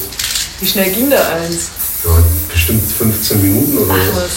Wie 0.60 0.68
schnell 0.68 0.92
ging 0.92 1.10
da 1.10 1.18
eins? 1.30 1.70
ja, 2.06 2.12
bestimmt 2.52 2.84
15 2.98 3.42
Minuten 3.42 3.78
oder 3.80 3.94
Ach 3.94 4.16
so. 4.16 4.22
was. 4.22 4.32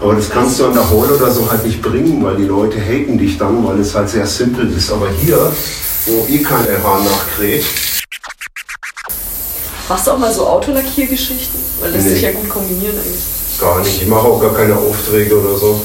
Aber 0.00 0.14
das 0.14 0.28
kannst 0.30 0.58
du 0.60 0.66
an 0.66 0.74
der 0.74 0.88
Hall 0.88 1.10
oder 1.10 1.30
so 1.30 1.50
halt 1.50 1.64
nicht 1.64 1.80
bringen, 1.80 2.22
weil 2.22 2.36
die 2.36 2.44
Leute 2.44 2.78
haten 2.80 3.18
dich 3.18 3.38
dann, 3.38 3.64
weil 3.66 3.80
es 3.80 3.94
halt 3.94 4.08
sehr 4.10 4.26
simpel 4.26 4.70
ist. 4.76 4.90
Aber 4.92 5.08
hier, 5.10 5.52
wo 6.06 6.26
eh 6.28 6.38
kein 6.38 6.64
RH 6.66 7.00
nachkräht, 7.04 7.64
Machst 9.88 10.06
du 10.06 10.10
auch 10.12 10.18
mal 10.18 10.32
so 10.32 10.46
Autolackiergeschichten? 10.46 11.60
Weil 11.80 11.92
das 11.92 12.04
Nee. 12.04 12.10
sich 12.10 12.22
ja 12.22 12.32
gut 12.32 12.48
kombinieren 12.48 12.94
eigentlich. 12.96 13.60
gar 13.60 13.80
nicht. 13.80 14.02
Ich 14.02 14.06
mache 14.08 14.26
auch 14.28 14.40
gar 14.40 14.54
keine 14.54 14.76
Aufträge 14.76 15.36
oder 15.40 15.56
so. 15.58 15.80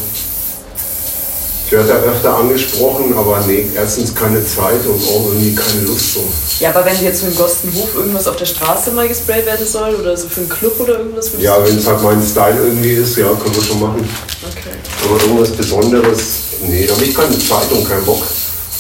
Ich 1.66 1.72
werde 1.72 1.88
da 1.88 1.96
öfter 1.96 2.38
angesprochen, 2.38 3.16
aber 3.18 3.40
nee, 3.48 3.66
erstens 3.76 4.14
keine 4.14 4.46
Zeit 4.46 4.86
und 4.86 5.02
auch 5.08 5.26
irgendwie 5.30 5.56
keine 5.56 5.82
Lust 5.82 6.14
so. 6.14 6.24
Ja, 6.60 6.70
aber 6.70 6.86
wenn 6.86 7.02
jetzt 7.04 7.22
für 7.22 7.28
den 7.32 7.36
Gostenhof 7.36 7.96
irgendwas 7.96 8.28
auf 8.28 8.36
der 8.36 8.46
Straße 8.46 8.92
mal 8.92 9.08
gesprayt 9.08 9.46
werden 9.48 9.66
soll 9.66 9.96
oder 9.96 10.16
so 10.16 10.28
für 10.28 10.42
einen 10.42 10.50
Club 10.50 10.80
oder 10.80 11.00
irgendwas, 11.00 11.32
Ja, 11.40 11.58
wenn 11.66 11.76
es 11.78 11.88
halt 11.88 12.04
mein 12.04 12.22
Style 12.22 12.58
irgendwie 12.64 12.92
ist, 12.92 13.18
ja, 13.18 13.26
können 13.30 13.56
wir 13.56 13.64
schon 13.64 13.80
machen. 13.80 14.08
Okay. 14.44 14.76
Aber 15.10 15.20
irgendwas 15.24 15.50
Besonderes, 15.52 16.20
nee, 16.68 16.86
da 16.86 16.94
habe 16.94 17.06
ich 17.06 17.16
keine 17.16 17.40
Zeit 17.40 17.72
und 17.72 17.88
keinen 17.90 18.06
Bock. 18.06 18.22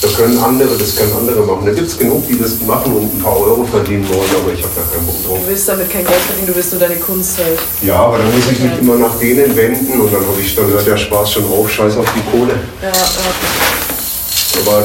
Da 0.03 0.09
können 0.17 0.37
andere, 0.37 0.75
das 0.77 0.95
können 0.97 1.13
andere 1.15 1.41
machen. 1.45 1.65
Da 1.65 1.71
gibt 1.71 1.87
es 1.87 1.97
genug, 1.97 2.27
die 2.27 2.37
das 2.37 2.59
machen 2.67 2.93
und 2.93 3.15
ein 3.15 3.21
paar 3.23 3.39
Euro 3.39 3.63
verdienen 3.63 4.05
wollen, 4.09 4.29
aber 4.35 4.51
ich 4.51 4.61
habe 4.61 4.73
da 4.75 4.81
keinen 4.93 5.05
Bock 5.07 5.15
drauf. 5.25 5.37
Du 5.41 5.47
willst 5.49 5.69
damit 5.69 5.89
kein 5.89 6.03
Geld 6.05 6.19
verdienen, 6.19 6.47
du 6.47 6.55
willst 6.55 6.71
nur 6.73 6.81
deine 6.81 6.97
Kunst 6.97 7.37
halt. 7.37 7.57
Ja, 7.81 7.95
aber 7.95 8.17
dann 8.17 8.27
muss 8.35 8.43
ich 8.51 8.59
mich 8.59 8.79
immer 8.79 8.95
nach 8.95 9.17
denen 9.17 9.55
wenden 9.55 10.01
und 10.01 10.11
dann 10.13 10.27
habe 10.27 10.41
ich, 10.41 10.53
dann 10.55 10.67
hört 10.67 10.85
der 10.85 10.97
Spaß 10.97 11.31
schon 11.31 11.45
auf, 11.45 11.71
scheiß 11.71 11.95
auf 11.95 12.05
die 12.13 12.37
Kohle. 12.37 12.53
Ja, 12.81 12.89
ja. 12.89 12.93
Aber 14.67 14.83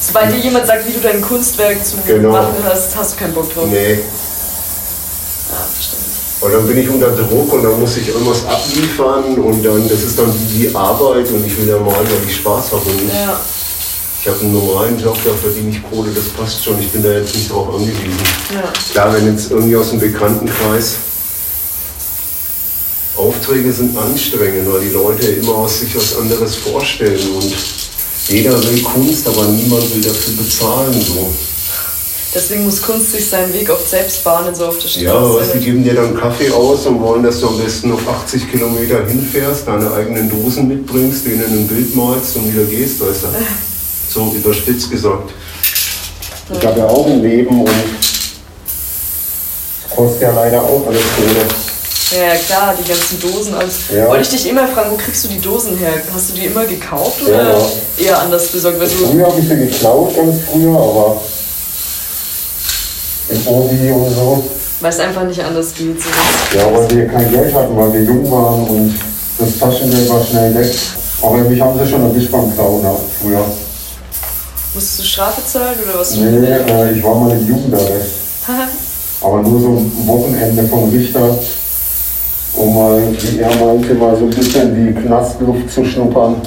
Sobald 0.00 0.32
dir 0.34 0.38
jemand 0.40 0.66
sagt, 0.66 0.86
wie 0.86 0.92
du 0.92 1.00
dein 1.00 1.22
Kunstwerk 1.22 1.82
zu 1.84 1.96
Genau. 2.06 2.32
machen 2.32 2.56
hast, 2.64 2.94
hast 2.94 3.12
du 3.14 3.16
keinen 3.20 3.32
Bock 3.32 3.52
drauf. 3.54 3.64
nee, 3.70 3.92
Ja, 3.94 3.98
verständlich. 5.72 6.12
weil 6.40 6.52
dann 6.52 6.66
bin 6.66 6.76
ich 6.78 6.88
unter 6.90 7.10
Druck 7.12 7.52
und 7.54 7.62
dann 7.62 7.80
muss 7.80 7.96
ich 7.96 8.08
irgendwas 8.08 8.44
abliefern 8.44 9.38
und 9.38 9.62
dann, 9.64 9.88
das 9.88 10.02
ist 10.02 10.18
dann 10.18 10.30
die 10.52 10.70
Arbeit 10.74 11.30
und 11.30 11.46
ich 11.46 11.56
will 11.56 11.68
ja 11.68 11.78
malen, 11.78 12.04
weil 12.06 12.28
ich 12.28 12.36
Spaß 12.36 12.72
habe 12.72 12.82
und 12.84 13.02
nicht. 13.02 13.14
Ja, 13.14 13.40
Ich 14.22 14.28
habe 14.28 14.38
einen 14.38 14.52
normalen 14.52 15.02
Job, 15.02 15.18
da 15.24 15.32
verdiene 15.32 15.70
ich 15.70 15.82
Kohle, 15.90 16.12
das 16.14 16.28
passt 16.28 16.62
schon, 16.62 16.80
ich 16.80 16.88
bin 16.90 17.02
da 17.02 17.10
jetzt 17.10 17.34
nicht 17.34 17.50
drauf 17.50 17.74
angewiesen. 17.74 18.22
ja. 18.54 18.72
Klar, 18.92 19.12
wenn 19.14 19.34
jetzt 19.34 19.50
irgendwie 19.50 19.74
aus 19.74 19.90
dem 19.90 19.98
Bekanntenkreis 19.98 20.94
Aufträge 23.16 23.72
sind 23.72 23.98
anstrengend, 23.98 24.72
weil 24.72 24.82
die 24.82 24.90
Leute 24.90 25.26
immer 25.26 25.56
aus 25.56 25.80
sich 25.80 25.96
was 25.96 26.16
anderes 26.16 26.54
vorstellen 26.54 27.20
und 27.34 27.52
jeder 28.28 28.62
will 28.62 28.80
Kunst, 28.82 29.26
aber 29.26 29.44
niemand 29.46 29.92
will 29.92 30.02
dafür 30.02 30.34
bezahlen. 30.34 30.92
So. 30.92 31.28
Deswegen 32.32 32.64
muss 32.64 32.80
Kunst 32.80 33.10
sich 33.10 33.28
seinen 33.28 33.52
Weg 33.52 33.70
oft 33.70 33.90
selbst 33.90 34.22
bahnen, 34.22 34.54
so 34.54 34.66
auf 34.66 34.78
der 34.78 34.86
Straße. 34.86 35.04
Ja, 35.04 35.14
aber 35.14 35.40
was, 35.40 35.52
die 35.52 35.58
geben 35.58 35.82
dir 35.82 35.94
dann 35.94 36.16
Kaffee 36.16 36.50
aus 36.52 36.86
und 36.86 37.00
wollen, 37.00 37.24
dass 37.24 37.40
du 37.40 37.48
am 37.48 37.58
besten 37.58 37.88
noch 37.88 38.06
80 38.06 38.52
Kilometer 38.52 39.04
hinfährst, 39.04 39.66
deine 39.66 39.92
eigenen 39.92 40.30
Dosen 40.30 40.68
mitbringst, 40.68 41.26
denen 41.26 41.42
ein 41.42 41.66
Bild 41.66 41.94
malst 41.96 42.36
und 42.36 42.52
wieder 42.54 42.64
gehst, 42.66 43.00
weißt 43.00 43.24
du. 43.24 43.26
So 44.12 44.32
überspitzt 44.36 44.90
gesagt. 44.90 45.30
Ich 46.52 46.66
habe 46.66 46.80
ja 46.80 46.86
auch 46.86 47.06
ein 47.06 47.22
Leben 47.22 47.62
und 47.62 47.70
kostet 49.94 50.22
ja 50.22 50.32
leider 50.32 50.62
auch 50.62 50.86
alles 50.86 51.02
Kohle. 51.16 51.46
Ja, 52.22 52.34
klar, 52.34 52.74
die 52.78 52.86
ganzen 52.86 53.18
Dosen, 53.20 53.54
alles. 53.54 53.74
Ja. 53.94 54.06
Wollte 54.08 54.22
ich 54.24 54.28
dich 54.42 54.50
immer 54.50 54.68
fragen, 54.68 54.90
wo 54.90 54.96
kriegst 54.96 55.24
du 55.24 55.28
die 55.28 55.40
Dosen 55.40 55.78
her? 55.78 55.92
Hast 56.12 56.28
du 56.30 56.34
die 56.34 56.44
immer 56.44 56.66
gekauft 56.66 57.20
Ja, 57.22 57.26
oder 57.28 57.58
ja. 57.58 57.66
eher 58.06 58.18
anders 58.20 58.48
besorgt? 58.48 58.78
Weil 58.78 58.88
du, 58.88 58.94
Früher 59.06 59.26
habe 59.26 59.40
ich 59.40 59.48
sie 59.48 59.56
geklaut, 59.56 60.14
ganz 60.14 60.36
früher, 60.50 60.76
aber 60.76 61.20
im 63.30 63.46
Obi 63.46 63.90
und 63.92 64.14
so. 64.14 64.44
weil 64.80 64.90
es 64.90 64.98
einfach 65.00 65.24
nicht 65.24 65.42
anders 65.42 65.72
geht. 65.74 65.96
So. 66.02 66.58
Ja, 66.58 66.66
weil 66.74 66.90
wir 66.90 67.06
kein 67.06 67.30
Geld 67.30 67.54
hatten, 67.54 67.74
weil 67.78 67.92
wir 67.94 68.02
jung 68.02 68.30
waren 68.30 68.64
und 68.68 68.94
das 69.38 69.58
Taschengeld 69.58 70.10
war 70.10 70.22
schnell 70.22 70.54
weg. 70.54 70.70
Aber 71.22 71.38
mich 71.38 71.60
haben 71.62 71.78
sie 71.82 71.90
schon 71.90 72.02
erwischt 72.02 72.30
beim 72.30 72.52
Klauen 72.54 72.82
ja, 72.82 72.94
früher. 73.22 73.44
Musstest 74.74 75.00
du 75.00 75.02
Strafe 75.04 75.42
zahlen 75.46 75.78
oder 75.84 76.00
was? 76.00 76.16
Nee, 76.16 76.46
äh, 76.46 76.92
ich 76.96 77.02
war 77.04 77.14
mal 77.14 77.32
im 77.32 77.46
Jugendarrest. 77.46 78.12
Aber 79.20 79.42
nur 79.42 79.60
so 79.60 79.68
ein 79.68 80.06
Wochenende 80.06 80.66
vom 80.66 80.88
Richter, 80.88 81.38
um 82.54 82.74
mal, 82.74 83.02
wie 83.20 83.38
er 83.38 83.54
meinte, 83.54 83.94
mal 83.94 84.16
so 84.16 84.24
ein 84.24 84.30
bisschen 84.30 84.74
die 84.74 85.00
Knastluft 85.00 85.70
zu 85.70 85.84
schnuppern. 85.84 86.40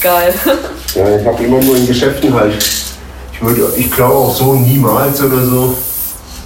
Geil. 0.00 0.34
Ja, 0.94 1.18
ich 1.18 1.26
habe 1.26 1.44
immer 1.44 1.60
nur 1.62 1.76
in 1.76 1.86
Geschäften 1.86 2.32
halt. 2.32 2.54
Ich, 3.32 3.42
würde, 3.42 3.72
ich 3.76 3.90
klaue 3.90 4.14
auch 4.14 4.34
so 4.34 4.54
niemals 4.54 5.20
oder 5.20 5.44
so. 5.44 5.74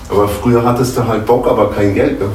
Aber 0.09 0.29
früher 0.29 0.65
hattest 0.65 0.97
du 0.97 1.07
halt 1.07 1.25
Bock, 1.25 1.47
aber 1.47 1.71
kein 1.71 1.95
Geld. 1.95 2.21
Ne? 2.21 2.29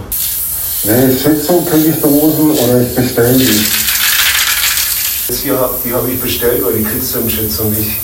Nee, 0.85 1.15
Schützung 1.15 1.65
kriege 1.65 1.89
ich 1.89 2.01
Dosen 2.01 2.51
oder 2.51 2.81
ich 2.81 2.95
bestelle 2.95 3.37
die. 3.37 3.86
Das 5.27 5.39
hier, 5.39 5.69
die 5.83 5.93
habe 5.93 6.09
ich 6.09 6.21
bestellt, 6.21 6.63
weil 6.63 6.73
die 6.73 6.83
kriegst 6.83 7.13
du 7.13 7.19
im 7.19 7.29
Schützung 7.29 7.69
nicht. 7.71 7.97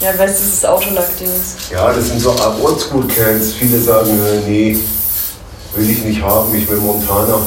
Ja, 0.00 0.18
weißt 0.18 0.62
du, 0.62 0.68
Autolack-Ding 0.68 1.28
ist. 1.28 1.70
Ja, 1.70 1.92
das 1.92 2.08
sind 2.08 2.20
so 2.20 2.30
Oldschool-Cans. 2.30 3.52
Viele 3.52 3.80
sagen, 3.80 4.10
äh, 4.10 4.48
nee, 4.48 4.78
will 5.74 5.90
ich 5.90 6.04
nicht 6.04 6.22
haben, 6.22 6.54
ich 6.54 6.68
will 6.68 6.78
Montana. 6.78 7.38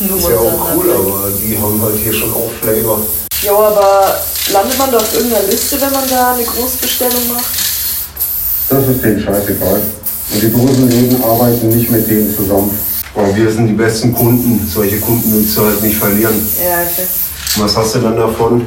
Nur 0.00 0.18
Ist 0.18 0.28
ja 0.28 0.36
auch 0.36 0.74
cool, 0.74 0.90
aber 0.90 1.30
die 1.40 1.56
haben 1.56 1.80
halt 1.80 1.96
hier 2.02 2.12
schon 2.12 2.32
auch 2.32 2.50
Flavor. 2.60 3.00
Jo, 3.42 3.58
aber 3.58 4.20
landet 4.52 4.78
man 4.78 4.90
doch 4.90 5.02
auf 5.02 5.14
irgendeiner 5.14 5.46
Liste, 5.46 5.80
wenn 5.80 5.92
man 5.92 6.08
da 6.08 6.34
eine 6.34 6.44
Großbestellung 6.44 7.28
macht? 7.32 7.54
Das 8.68 8.88
ist 8.88 9.02
denen 9.04 9.20
scheißegal. 9.20 9.80
Und 10.32 10.42
die 10.42 10.50
Dosenläden 10.50 11.22
arbeiten 11.22 11.68
nicht 11.68 11.90
mit 11.90 12.08
denen 12.08 12.34
zusammen. 12.34 12.76
Aber 13.14 13.36
wir 13.36 13.52
sind 13.52 13.68
die 13.68 13.74
besten 13.74 14.12
Kunden. 14.12 14.68
Solche 14.72 14.98
Kunden 14.98 15.32
willst 15.32 15.56
du 15.56 15.64
halt 15.64 15.82
nicht 15.82 15.96
verlieren. 15.96 16.34
Ja, 16.58 16.82
okay. 16.82 17.06
Was 17.56 17.76
hast 17.76 17.94
du 17.94 18.00
dann 18.00 18.16
davon? 18.16 18.66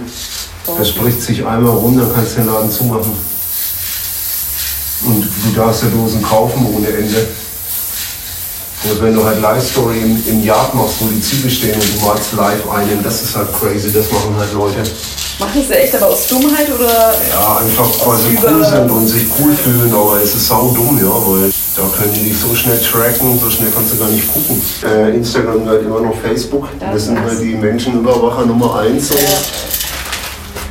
Das 0.77 0.89
spricht 0.89 1.21
sich 1.21 1.45
einmal 1.45 1.73
rum, 1.73 1.97
dann 1.97 2.13
kannst 2.13 2.33
du 2.33 2.41
den 2.41 2.47
Laden 2.47 2.71
zumachen. 2.71 3.11
Und 5.05 5.23
du 5.23 5.51
darfst 5.55 5.83
ja 5.83 5.89
Dosen 5.89 6.21
kaufen 6.21 6.65
ohne 6.73 6.87
Ende. 6.87 7.27
Und 8.91 9.01
wenn 9.01 9.15
du 9.15 9.23
halt 9.25 9.41
Live-Story 9.41 9.97
im, 9.99 10.23
im 10.27 10.43
Yard 10.43 10.73
machst, 10.75 10.95
wo 10.99 11.07
die 11.07 11.21
Züge 11.21 11.49
stehen 11.49 11.73
und 11.75 11.83
du 12.01 12.05
malst 12.05 12.33
live 12.33 12.69
einen, 12.69 13.03
das 13.03 13.21
ist 13.23 13.35
halt 13.35 13.47
crazy, 13.53 13.91
das 13.91 14.11
machen 14.11 14.35
halt 14.37 14.53
Leute. 14.53 14.83
Machen 15.39 15.65
sie 15.67 15.73
echt 15.73 15.93
aber 15.95 16.07
aus 16.07 16.27
Dummheit 16.27 16.67
oder? 16.73 17.13
Ja, 17.29 17.57
einfach 17.57 17.89
weil 18.07 18.17
sie 18.19 18.37
cool 18.41 18.63
sind 18.63 18.89
und 18.89 19.07
sich 19.07 19.23
cool 19.39 19.53
fühlen, 19.53 19.93
aber 19.93 20.21
es 20.23 20.33
ist 20.35 20.47
sau 20.47 20.69
dumm, 20.73 20.97
ja, 20.97 21.11
weil 21.11 21.51
da 21.75 21.81
können 21.97 22.13
die 22.13 22.29
dich 22.29 22.39
so 22.39 22.55
schnell 22.55 22.79
tracken, 22.79 23.37
so 23.39 23.49
schnell 23.49 23.69
kannst 23.75 23.93
du 23.93 23.97
gar 23.97 24.07
nicht 24.09 24.31
gucken. 24.31 24.61
Äh, 24.85 25.15
Instagram 25.15 25.67
halt 25.67 25.81
immer 25.81 25.99
noch 25.99 26.15
Facebook, 26.21 26.69
Ja, 26.79 26.93
das 26.93 27.05
sind 27.05 27.19
halt 27.19 27.41
die 27.41 27.55
Menschenüberwacher 27.55 28.45
Nummer 28.45 28.79
eins. 28.79 29.09
So. 29.09 29.15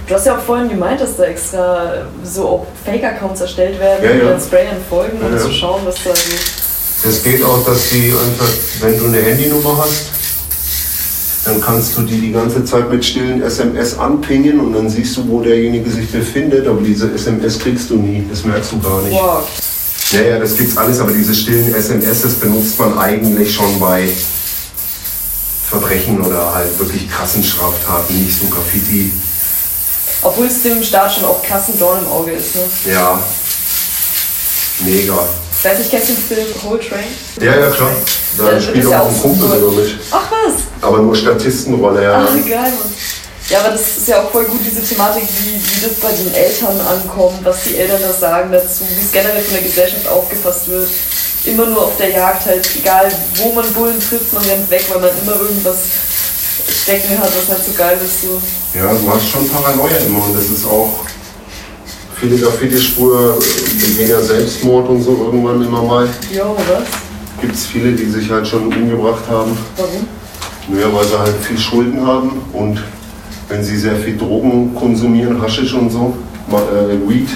Du 0.07 0.15
hast 0.15 0.27
ja 0.27 0.37
auch 0.37 0.41
vorhin 0.43 0.69
gemeint, 0.69 1.01
dass 1.01 1.17
da 1.17 1.25
extra 1.25 2.07
so 2.23 2.49
auch 2.49 2.67
Fake-Accounts 2.85 3.41
erstellt 3.43 3.79
werden, 3.81 4.03
Ja, 4.05 4.13
die 4.13 4.19
ja. 4.19 4.25
dann 4.31 4.41
Sprayern 4.41 4.77
folgen, 4.89 5.19
um 5.21 5.31
Ja, 5.31 5.37
ja. 5.39 5.43
zu 5.43 5.53
schauen, 5.53 5.81
was 5.85 5.97
da 6.05 6.15
so. 6.15 6.64
Es 7.07 7.23
geht 7.23 7.45
auch, 7.45 7.63
dass 7.67 7.91
die 7.91 8.13
einfach, 8.13 8.49
wenn 8.81 8.99
du 8.99 9.05
eine 9.07 9.21
Handynummer 9.21 9.77
hast, 9.85 10.07
dann 11.45 11.61
kannst 11.61 11.97
du 11.99 12.03
die 12.03 12.19
die 12.19 12.33
ganze 12.33 12.65
Zeit 12.65 12.91
mit 12.91 13.05
stillen 13.05 13.43
SMS 13.43 13.99
anpingen 13.99 14.59
und 14.59 14.73
dann 14.73 14.89
siehst 14.89 15.15
du, 15.19 15.29
wo 15.29 15.43
derjenige 15.43 15.91
sich 15.91 16.11
befindet, 16.11 16.67
aber 16.67 16.81
diese 16.81 17.13
SMS 17.13 17.59
kriegst 17.59 17.91
du 17.91 17.97
nie, 17.97 18.25
das 18.31 18.45
merkst 18.45 18.73
du 18.73 18.81
gar 18.81 19.03
nicht. 19.03 19.13
Wow. 19.13 19.47
Ja, 20.13 20.23
ja, 20.23 20.39
das 20.39 20.57
gibt's 20.57 20.79
alles, 20.79 20.99
aber 20.99 21.13
diese 21.13 21.35
stillen 21.35 21.75
SMS, 21.75 22.23
das 22.23 22.35
benutzt 22.35 22.79
man 22.79 22.97
eigentlich 22.97 23.53
schon 23.53 23.79
bei 23.79 24.09
Verbrechen 25.69 26.23
oder 26.23 26.55
halt 26.55 26.79
wirklich 26.79 27.11
krassen 27.11 27.45
Straftaten, 27.45 28.25
nicht 28.25 28.39
so 28.41 28.47
Graffiti. 28.47 29.13
Obwohl 30.23 30.47
es 30.47 30.63
dem 30.63 30.83
Staat 30.83 31.13
schon 31.13 31.27
auch 31.27 31.43
krass 31.43 31.69
ein 31.69 31.79
Dorn 31.79 31.99
im 32.01 32.09
Auge 32.09 32.33
ist, 32.33 32.55
ne? 32.55 32.63
Ja, 32.91 33.23
mega. 34.79 35.29
Ich 35.65 35.71
weiß 35.71 35.79
nicht, 35.79 35.91
kennst 35.93 36.11
du 36.11 36.13
den 36.13 36.23
Film 36.45 36.47
Whole 36.63 36.79
Train? 36.79 37.05
Ja, 37.41 37.59
ja, 37.59 37.71
klar. 37.71 37.91
Da 38.37 38.53
Ja, 38.53 38.61
spielt 38.61 38.87
auch 38.89 39.09
ein 39.09 39.19
Kumpel 39.19 39.49
sogar 39.49 39.73
mit. 39.73 39.99
Ach 40.11 40.31
was! 40.31 40.55
Aber 40.83 40.99
nur 40.99 41.17
Statistenrolle, 41.17 42.03
ja. 42.03 42.29
Ach, 42.29 42.35
geil, 42.47 42.59
Mann. 42.65 42.95
Ja, 43.49 43.61
aber 43.61 43.71
das 43.71 43.97
ist 43.97 44.09
ja 44.09 44.23
auch 44.23 44.31
voll 44.31 44.45
gut, 44.45 44.61
diese 44.63 44.83
Thematik, 44.83 45.23
wie, 45.23 45.55
wie 45.55 45.81
das 45.81 45.95
bei 46.03 46.13
den 46.13 46.35
Eltern 46.35 46.79
ankommt, 46.83 47.43
was 47.45 47.63
die 47.63 47.79
Eltern 47.79 47.99
da 48.03 48.13
sagen 48.13 48.53
dazu, 48.53 48.85
wie 48.91 49.07
es 49.07 49.11
generell 49.11 49.41
von 49.41 49.55
der 49.55 49.63
Gesellschaft 49.63 50.07
aufgefasst 50.07 50.69
wird. 50.69 50.89
Immer 51.47 51.65
nur 51.65 51.85
auf 51.87 51.97
der 51.97 52.11
Jagd 52.11 52.45
halt, 52.45 52.69
egal 52.79 53.11
wo 53.37 53.53
man 53.53 53.65
Bullen 53.73 53.99
trifft, 54.01 54.35
man 54.35 54.45
rennt 54.45 54.71
weg, 54.71 54.85
weil 54.91 55.01
man 55.01 55.11
immer 55.23 55.41
irgendwas 55.41 55.79
stecken 56.83 57.19
hat, 57.19 57.31
was 57.35 57.57
nicht 57.57 57.67
so 57.69 57.73
geil 57.73 57.99
ist. 58.05 58.21
So. 58.21 58.39
Ja, 58.79 58.93
du 58.93 59.11
hast 59.11 59.31
schon 59.31 59.49
Paranoia 59.49 59.97
immer 59.97 60.25
und 60.27 60.37
das 60.37 60.45
ist 60.45 60.67
auch. 60.67 60.91
Viele 62.21 62.39
Graffiti-Spur 62.39 63.39
begehen 63.81 64.09
ja 64.09 64.21
Selbstmord 64.21 64.89
und 64.89 65.03
so 65.03 65.11
irgendwann 65.27 65.63
immer 65.63 65.83
mal. 65.83 66.09
Jo, 66.33 66.57
was? 66.57 66.89
Gibt 67.41 67.55
es 67.55 67.67
viele, 67.67 67.93
die 67.93 68.07
sich 68.07 68.31
halt 68.31 68.47
schon 68.47 68.67
umgebracht 68.67 69.25
haben. 69.29 69.57
Warum? 69.77 70.07
Naja, 70.69 70.87
weil 70.95 71.05
sie 71.05 71.19
halt 71.19 71.35
viel 71.43 71.59
Schulden 71.59 72.07
haben 72.07 72.41
und 72.53 72.83
wenn 73.49 73.63
sie 73.63 73.77
sehr 73.77 73.97
viel 73.97 74.17
Drogen 74.17 74.75
konsumieren, 74.75 75.41
Haschisch 75.43 75.75
und 75.75 75.91
so, 75.91 76.15
äh, 76.51 77.09
Weed, 77.09 77.29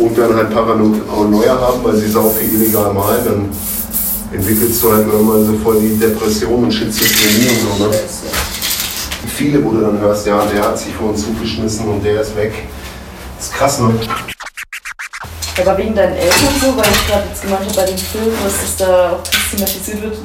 und 0.00 0.16
dann 0.16 0.34
halt 0.34 0.50
Paranoia 0.50 1.60
haben, 1.60 1.84
weil 1.84 1.96
sie 1.96 2.08
sau 2.08 2.30
viel 2.30 2.60
illegal 2.60 2.92
malen, 2.92 3.24
dann 3.24 3.48
entwickelst 4.32 4.82
du 4.82 4.92
halt 4.92 5.06
irgendwann 5.06 5.46
so 5.46 5.52
voll 5.62 5.80
die 5.80 5.98
Depression 5.98 6.64
und 6.64 6.72
Schizophrenie 6.72 7.48
und 7.48 7.78
so. 7.78 7.84
Ne? 7.84 7.90
Viele, 9.36 9.64
wo 9.64 9.70
du 9.70 9.80
dann 9.80 9.98
hörst, 10.00 10.26
ja, 10.26 10.44
der 10.46 10.62
hat 10.62 10.78
sich 10.78 10.92
vor 10.94 11.10
uns 11.10 11.22
zugeschmissen 11.22 11.86
und 11.86 12.04
der 12.04 12.20
ist 12.22 12.36
weg. 12.36 12.52
Das 13.40 13.48
ist 13.48 13.54
krass, 13.54 13.78
ne? 13.78 13.94
Aber 15.58 15.78
wegen 15.78 15.94
deinen 15.94 16.14
Eltern 16.14 16.54
so, 16.60 16.76
weil 16.76 16.84
ich 16.92 17.08
gerade 17.08 17.26
jetzt 17.26 17.40
gemeint 17.40 17.62
habe 17.62 17.74
bei 17.74 17.84
dem 17.86 17.96
Film, 17.96 18.32
dass 18.44 18.52
es 18.62 18.76
da 18.76 19.12
auch 19.12 19.22
thematisiert 19.50 20.02
wird, 20.02 20.18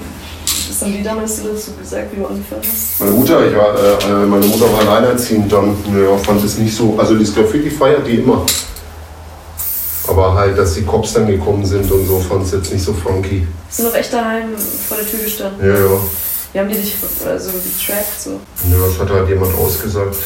was 0.70 0.82
haben 0.82 0.92
die 0.92 1.02
damals 1.02 1.38
so 1.38 1.48
dazu 1.48 1.72
gesagt, 1.80 2.12
wie 2.12 2.18
du 2.18 2.26
angefangen 2.26 2.62
hast? 2.62 3.00
Meine 3.00 3.12
Mutter, 3.12 3.48
ich 3.48 3.56
war, 3.56 3.74
äh, 3.74 4.26
meine 4.26 4.46
Mutter 4.46 4.66
war 4.74 4.80
alleinerziehend, 4.80 5.50
dann 5.50 5.78
naja, 5.94 6.18
fand 6.18 6.44
es 6.44 6.58
nicht 6.58 6.76
so. 6.76 6.94
Also 6.98 7.16
das 7.18 7.34
Graffiti 7.34 7.70
feiert 7.70 8.06
die 8.06 8.16
immer. 8.16 8.46
Aber 10.10 10.34
halt, 10.34 10.58
dass 10.58 10.74
die 10.74 10.84
Cops 10.84 11.14
dann 11.14 11.26
gekommen 11.26 11.66
sind 11.66 11.90
und 11.90 12.06
so, 12.06 12.20
fand 12.20 12.44
es 12.44 12.52
jetzt 12.52 12.74
nicht 12.74 12.84
so 12.84 12.94
funky. 12.94 13.48
Du 13.78 13.84
noch 13.84 13.96
echt 13.96 14.12
daheim 14.12 14.50
vor 14.90 14.98
der 14.98 15.10
Tür 15.10 15.20
gestanden? 15.20 15.66
Ja, 15.66 15.74
ja. 15.74 16.00
Wie 16.52 16.60
haben 16.60 16.68
die 16.68 16.76
dich 16.76 16.98
also 17.26 17.50
getrackt 17.52 18.22
so? 18.22 18.42
Ja, 18.70 18.86
das 18.86 19.00
hat 19.00 19.10
halt 19.10 19.30
jemand 19.30 19.58
ausgesagt. 19.58 20.18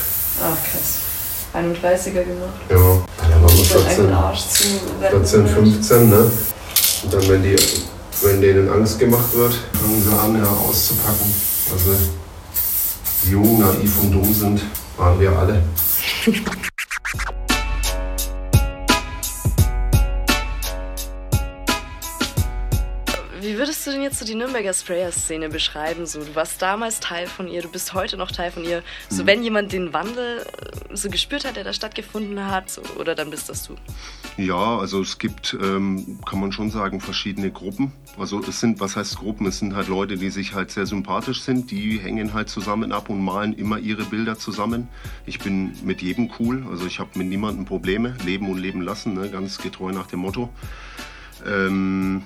Ach 0.41 0.57
krass. 0.71 1.08
31er 1.53 2.23
gemacht. 2.23 2.53
Ja, 2.69 2.75
da 2.75 3.41
waren 3.41 3.57
wir 3.57 3.65
Deinen 3.65 3.87
eigenen 3.87 4.07
14, 4.07 4.13
Arsch 4.13 4.47
zu 4.47 4.63
retten. 5.01 5.25
14, 5.25 5.47
15, 5.47 6.09
ne? 6.09 6.31
Und 7.03 7.13
dann, 7.13 7.29
wenn, 7.29 7.43
die, 7.43 7.55
wenn 8.21 8.41
denen 8.41 8.69
Angst 8.69 8.99
gemacht 8.99 9.33
wird, 9.33 9.53
fangen 9.53 10.03
sie 10.03 10.15
an, 10.15 10.41
ja, 10.43 10.49
auszupacken. 10.49 11.33
Also, 11.71 11.95
jung, 13.29 13.59
naiv 13.59 13.99
und 14.01 14.11
dumm 14.11 14.33
sind, 14.33 14.61
waren 14.97 15.19
wir 15.19 15.31
alle. 15.31 15.63
Wie 23.49 23.57
würdest 23.57 23.87
du 23.87 23.91
denn 23.91 24.03
jetzt 24.03 24.19
so 24.19 24.25
die 24.25 24.35
Nürnberger 24.35 24.71
Sprayer-Szene 24.71 25.49
beschreiben? 25.49 26.05
So, 26.05 26.19
du 26.19 26.35
warst 26.35 26.61
damals 26.61 26.99
Teil 26.99 27.25
von 27.25 27.47
ihr, 27.47 27.63
du 27.63 27.69
bist 27.69 27.95
heute 27.95 28.15
noch 28.15 28.29
Teil 28.29 28.51
von 28.51 28.63
ihr. 28.63 28.83
So, 29.09 29.25
wenn 29.25 29.41
jemand 29.41 29.71
den 29.71 29.91
Wandel 29.91 30.45
äh, 30.45 30.95
so 30.95 31.09
gespürt 31.09 31.45
hat, 31.45 31.55
der 31.55 31.63
da 31.63 31.73
stattgefunden 31.73 32.45
hat, 32.45 32.69
so, 32.69 32.83
oder 32.99 33.15
dann 33.15 33.31
bist 33.31 33.49
das 33.49 33.63
du. 33.63 33.73
Ja, 34.37 34.77
also 34.77 35.01
es 35.01 35.17
gibt, 35.17 35.57
ähm, 35.59 36.19
kann 36.27 36.39
man 36.39 36.51
schon 36.51 36.69
sagen, 36.69 37.01
verschiedene 37.01 37.49
Gruppen. 37.49 37.91
Also 38.19 38.39
es 38.39 38.59
sind, 38.59 38.79
was 38.81 38.95
heißt 38.95 39.17
Gruppen? 39.17 39.47
Es 39.47 39.57
sind 39.57 39.75
halt 39.75 39.87
Leute, 39.87 40.17
die 40.17 40.29
sich 40.29 40.53
halt 40.53 40.69
sehr 40.69 40.85
sympathisch 40.85 41.41
sind, 41.41 41.71
die 41.71 41.97
hängen 41.97 42.35
halt 42.35 42.49
zusammen 42.49 42.91
ab 42.91 43.09
und 43.09 43.19
malen 43.19 43.53
immer 43.53 43.79
ihre 43.79 44.03
Bilder 44.03 44.37
zusammen. 44.37 44.89
Ich 45.25 45.39
bin 45.39 45.73
mit 45.83 46.03
jedem 46.03 46.29
cool, 46.37 46.67
also 46.69 46.85
ich 46.85 46.99
habe 46.99 47.17
mit 47.17 47.25
niemandem 47.25 47.65
Probleme, 47.65 48.15
leben 48.23 48.47
und 48.47 48.59
leben 48.59 48.81
lassen, 48.81 49.15
ne? 49.15 49.27
ganz 49.31 49.57
getreu 49.57 49.91
nach 49.91 50.05
dem 50.05 50.19
Motto. 50.19 50.49
Ähm, 51.47 52.21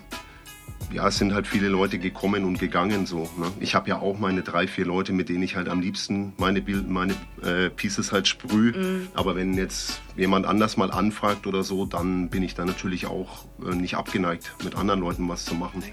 ja, 0.93 1.07
es 1.07 1.17
sind 1.17 1.33
halt 1.33 1.47
viele 1.47 1.69
Leute 1.69 1.97
gekommen 1.97 2.45
und 2.45 2.59
gegangen 2.59 3.05
so. 3.05 3.29
Ne? 3.37 3.51
Ich 3.59 3.73
habe 3.73 3.89
ja 3.89 3.99
auch 3.99 4.19
meine 4.19 4.43
drei, 4.43 4.67
vier 4.67 4.85
Leute, 4.85 5.11
mit 5.11 5.27
denen 5.27 5.41
ich 5.41 5.55
halt 5.55 5.67
am 5.67 5.81
liebsten 5.81 6.33
meine, 6.37 6.63
meine 6.87 7.13
äh, 7.41 7.69
Pieces 7.69 8.11
halt 8.11 8.27
sprühe. 8.27 9.07
Aber 9.15 9.35
wenn 9.35 9.55
jetzt 9.55 10.01
jemand 10.15 10.45
anders 10.45 10.77
mal 10.77 10.91
anfragt 10.91 11.47
oder 11.47 11.63
so, 11.63 11.85
dann 11.85 12.29
bin 12.29 12.43
ich 12.43 12.53
da 12.55 12.65
natürlich 12.65 13.07
auch 13.07 13.45
äh, 13.65 13.73
nicht 13.73 13.95
abgeneigt, 13.95 14.51
mit 14.63 14.75
anderen 14.75 14.99
Leuten 14.99 15.27
was 15.29 15.45
zu 15.45 15.55
machen. 15.55 15.83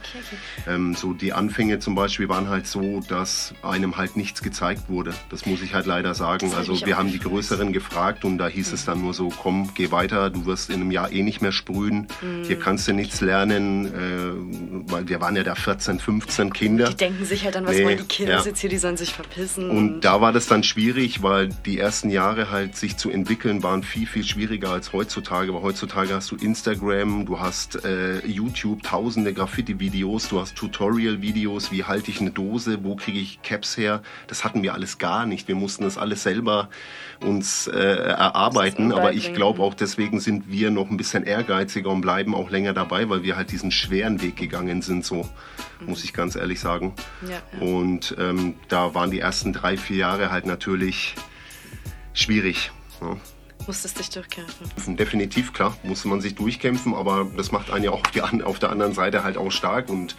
Ähm, 0.68 0.94
so 0.94 1.12
die 1.14 1.32
Anfänge 1.32 1.78
zum 1.78 1.94
Beispiel 1.94 2.28
waren 2.28 2.48
halt 2.48 2.66
so, 2.66 3.00
dass 3.08 3.54
einem 3.62 3.96
halt 3.96 4.16
nichts 4.16 4.42
gezeigt 4.42 4.88
wurde. 4.88 5.14
Das 5.30 5.46
muss 5.46 5.62
ich 5.62 5.74
halt 5.74 5.86
leider 5.86 6.14
sagen. 6.14 6.52
Also 6.54 6.84
wir 6.84 6.98
haben 6.98 7.10
die. 7.12 7.20
Größeren 7.20 7.72
gefragt 7.72 8.24
und 8.24 8.38
da 8.38 8.48
hieß 8.48 8.72
es 8.72 8.86
dann 8.86 9.02
nur 9.02 9.12
so, 9.14 9.28
komm, 9.28 9.70
geh 9.74 9.90
weiter, 9.92 10.30
du 10.30 10.46
wirst 10.46 10.70
in 10.70 10.76
einem 10.76 10.90
Jahr 10.90 11.12
eh 11.12 11.22
nicht 11.22 11.42
mehr 11.42 11.52
sprühen, 11.52 12.06
hier 12.46 12.56
Mhm. 12.56 12.60
kannst 12.60 12.88
du 12.88 12.92
nichts 12.94 13.20
lernen, 13.20 13.84
äh, 13.86 14.90
weil 14.90 15.06
wir 15.08 15.20
waren 15.20 15.36
ja 15.36 15.42
da 15.42 15.54
14, 15.54 15.98
15 16.00 16.52
Kinder. 16.52 16.88
Die 16.88 16.96
denken 16.96 17.24
sich 17.24 17.44
halt 17.44 17.54
dann, 17.54 17.66
was 17.66 17.76
Nee, 17.76 17.84
wollen 17.84 17.98
die 17.98 18.04
Kinder 18.04 18.32
ja. 18.38 18.42
jetzt 18.42 18.58
hier, 18.60 18.70
die 18.70 18.78
sollen 18.78 18.96
sich 18.96 19.12
verpissen. 19.12 19.70
Und 19.70 20.00
da 20.00 20.20
war 20.20 20.32
das 20.32 20.46
dann 20.46 20.62
schwierig, 20.62 21.22
weil 21.22 21.50
die 21.66 21.78
ersten 21.78 22.10
Jahre 22.10 22.50
halt 22.50 22.74
sich 22.76 22.96
zu 22.96 23.10
entwickeln 23.10 23.62
waren 23.62 23.82
viel, 23.82 24.06
viel 24.10 24.24
schwieriger 24.24 24.70
als 24.70 24.92
heutzutage. 24.92 25.50
Aber 25.50 25.62
heutzutage 25.62 26.14
hast 26.14 26.30
du 26.30 26.36
Instagram, 26.36 27.24
du 27.26 27.40
hast 27.40 27.84
äh, 27.84 28.26
YouTube, 28.26 28.82
tausende 28.82 29.32
Graffiti-Videos, 29.32 30.28
du 30.28 30.40
hast 30.40 30.56
Tutorial-Videos, 30.56 31.72
wie 31.72 31.84
halte 31.84 32.10
ich 32.10 32.20
eine 32.20 32.30
Dose, 32.30 32.84
wo 32.84 32.96
kriege 32.96 33.18
ich 33.18 33.42
Caps 33.42 33.76
her. 33.76 34.02
Das 34.26 34.44
hatten 34.44 34.62
wir 34.62 34.74
alles 34.74 34.98
gar 34.98 35.26
nicht. 35.26 35.48
Wir 35.48 35.54
mussten 35.54 35.84
das 35.84 35.96
alles 35.96 36.22
selber 36.22 36.68
uns 37.20 37.66
äh, 37.66 37.78
erarbeiten. 37.78 38.92
Aber 38.92 39.12
ich 39.12 39.32
glaube 39.32 39.62
auch 39.62 39.74
deswegen 39.74 40.20
sind 40.20 40.50
wir 40.50 40.70
noch 40.70 40.90
ein 40.90 40.96
bisschen 40.96 41.24
ehrgeiziger 41.24 41.90
und 41.90 42.00
bleiben 42.00 42.34
auch 42.34 42.50
länger 42.50 42.72
dabei, 42.72 43.08
weil 43.08 43.22
wir 43.22 43.36
halt 43.36 43.50
diesen 43.50 43.70
schweren 43.70 44.20
Weg 44.20 44.36
gegangen 44.36 44.82
sind, 44.82 45.04
so 45.04 45.28
muss 45.86 46.04
ich 46.04 46.12
ganz 46.12 46.36
ehrlich 46.36 46.60
sagen. 46.60 46.94
Ja, 47.22 47.40
ja. 47.52 47.66
Und 47.66 48.14
ähm, 48.18 48.54
da 48.68 48.94
waren 48.94 49.10
die 49.10 49.20
ersten 49.20 49.52
drei, 49.52 49.76
vier 49.76 49.96
Jahre 49.96 50.30
halt 50.30 50.46
natürlich 50.46 51.14
schwierig. 52.12 52.70
Ja. 53.00 53.16
Musstest 53.70 54.00
dich 54.00 54.10
durchkämpfen. 54.10 54.96
Definitiv, 54.96 55.52
klar, 55.52 55.76
musste 55.84 56.08
man 56.08 56.20
sich 56.20 56.34
durchkämpfen, 56.34 56.92
aber 56.92 57.28
das 57.36 57.52
macht 57.52 57.70
einen 57.70 57.84
ja 57.84 57.92
auch 57.92 58.00
auf, 58.00 58.10
die, 58.10 58.20
auf 58.20 58.58
der 58.58 58.70
anderen 58.70 58.94
Seite 58.94 59.22
halt 59.22 59.36
auch 59.36 59.52
stark. 59.52 59.88
Und 59.88 60.16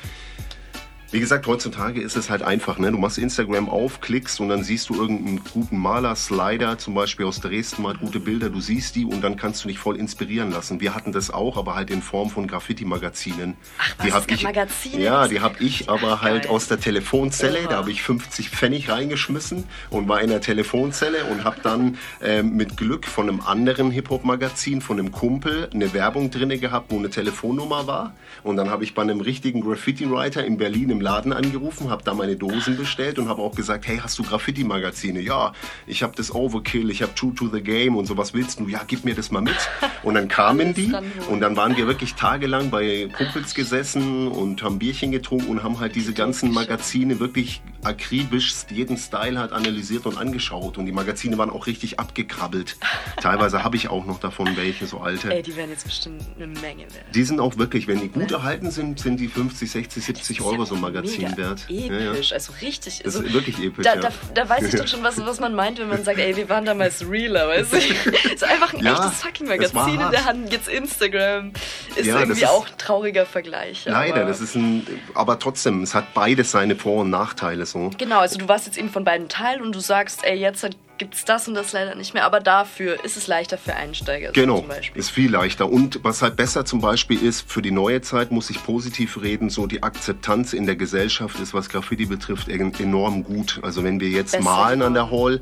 Wie 1.12 1.20
gesagt, 1.20 1.46
heutzutage 1.46 2.00
ist 2.00 2.16
es 2.16 2.30
halt 2.30 2.42
einfach. 2.42 2.80
Ne? 2.80 2.90
Du 2.90 2.98
machst 2.98 3.18
Instagram 3.18 3.68
auf, 3.68 4.00
klickst 4.00 4.40
und 4.40 4.48
dann 4.48 4.64
siehst 4.64 4.88
du 4.88 4.96
irgendeinen 4.96 5.42
guten 5.54 5.78
Maler, 5.78 6.16
Slider, 6.16 6.78
zum 6.78 6.94
Beispiel 6.94 7.26
aus 7.26 7.42
Dresden, 7.42 7.82
mal 7.82 7.96
gute 7.96 8.22
Bilder. 8.22 8.50
Du 8.50 8.62
siehst 8.62 8.96
die 8.96 9.04
und 9.04 9.22
dann 9.22 9.36
kannst 9.36 9.62
du 9.62 9.68
dich 9.68 9.78
voll 9.78 9.98
inspirieren 9.98 10.52
lassen. 10.52 10.80
Wir 10.80 10.96
hatten 10.96 11.12
das 11.12 11.30
auch, 11.30 11.58
aber 11.58 11.76
halt 11.76 11.90
in 11.90 12.02
Form 12.02 12.30
von 12.30 12.48
Graffiti-Magazinen. 12.48 13.58
Ach, 13.78 13.96
was, 13.98 14.06
die 14.06 14.08
es 14.08 14.16
hab 14.16 14.32
ich, 14.32 14.44
Magazine? 14.44 15.04
Ja, 15.04 15.28
die 15.28 15.36
ist 15.36 15.42
habe 15.42 15.62
ich 15.62 15.90
aber 15.90 16.14
Ach, 16.14 16.22
halt 16.22 16.48
aus 16.48 16.70
der 16.70 16.80
Telefonzelle. 16.80 17.60
Oha. 17.60 17.68
Da 17.68 17.76
habe 17.76 17.92
ich 17.92 18.04
50 18.04 18.50
Pfennig 18.50 18.90
reingeschmissen 18.90 19.66
und 19.90 20.08
war 20.08 20.22
in 20.22 20.30
der 20.30 20.40
Telefonzelle 20.40 21.26
und 21.26 21.44
habe 21.44 21.58
dann 21.62 21.98
ähm, 22.24 22.56
mit 22.56 22.78
Glück 22.78 23.06
von 23.06 23.28
einem 23.28 23.42
anderen 23.42 23.92
Hip-Hop-Magazin, 23.92 24.80
von 24.80 24.98
einem 24.98 25.12
Kumpel, 25.12 25.70
eine 25.74 25.94
Werbung 25.94 26.32
drinne 26.32 26.58
gehabt, 26.58 26.90
wo 26.90 26.98
eine 26.98 27.10
Telefonnummer 27.10 27.86
war. 27.86 28.16
Und 28.44 28.56
dann 28.56 28.70
habe 28.70 28.86
ich 28.86 28.94
bei 28.94 29.02
einem 29.02 29.20
richtigen 29.20 29.60
Graffiti-Writer 29.60 30.46
in 30.46 30.58
Berlin 30.58 30.90
im 30.90 31.01
Laden 31.02 31.34
angerufen, 31.34 31.90
habe 31.90 32.04
da 32.04 32.14
meine 32.14 32.36
Dosen 32.36 32.78
bestellt 32.78 33.20
und 33.20 33.28
habe 33.28 33.42
auch 33.42 33.56
gesagt, 33.56 33.88
hey, 33.88 34.00
hast 34.02 34.18
du 34.20 34.24
Graffiti-Magazine? 34.24 35.20
Ja, 35.20 35.54
ich 35.88 36.04
habe 36.04 36.16
das 36.16 36.34
Overkill, 36.34 36.90
ich 36.90 37.02
habe 37.02 37.14
True 37.16 37.34
to 37.36 37.50
the 37.50 37.62
Game 37.62 37.96
und 37.96 38.06
so, 38.06 38.18
was 38.18 38.34
willst 38.34 38.60
du? 38.60 38.68
Ja, 38.68 38.82
gib 38.86 39.04
mir 39.06 39.16
das 39.16 39.32
mal 39.32 39.42
mit. 39.42 39.58
Und 40.04 40.16
dann 40.16 40.28
kamen 40.28 40.74
die 40.76 40.94
und 41.30 41.42
dann 41.42 41.56
waren 41.58 41.76
wir 41.76 41.88
wirklich 41.88 42.16
tagelang 42.16 42.70
bei 42.70 43.10
Kumpels 43.16 43.54
gesessen 43.54 44.28
und 44.28 44.64
haben 44.64 44.80
Bierchen 44.80 45.12
getrunken 45.12 45.50
und 45.50 45.64
haben 45.64 45.80
halt 45.80 45.96
diese 45.96 46.14
ganzen 46.14 46.54
Magazine 46.54 47.20
wirklich 47.20 47.62
akribisch 47.84 48.54
jeden 48.70 48.98
Style 48.98 49.40
halt 49.40 49.52
analysiert 49.52 50.06
und 50.06 50.18
angeschaut. 50.18 50.78
Und 50.78 50.86
die 50.86 50.92
Magazine 50.92 51.38
waren 51.38 51.50
auch 51.50 51.68
richtig 51.68 52.00
abgekrabbelt. 52.00 52.78
Teilweise 53.22 53.64
habe 53.64 53.76
ich 53.76 53.90
auch 53.90 54.06
noch 54.06 54.20
davon 54.20 54.56
welche, 54.56 54.86
so 54.88 55.00
alte. 55.00 55.34
Ey, 55.34 55.42
die 55.42 55.56
werden 55.56 55.72
jetzt 55.72 55.86
bestimmt 55.86 56.22
eine 56.36 56.48
Menge 56.48 56.84
wert. 56.84 57.06
Die 57.14 57.24
sind 57.24 57.40
auch 57.40 57.58
wirklich, 57.58 57.88
wenn 57.88 58.00
die 58.00 58.10
gut 58.10 58.32
erhalten 58.32 58.72
sind, 58.72 59.00
sind 59.00 59.20
die 59.20 59.28
50, 59.28 59.70
60, 59.70 60.04
70 60.04 60.42
Euro 60.42 60.66
so 60.66 60.76
ein 60.76 60.82
Magazin 60.94 61.38
wert. 61.38 61.66
Ja, 61.68 61.94
ja. 61.94 62.12
Episch, 62.12 62.34
also 62.34 62.54
richtig. 62.62 62.98
Das 63.04 63.16
Also, 63.16 63.28
ist 63.28 63.34
wirklich 63.34 63.60
episch. 63.64 63.84
da, 63.86 63.96
ja. 63.96 64.02
da, 64.02 64.10
da 64.34 64.50
weiß 64.50 64.64
ich 64.74 64.76
doch 64.80 64.88
schon, 64.90 65.04
was, 65.04 65.18
was 65.26 65.40
man 65.40 65.54
meint, 65.56 65.80
wenn 65.80 65.90
man 65.90 66.04
sagt, 66.04 66.20
ey, 66.20 66.36
wir 66.36 66.48
waren 66.50 66.66
damals 66.66 67.08
realer, 67.10 67.48
weißt 67.48 67.74
du? 67.74 67.78
ist 68.34 68.44
einfach 68.44 68.74
ein 68.74 68.86
echtes 68.86 69.22
fucking 69.22 69.48
Magazin 69.48 70.00
in 70.02 70.12
der 70.12 70.26
Hand. 70.26 70.52
Jetzt 70.52 70.68
Instagram 70.68 71.52
ist 71.96 72.08
irgendwie 72.08 72.42
ist- 72.42 72.48
auch 72.50 72.68
ein 72.68 72.78
trauriger 72.78 73.26
Vergleich. 73.26 73.86
Leider, 73.86 74.16
aber- 74.22 74.26
das 74.26 74.42
ist 74.42 74.56
ein, 74.56 74.86
aber 75.14 75.40
trotzdem, 75.40 75.84
es 75.84 75.94
hat 75.96 76.14
beides 76.14 76.52
seine 76.52 76.76
Vor- 76.76 77.02
und 77.02 77.10
Nachteile 77.10 77.66
so. 77.66 77.92
Genau, 77.98 78.20
also 78.20 78.38
du 78.38 78.48
warst 78.48 78.66
jetzt 78.66 78.78
eben 78.78 78.90
von 78.90 79.04
beiden 79.04 79.28
Teil 79.30 79.62
und 79.62 79.74
du 79.76 79.80
sagst, 79.80 80.24
ey, 80.24 80.38
jetzt 80.38 80.68
gibt 81.02 81.16
es 81.16 81.26
das 81.26 81.48
und 81.48 81.56
das 81.56 81.72
leider 81.74 81.96
nicht 81.96 82.14
mehr, 82.14 82.26
aber 82.26 82.40
dafür 82.40 83.04
ist 83.04 83.18
es 83.18 83.26
leichter 83.26 83.58
für 83.58 83.76
Einsteiger 83.76 84.34
Genau, 84.34 84.60
zum 84.60 84.68
Beispiel. 84.68 85.00
ist 85.00 85.10
viel 85.10 85.32
leichter. 85.32 85.68
Und 85.68 86.04
was 86.04 86.22
halt 86.22 86.36
besser 86.36 86.64
zum 86.64 86.80
Beispiel 86.80 87.20
ist, 87.20 87.52
für 87.52 87.64
die 87.64 87.72
neue 87.72 88.02
Zeit 88.02 88.30
muss 88.32 88.52
ich 88.52 88.64
positiv 88.64 89.20
reden, 89.20 89.50
so 89.50 89.66
die 89.66 89.82
Akzeptanz 89.82 90.54
in 90.54 90.68
der 90.68 90.76
Gesellschaft 90.76 91.40
ist, 91.40 91.56
was 91.56 91.70
Graffiti 91.70 92.06
betrifft, 92.06 92.50
en- 92.50 92.72
enorm 92.76 93.24
gut. 93.24 93.60
Also 93.64 93.84
wenn 93.84 94.00
wir 94.00 94.10
jetzt 94.10 94.34
Besser 94.34 94.44
malen 94.44 94.84
an 94.84 94.94
der. 94.94 95.10
Hall, 95.10 95.42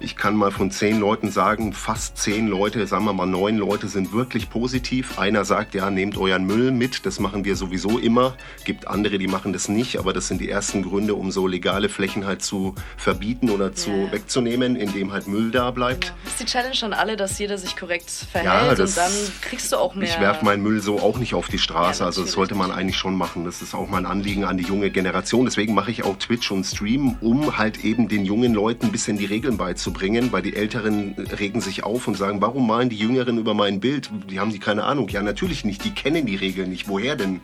ich 0.00 0.16
kann 0.16 0.34
mal 0.34 0.50
von 0.50 0.70
zehn 0.70 0.98
Leuten 0.98 1.30
sagen, 1.30 1.72
fast 1.72 2.16
zehn 2.18 2.48
Leute, 2.48 2.86
sagen 2.86 3.04
wir 3.04 3.12
mal 3.12 3.26
neun 3.26 3.56
Leute 3.58 3.86
sind 3.88 4.12
wirklich 4.12 4.48
positiv. 4.50 5.18
Einer 5.18 5.44
sagt, 5.44 5.74
ja, 5.74 5.90
nehmt 5.90 6.16
euren 6.16 6.44
Müll 6.46 6.70
mit, 6.72 7.04
das 7.06 7.20
machen 7.20 7.44
wir 7.44 7.54
sowieso 7.56 7.98
immer. 7.98 8.34
Gibt 8.64 8.86
andere, 8.88 9.18
die 9.18 9.26
machen 9.26 9.52
das 9.52 9.68
nicht, 9.68 9.98
aber 9.98 10.12
das 10.12 10.28
sind 10.28 10.40
die 10.40 10.48
ersten 10.48 10.82
Gründe, 10.82 11.14
um 11.14 11.30
so 11.30 11.46
legale 11.46 11.88
Flächen 11.88 12.26
halt 12.26 12.42
zu 12.42 12.74
verbieten 12.96 13.50
oder 13.50 13.74
zu 13.74 13.90
Ja. 13.90 14.12
wegzunehmen, 14.12 14.76
indem 14.76 15.12
halt 15.12 15.28
Müll 15.28 15.50
da 15.50 15.70
bleibt. 15.70 16.06
Genau. 16.06 16.16
Ist 16.26 16.40
die 16.40 16.44
Challenge 16.46 16.76
an 16.82 16.92
alle, 16.94 17.16
dass 17.16 17.38
jeder 17.38 17.58
sich 17.58 17.76
korrekt 17.76 18.10
verhält 18.10 18.78
Ja, 18.78 18.84
und 18.84 18.96
dann 18.96 19.12
kriegst 19.42 19.70
du 19.72 19.76
auch 19.76 19.94
mehr. 19.94 20.08
Ich 20.08 20.18
werfe 20.20 20.44
meinen 20.44 20.62
Müll 20.62 20.80
so 20.80 20.98
auch 21.00 21.18
nicht 21.18 21.34
auf 21.34 21.48
die 21.48 21.58
Straße. 21.58 22.00
Ja, 22.00 22.06
also 22.06 22.22
das 22.22 22.32
sollte 22.32 22.54
man 22.54 22.70
eigentlich 22.70 22.96
schon 22.96 23.14
machen. 23.16 23.44
Das 23.44 23.60
ist 23.60 23.74
auch 23.74 23.88
mein 23.88 24.06
Anliegen 24.06 24.44
an 24.44 24.56
die 24.56 24.64
junge 24.64 24.90
Generation. 24.90 25.44
Deswegen 25.44 25.74
mache 25.74 25.90
ich 25.90 26.04
auch 26.04 26.16
Twitch 26.16 26.50
und 26.50 26.64
Stream, 26.64 27.16
um 27.20 27.58
halt 27.58 27.84
eben 27.84 28.08
den 28.08 28.24
jungen 28.24 28.54
Leuten 28.54 28.86
ein 28.86 28.92
bisschen 28.92 29.18
die 29.18 29.26
Regeln 29.26 29.56
beizubringen, 29.56 29.89
weil 30.32 30.42
die 30.42 30.56
Älteren 30.56 31.14
regen 31.38 31.60
sich 31.60 31.84
auf 31.84 32.08
und 32.08 32.16
sagen, 32.16 32.40
warum 32.40 32.66
malen 32.66 32.88
die 32.88 32.96
Jüngeren 32.96 33.38
über 33.38 33.54
mein 33.54 33.80
Bild? 33.80 34.10
Die 34.30 34.40
haben 34.40 34.52
die 34.52 34.58
keine 34.58 34.84
Ahnung. 34.84 35.08
Ja, 35.08 35.22
natürlich 35.22 35.64
nicht. 35.64 35.84
Die 35.84 35.90
kennen 35.90 36.26
die 36.26 36.36
Regeln 36.36 36.70
nicht. 36.70 36.88
Woher 36.88 37.16
denn? 37.16 37.40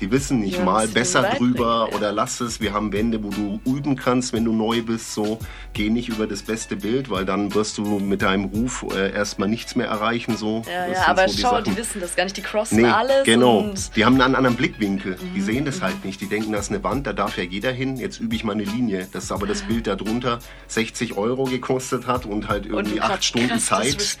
Die 0.00 0.10
wissen 0.10 0.40
nicht, 0.40 0.58
Ja, 0.58 0.64
mal 0.64 0.88
besser 0.88 1.22
drüber 1.36 1.90
oder 1.94 2.12
lass 2.12 2.40
es. 2.40 2.60
Wir 2.60 2.72
haben 2.72 2.92
Wände, 2.92 3.22
wo 3.22 3.30
du 3.30 3.60
üben 3.64 3.96
kannst, 3.96 4.32
wenn 4.32 4.44
du 4.44 4.52
neu 4.52 4.82
bist. 4.82 5.14
So, 5.14 5.38
geh 5.72 5.90
nicht 5.90 6.08
über 6.08 6.26
das 6.26 6.42
beste 6.42 6.76
Bild, 6.76 7.10
weil 7.10 7.24
dann 7.24 7.54
wirst 7.54 7.78
du 7.78 7.98
mit 7.98 8.22
deinem 8.22 8.44
Ruf 8.46 8.84
äh, 8.94 9.12
erstmal 9.12 9.48
nichts 9.48 9.76
mehr 9.76 9.86
erreichen. 9.86 10.36
So. 10.36 10.62
ja, 10.66 10.86
ja, 10.92 11.06
aber 11.08 11.28
so 11.28 11.36
die 11.36 11.42
schau, 11.42 11.50
Sachen. 11.50 11.64
die 11.64 11.76
wissen 11.76 12.00
das 12.00 12.16
gar 12.16 12.24
nicht. 12.24 12.36
Die 12.36 12.42
crossen 12.42 12.78
Nee, 12.82 12.88
alles 12.88 13.24
genau. 13.24 13.58
und 13.58 13.96
Die 13.96 14.04
haben 14.04 14.20
einen 14.20 14.34
anderen 14.34 14.56
Blickwinkel. 14.56 15.16
Die 15.34 15.40
Mhm, 15.40 15.44
sehen 15.44 15.64
das 15.64 15.82
halt 15.82 16.04
nicht. 16.04 16.20
Die 16.20 16.26
denken, 16.26 16.52
das 16.52 16.66
ist 16.66 16.70
eine 16.72 16.82
Wand, 16.84 17.06
da 17.06 17.12
darf 17.12 17.36
ja 17.38 17.44
jeder 17.44 17.70
hin. 17.72 17.96
Jetzt 17.96 18.20
übe 18.20 18.34
ich 18.34 18.44
mal 18.44 18.52
eine 18.52 18.64
Linie. 18.64 19.06
Das 19.12 19.24
ist 19.24 19.32
aber 19.32 19.46
das 19.46 19.62
Bild 19.62 19.86
darunter 19.86 20.38
60 20.68 21.16
Euro 21.16 21.44
gekostet 21.44 22.06
hat 22.06 22.26
und 22.26 22.48
halt 22.48 22.66
irgendwie 22.66 22.96
grad 22.98 23.10
acht 23.12 23.24
Stunden 23.24 23.58
Zeit. 23.58 24.18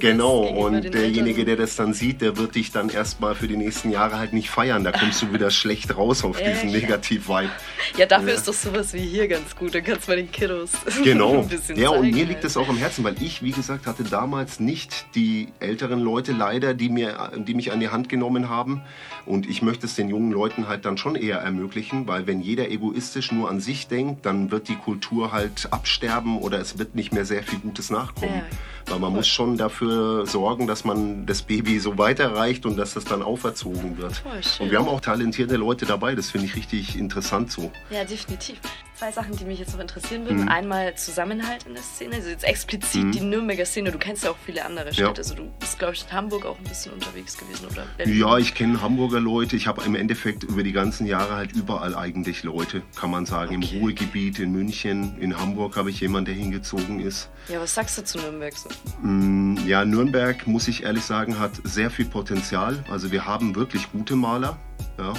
Genau. 0.00 0.40
Und 0.40 0.94
derjenige, 0.94 1.44
der 1.44 1.56
das 1.56 1.76
dann 1.76 1.92
sieht, 1.94 2.20
der 2.20 2.36
wird 2.36 2.54
dich 2.54 2.72
dann 2.72 2.88
erstmal 2.88 3.34
für 3.34 3.48
die 3.48 3.56
nächsten 3.56 3.90
Jahre 3.90 4.18
halt 4.18 4.32
nicht 4.32 4.50
feiern. 4.50 4.84
Da 4.84 4.90
kommst 5.06 5.22
du 5.22 5.32
wieder 5.32 5.50
schlecht 5.50 5.96
raus 5.96 6.24
auf 6.24 6.36
diesen. 6.40 6.70
Negativ-Vibe. 6.70 7.50
Ja, 7.96 8.06
dafür 8.06 8.28
Ja. 8.30 8.34
ist 8.34 8.48
doch 8.48 8.52
sowas 8.54 8.92
wie 8.92 9.00
hier 9.06 9.28
ganz 9.28 9.54
gut. 9.56 9.74
Dann 9.74 9.84
kannst 9.84 10.06
du 10.06 10.12
mal 10.12 10.16
den 10.16 10.30
Kiddos 10.30 10.70
Genau. 11.04 11.40
ein 11.40 11.48
bisschen 11.48 11.76
Ja, 11.78 11.90
und 11.90 12.02
mir 12.10 12.16
halt. 12.16 12.28
liegt 12.28 12.44
es 12.44 12.56
auch 12.56 12.68
am 12.68 12.76
Herzen, 12.76 13.04
weil 13.04 13.14
ich, 13.22 13.42
wie 13.42 13.52
gesagt, 13.52 13.86
hatte 13.86 14.04
damals 14.04 14.60
nicht 14.60 15.06
die 15.14 15.48
älteren 15.60 16.00
Leute 16.00 16.32
leider, 16.32 16.74
die, 16.74 16.88
mir, 16.88 17.30
die 17.36 17.54
mich 17.54 17.72
an 17.72 17.80
die 17.80 17.88
Hand 17.88 18.08
genommen 18.08 18.48
haben. 18.48 18.82
Und 19.24 19.48
ich 19.48 19.62
möchte 19.62 19.86
es 19.86 19.94
den 19.94 20.08
jungen 20.08 20.30
Leuten 20.32 20.68
halt 20.68 20.84
dann 20.84 20.98
schon 20.98 21.16
eher 21.16 21.38
ermöglichen, 21.38 22.06
weil 22.06 22.26
wenn 22.26 22.40
jeder 22.40 22.68
egoistisch 22.70 23.32
nur 23.32 23.48
an 23.50 23.60
sich 23.60 23.88
denkt, 23.88 24.24
dann 24.26 24.50
wird 24.50 24.68
die 24.68 24.76
Kultur 24.76 25.32
halt 25.32 25.68
absterben 25.72 26.38
oder 26.38 26.58
es 26.60 26.78
wird 26.78 26.94
nicht 26.94 27.12
mehr 27.12 27.24
sehr 27.24 27.42
viel 27.42 27.58
Gutes 27.58 27.90
nachkommen. 27.90 28.34
Ja. 28.34 28.42
Weil 28.88 29.00
man 29.00 29.12
muss 29.14 29.26
schon 29.26 29.56
dafür 29.56 30.26
sorgen, 30.26 30.68
dass 30.68 30.84
man 30.84 31.26
das 31.26 31.42
Baby 31.42 31.80
so 31.80 31.98
weiterreicht 31.98 32.64
und 32.66 32.76
dass 32.76 32.94
das 32.94 33.04
dann 33.04 33.20
auferzogen 33.20 33.98
wird. 33.98 34.18
Voll 34.18 34.42
schön. 34.44 34.66
Und 34.66 34.70
wir 34.70 34.78
haben 34.78 34.86
auch 34.88 34.95
talentierte 35.00 35.56
Leute 35.56 35.86
dabei, 35.86 36.14
das 36.14 36.30
finde 36.30 36.46
ich 36.46 36.56
richtig 36.56 36.96
interessant 36.96 37.50
so. 37.52 37.70
Ja, 37.90 38.04
definitiv. 38.04 38.58
Zwei 38.98 39.12
Sachen, 39.12 39.36
die 39.36 39.44
mich 39.44 39.58
jetzt 39.58 39.74
noch 39.74 39.80
interessieren 39.80 40.24
würden. 40.24 40.48
Einmal 40.48 40.94
Zusammenhalt 40.96 41.66
in 41.66 41.74
der 41.74 41.82
Szene, 41.82 42.14
also 42.16 42.30
jetzt 42.30 42.44
explizit 42.44 43.14
die 43.14 43.20
Nürnberger 43.20 43.66
Szene. 43.66 43.92
Du 43.92 43.98
kennst 43.98 44.24
ja 44.24 44.30
auch 44.30 44.36
viele 44.46 44.64
andere 44.64 44.90
Städte. 44.90 45.02
Ja. 45.02 45.14
Also 45.18 45.34
du 45.34 45.50
bist, 45.60 45.78
glaube 45.78 45.92
ich, 45.92 46.06
in 46.08 46.12
Hamburg 46.16 46.46
auch 46.46 46.56
ein 46.56 46.64
bisschen 46.64 46.94
unterwegs 46.94 47.36
gewesen, 47.36 47.66
oder? 47.66 47.84
Ja, 48.10 48.38
ich 48.38 48.54
kenne 48.54 48.80
Hamburger 48.80 49.20
Leute. 49.20 49.54
Ich 49.54 49.66
habe 49.66 49.82
im 49.84 49.94
Endeffekt 49.96 50.44
über 50.44 50.62
die 50.62 50.72
ganzen 50.72 51.06
Jahre 51.06 51.34
halt 51.36 51.52
überall 51.52 51.94
eigentlich 51.94 52.42
Leute, 52.42 52.80
kann 52.98 53.10
man 53.10 53.26
sagen. 53.26 53.56
Okay. 53.62 53.76
Im 53.76 53.82
Ruhrgebiet, 53.82 54.38
in 54.38 54.52
München, 54.52 55.18
in 55.18 55.38
Hamburg 55.38 55.76
habe 55.76 55.90
ich 55.90 56.00
jemanden, 56.00 56.26
der 56.32 56.34
hingezogen 56.34 57.00
ist. 57.00 57.28
Ja, 57.48 57.60
was 57.60 57.74
sagst 57.74 57.98
du 57.98 58.04
zu 58.04 58.16
Nürnberg 58.16 58.54
so? 58.56 58.70
Mm, 59.02 59.58
Ja, 59.66 59.84
Nürnberg, 59.84 60.46
muss 60.46 60.68
ich 60.68 60.84
ehrlich 60.84 61.04
sagen, 61.04 61.38
hat 61.38 61.52
sehr 61.64 61.90
viel 61.90 62.06
Potenzial. 62.06 62.82
Also 62.90 63.12
wir 63.12 63.26
haben 63.26 63.56
wirklich 63.56 63.92
gute 63.92 64.16
Maler. 64.16 64.56
Ja. 64.98 65.12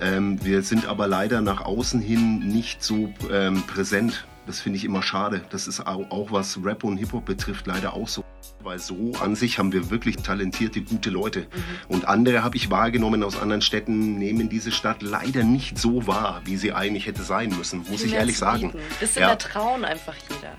Ähm, 0.00 0.38
wir 0.44 0.62
sind 0.62 0.86
aber 0.86 1.06
leider 1.08 1.40
nach 1.40 1.60
außen 1.62 2.00
hin 2.00 2.38
nicht 2.40 2.82
so 2.82 3.12
ähm, 3.32 3.62
präsent. 3.66 4.26
Das 4.46 4.60
finde 4.60 4.78
ich 4.78 4.84
immer 4.84 5.02
schade. 5.02 5.42
Das 5.50 5.66
ist 5.68 5.86
auch, 5.86 6.10
auch 6.10 6.32
was 6.32 6.58
Rap 6.64 6.82
und 6.84 6.96
Hip-Hop 6.96 7.24
betrifft 7.26 7.66
leider 7.66 7.92
auch 7.92 8.08
so. 8.08 8.24
Weil 8.62 8.78
so 8.78 9.12
an 9.20 9.36
sich 9.36 9.58
haben 9.58 9.72
wir 9.72 9.90
wirklich 9.90 10.16
talentierte, 10.16 10.80
gute 10.80 11.10
Leute. 11.10 11.46
Und 11.88 12.08
andere 12.08 12.42
habe 12.42 12.56
ich 12.56 12.70
wahrgenommen 12.70 13.22
aus 13.22 13.38
anderen 13.38 13.60
Städten, 13.60 14.16
nehmen 14.18 14.48
diese 14.48 14.72
Stadt 14.72 15.02
leider 15.02 15.42
nicht 15.44 15.78
so 15.78 16.06
wahr, 16.06 16.40
wie 16.44 16.56
sie 16.56 16.72
eigentlich 16.72 17.06
hätte 17.06 17.22
sein 17.22 17.50
müssen, 17.56 17.84
muss 17.90 18.02
ich 18.02 18.14
ehrlich 18.14 18.38
sagen. 18.38 18.72
Bisschen 19.00 19.22
Ja. 19.22 19.28
mehr 19.28 19.38
trauen 19.38 19.84
einfach 19.84 20.14
jeder. 20.28 20.54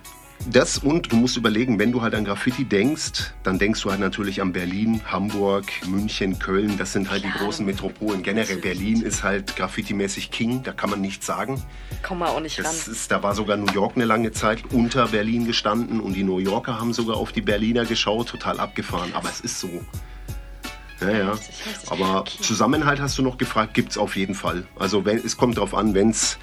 Das 0.47 0.77
und 0.77 1.11
du 1.11 1.17
musst 1.17 1.35
überlegen, 1.37 1.79
wenn 1.79 1.91
du 1.91 2.01
halt 2.01 2.15
an 2.15 2.23
Graffiti 2.23 2.63
denkst, 2.63 3.33
dann 3.43 3.59
denkst 3.59 3.81
du 3.81 3.91
halt 3.91 3.99
natürlich 3.99 4.41
an 4.41 4.53
Berlin, 4.53 5.01
Hamburg, 5.05 5.65
München, 5.85 6.39
Köln. 6.39 6.77
Das 6.77 6.93
sind 6.93 7.11
halt 7.11 7.23
die 7.23 7.29
Klar. 7.29 7.43
großen 7.43 7.65
Metropolen. 7.65 8.23
Generell. 8.23 8.57
Berlin 8.57 9.01
ist 9.01 9.23
halt 9.23 9.55
graffitimäßig 9.55 10.31
King, 10.31 10.63
da 10.63 10.71
kann 10.71 10.89
man 10.89 11.01
nichts 11.01 11.25
sagen. 11.25 11.61
Komm 12.01 12.19
mal 12.19 12.29
auch 12.29 12.39
nicht 12.39 12.57
ran. 12.59 12.65
Das 12.65 12.87
ist, 12.87 13.11
da 13.11 13.21
war 13.21 13.35
sogar 13.35 13.57
New 13.57 13.71
York 13.73 13.95
eine 13.95 14.05
lange 14.05 14.31
Zeit 14.31 14.63
unter 14.71 15.09
Berlin 15.09 15.45
gestanden 15.45 15.99
und 15.99 16.13
die 16.13 16.23
New 16.23 16.39
Yorker 16.39 16.79
haben 16.79 16.93
sogar 16.93 17.17
auf 17.17 17.31
die 17.31 17.41
Berliner 17.41 17.85
geschaut, 17.85 18.29
total 18.29 18.59
abgefahren. 18.59 19.11
Aber 19.13 19.29
es 19.29 19.41
ist 19.41 19.59
so. 19.59 19.69
Ja, 21.01 21.11
ja. 21.11 21.39
Aber. 21.89 22.25
Zusammenhalt 22.41 22.99
hast 22.99 23.17
du 23.17 23.21
noch 23.21 23.37
gefragt, 23.37 23.73
gibt's 23.73 23.97
auf 23.97 24.15
jeden 24.15 24.35
Fall. 24.35 24.65
Also 24.77 25.05
wenn, 25.05 25.17
es 25.17 25.37
kommt 25.37 25.57
drauf 25.57 25.73
an, 25.73 25.93
wenn's 25.93 26.37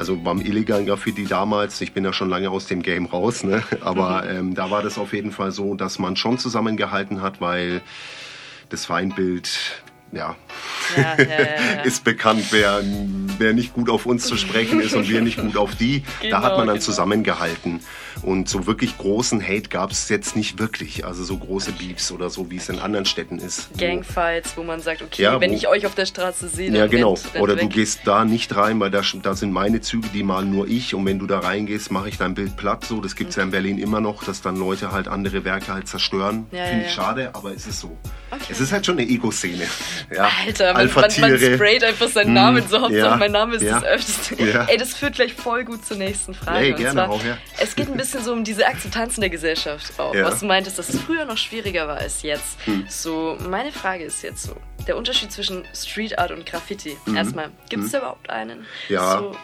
also 0.00 0.16
beim 0.16 0.40
illegalen 0.40 0.86
Graffiti 0.86 1.26
damals, 1.26 1.78
ich 1.82 1.92
bin 1.92 2.06
ja 2.06 2.14
schon 2.14 2.30
lange 2.30 2.48
aus 2.48 2.66
dem 2.66 2.80
Game 2.80 3.04
raus, 3.04 3.44
ne? 3.44 3.62
aber 3.82 4.24
ähm, 4.30 4.54
da 4.54 4.70
war 4.70 4.82
das 4.82 4.96
auf 4.96 5.12
jeden 5.12 5.30
Fall 5.30 5.52
so, 5.52 5.74
dass 5.74 5.98
man 5.98 6.16
schon 6.16 6.38
zusammengehalten 6.38 7.20
hat, 7.20 7.42
weil 7.42 7.82
das 8.70 8.86
Feindbild, 8.86 9.82
ja, 10.10 10.36
Ja, 10.96 11.16
ja, 11.18 11.24
ja, 11.24 11.82
ist 11.84 12.02
bekannt, 12.02 12.46
wer, 12.50 12.82
wer 13.36 13.52
nicht 13.52 13.74
gut 13.74 13.90
auf 13.90 14.06
uns 14.06 14.24
zu 14.24 14.38
sprechen 14.38 14.80
ist 14.80 14.94
und 14.94 15.06
wer 15.10 15.20
nicht 15.20 15.38
gut 15.38 15.58
auf 15.58 15.74
die. 15.74 16.02
da 16.30 16.38
hat 16.38 16.44
Genau, 16.44 16.56
man 16.56 16.66
dann 16.68 16.76
genau. 16.76 16.78
zusammengehalten. 16.78 17.80
Und 18.22 18.48
so 18.48 18.66
wirklich 18.66 18.96
großen 18.98 19.42
Hate 19.42 19.68
gab 19.68 19.90
es 19.92 20.08
jetzt 20.08 20.36
nicht 20.36 20.58
wirklich. 20.58 21.04
Also 21.04 21.24
so 21.24 21.36
große 21.38 21.72
Beefs 21.72 22.12
oder 22.12 22.28
so, 22.30 22.50
wie 22.50 22.56
es 22.56 22.68
in 22.68 22.78
anderen 22.78 23.06
Städten 23.06 23.38
ist. 23.38 23.68
Gangfights, 23.78 24.56
wo 24.56 24.62
man 24.62 24.80
sagt, 24.80 25.02
okay, 25.02 25.22
Ja, 25.22 25.40
wenn 25.40 25.50
wo- 25.50 25.54
ich 25.54 25.68
euch 25.68 25.86
auf 25.86 25.94
der 25.94 26.06
Straße 26.06 26.48
sehe, 26.48 26.70
Ja, 26.70 26.82
dann 26.82 26.90
genau. 26.90 27.14
rennt, 27.14 27.34
rennt 27.34 27.42
Oder 27.42 27.56
du 27.56 27.62
weg. 27.62 27.70
gehst 27.70 28.00
da 28.04 28.24
nicht 28.24 28.54
rein, 28.56 28.78
weil 28.80 28.90
da, 28.90 29.02
da 29.22 29.34
sind 29.34 29.52
meine 29.52 29.80
Züge, 29.80 30.08
die 30.12 30.22
malen 30.22 30.50
nur 30.50 30.68
ich. 30.68 30.94
Und 30.94 31.06
wenn 31.06 31.18
du 31.18 31.26
da 31.26 31.38
reingehst, 31.40 31.90
mache 31.90 32.08
ich 32.08 32.18
dein 32.18 32.34
Bild 32.34 32.56
platt. 32.56 32.84
So, 32.84 33.00
das 33.00 33.14
gibt 33.16 33.30
es 33.30 33.36
ja 33.36 33.42
in 33.42 33.50
Berlin 33.50 33.78
immer 33.78 34.00
noch, 34.00 34.22
dass 34.24 34.42
dann 34.42 34.56
Leute 34.56 34.92
halt 34.92 35.08
andere 35.08 35.44
Werke 35.44 35.72
halt 35.72 35.88
zerstören. 35.88 36.46
Ja, 36.52 36.64
Finde 36.64 36.82
ja, 36.82 36.88
ich 36.90 36.96
ja. 36.96 37.02
schade, 37.02 37.30
aber 37.34 37.54
es 37.54 37.66
ist 37.66 37.80
so. 37.80 37.96
Es 38.48 38.60
ist 38.60 38.70
halt 38.72 38.86
schon 38.86 38.98
eine 38.98 39.08
Ego-Szene. 39.08 39.64
Ja. 40.14 40.28
Alter, 40.44 40.74
man, 40.74 40.86
man, 40.92 40.94
man 41.20 41.38
sprayt 41.38 41.84
einfach 41.84 42.08
seinen 42.08 42.32
Namen 42.34 42.64
so 42.68 42.80
Hauptsache 42.80 42.96
ja, 42.96 43.16
mein 43.16 43.30
Name 43.30 43.54
ist 43.56 43.62
ja, 43.62 43.74
das 43.80 43.84
öfteste. 43.84 44.42
ja. 44.42 44.64
Ey, 44.64 44.76
das 44.76 44.94
führt 44.94 45.14
gleich 45.14 45.32
voll 45.34 45.64
gut 45.64 45.84
zur 45.86 45.96
nächsten 45.98 46.34
Frage. 46.34 46.58
Ey, 46.66 46.72
gerne, 46.72 46.92
zwar, 46.94 47.08
hau 47.08 47.20
her. 47.20 47.38
es 47.60 47.76
geht 47.76 47.88
ein 47.88 47.96
bisschen 47.96 48.09
so 48.18 48.32
um 48.32 48.44
diese 48.44 48.66
Akzeptanz 48.66 49.16
in 49.16 49.20
der 49.20 49.30
Gesellschaft 49.30 49.98
auch. 49.98 50.14
Ja. 50.14 50.20
Hm. 50.20 50.26
Was 50.26 50.40
du 50.40 50.46
meintest, 50.46 50.78
dass 50.78 50.88
es 50.88 51.00
früher 51.00 51.24
noch 51.24 51.36
schwieriger 51.38 51.86
war 51.88 51.98
als 51.98 52.22
jetzt. 52.22 52.58
So, 52.88 53.36
meine 53.48 53.72
Frage 53.72 54.04
ist 54.04 54.22
jetzt 54.22 54.42
so, 54.44 54.56
der 54.86 54.96
Unterschied 54.96 55.30
zwischen 55.32 55.64
Street 55.74 56.18
Art 56.18 56.30
und 56.30 56.46
Graffiti. 56.46 56.96
Erstmal, 57.14 57.50
gibt 57.68 57.84
es 57.84 57.92
da 57.92 57.98
überhaupt 57.98 58.30
einen? 58.30 58.58
Hm. 58.60 58.66
Ja. 58.88 59.18
So, 59.18 59.36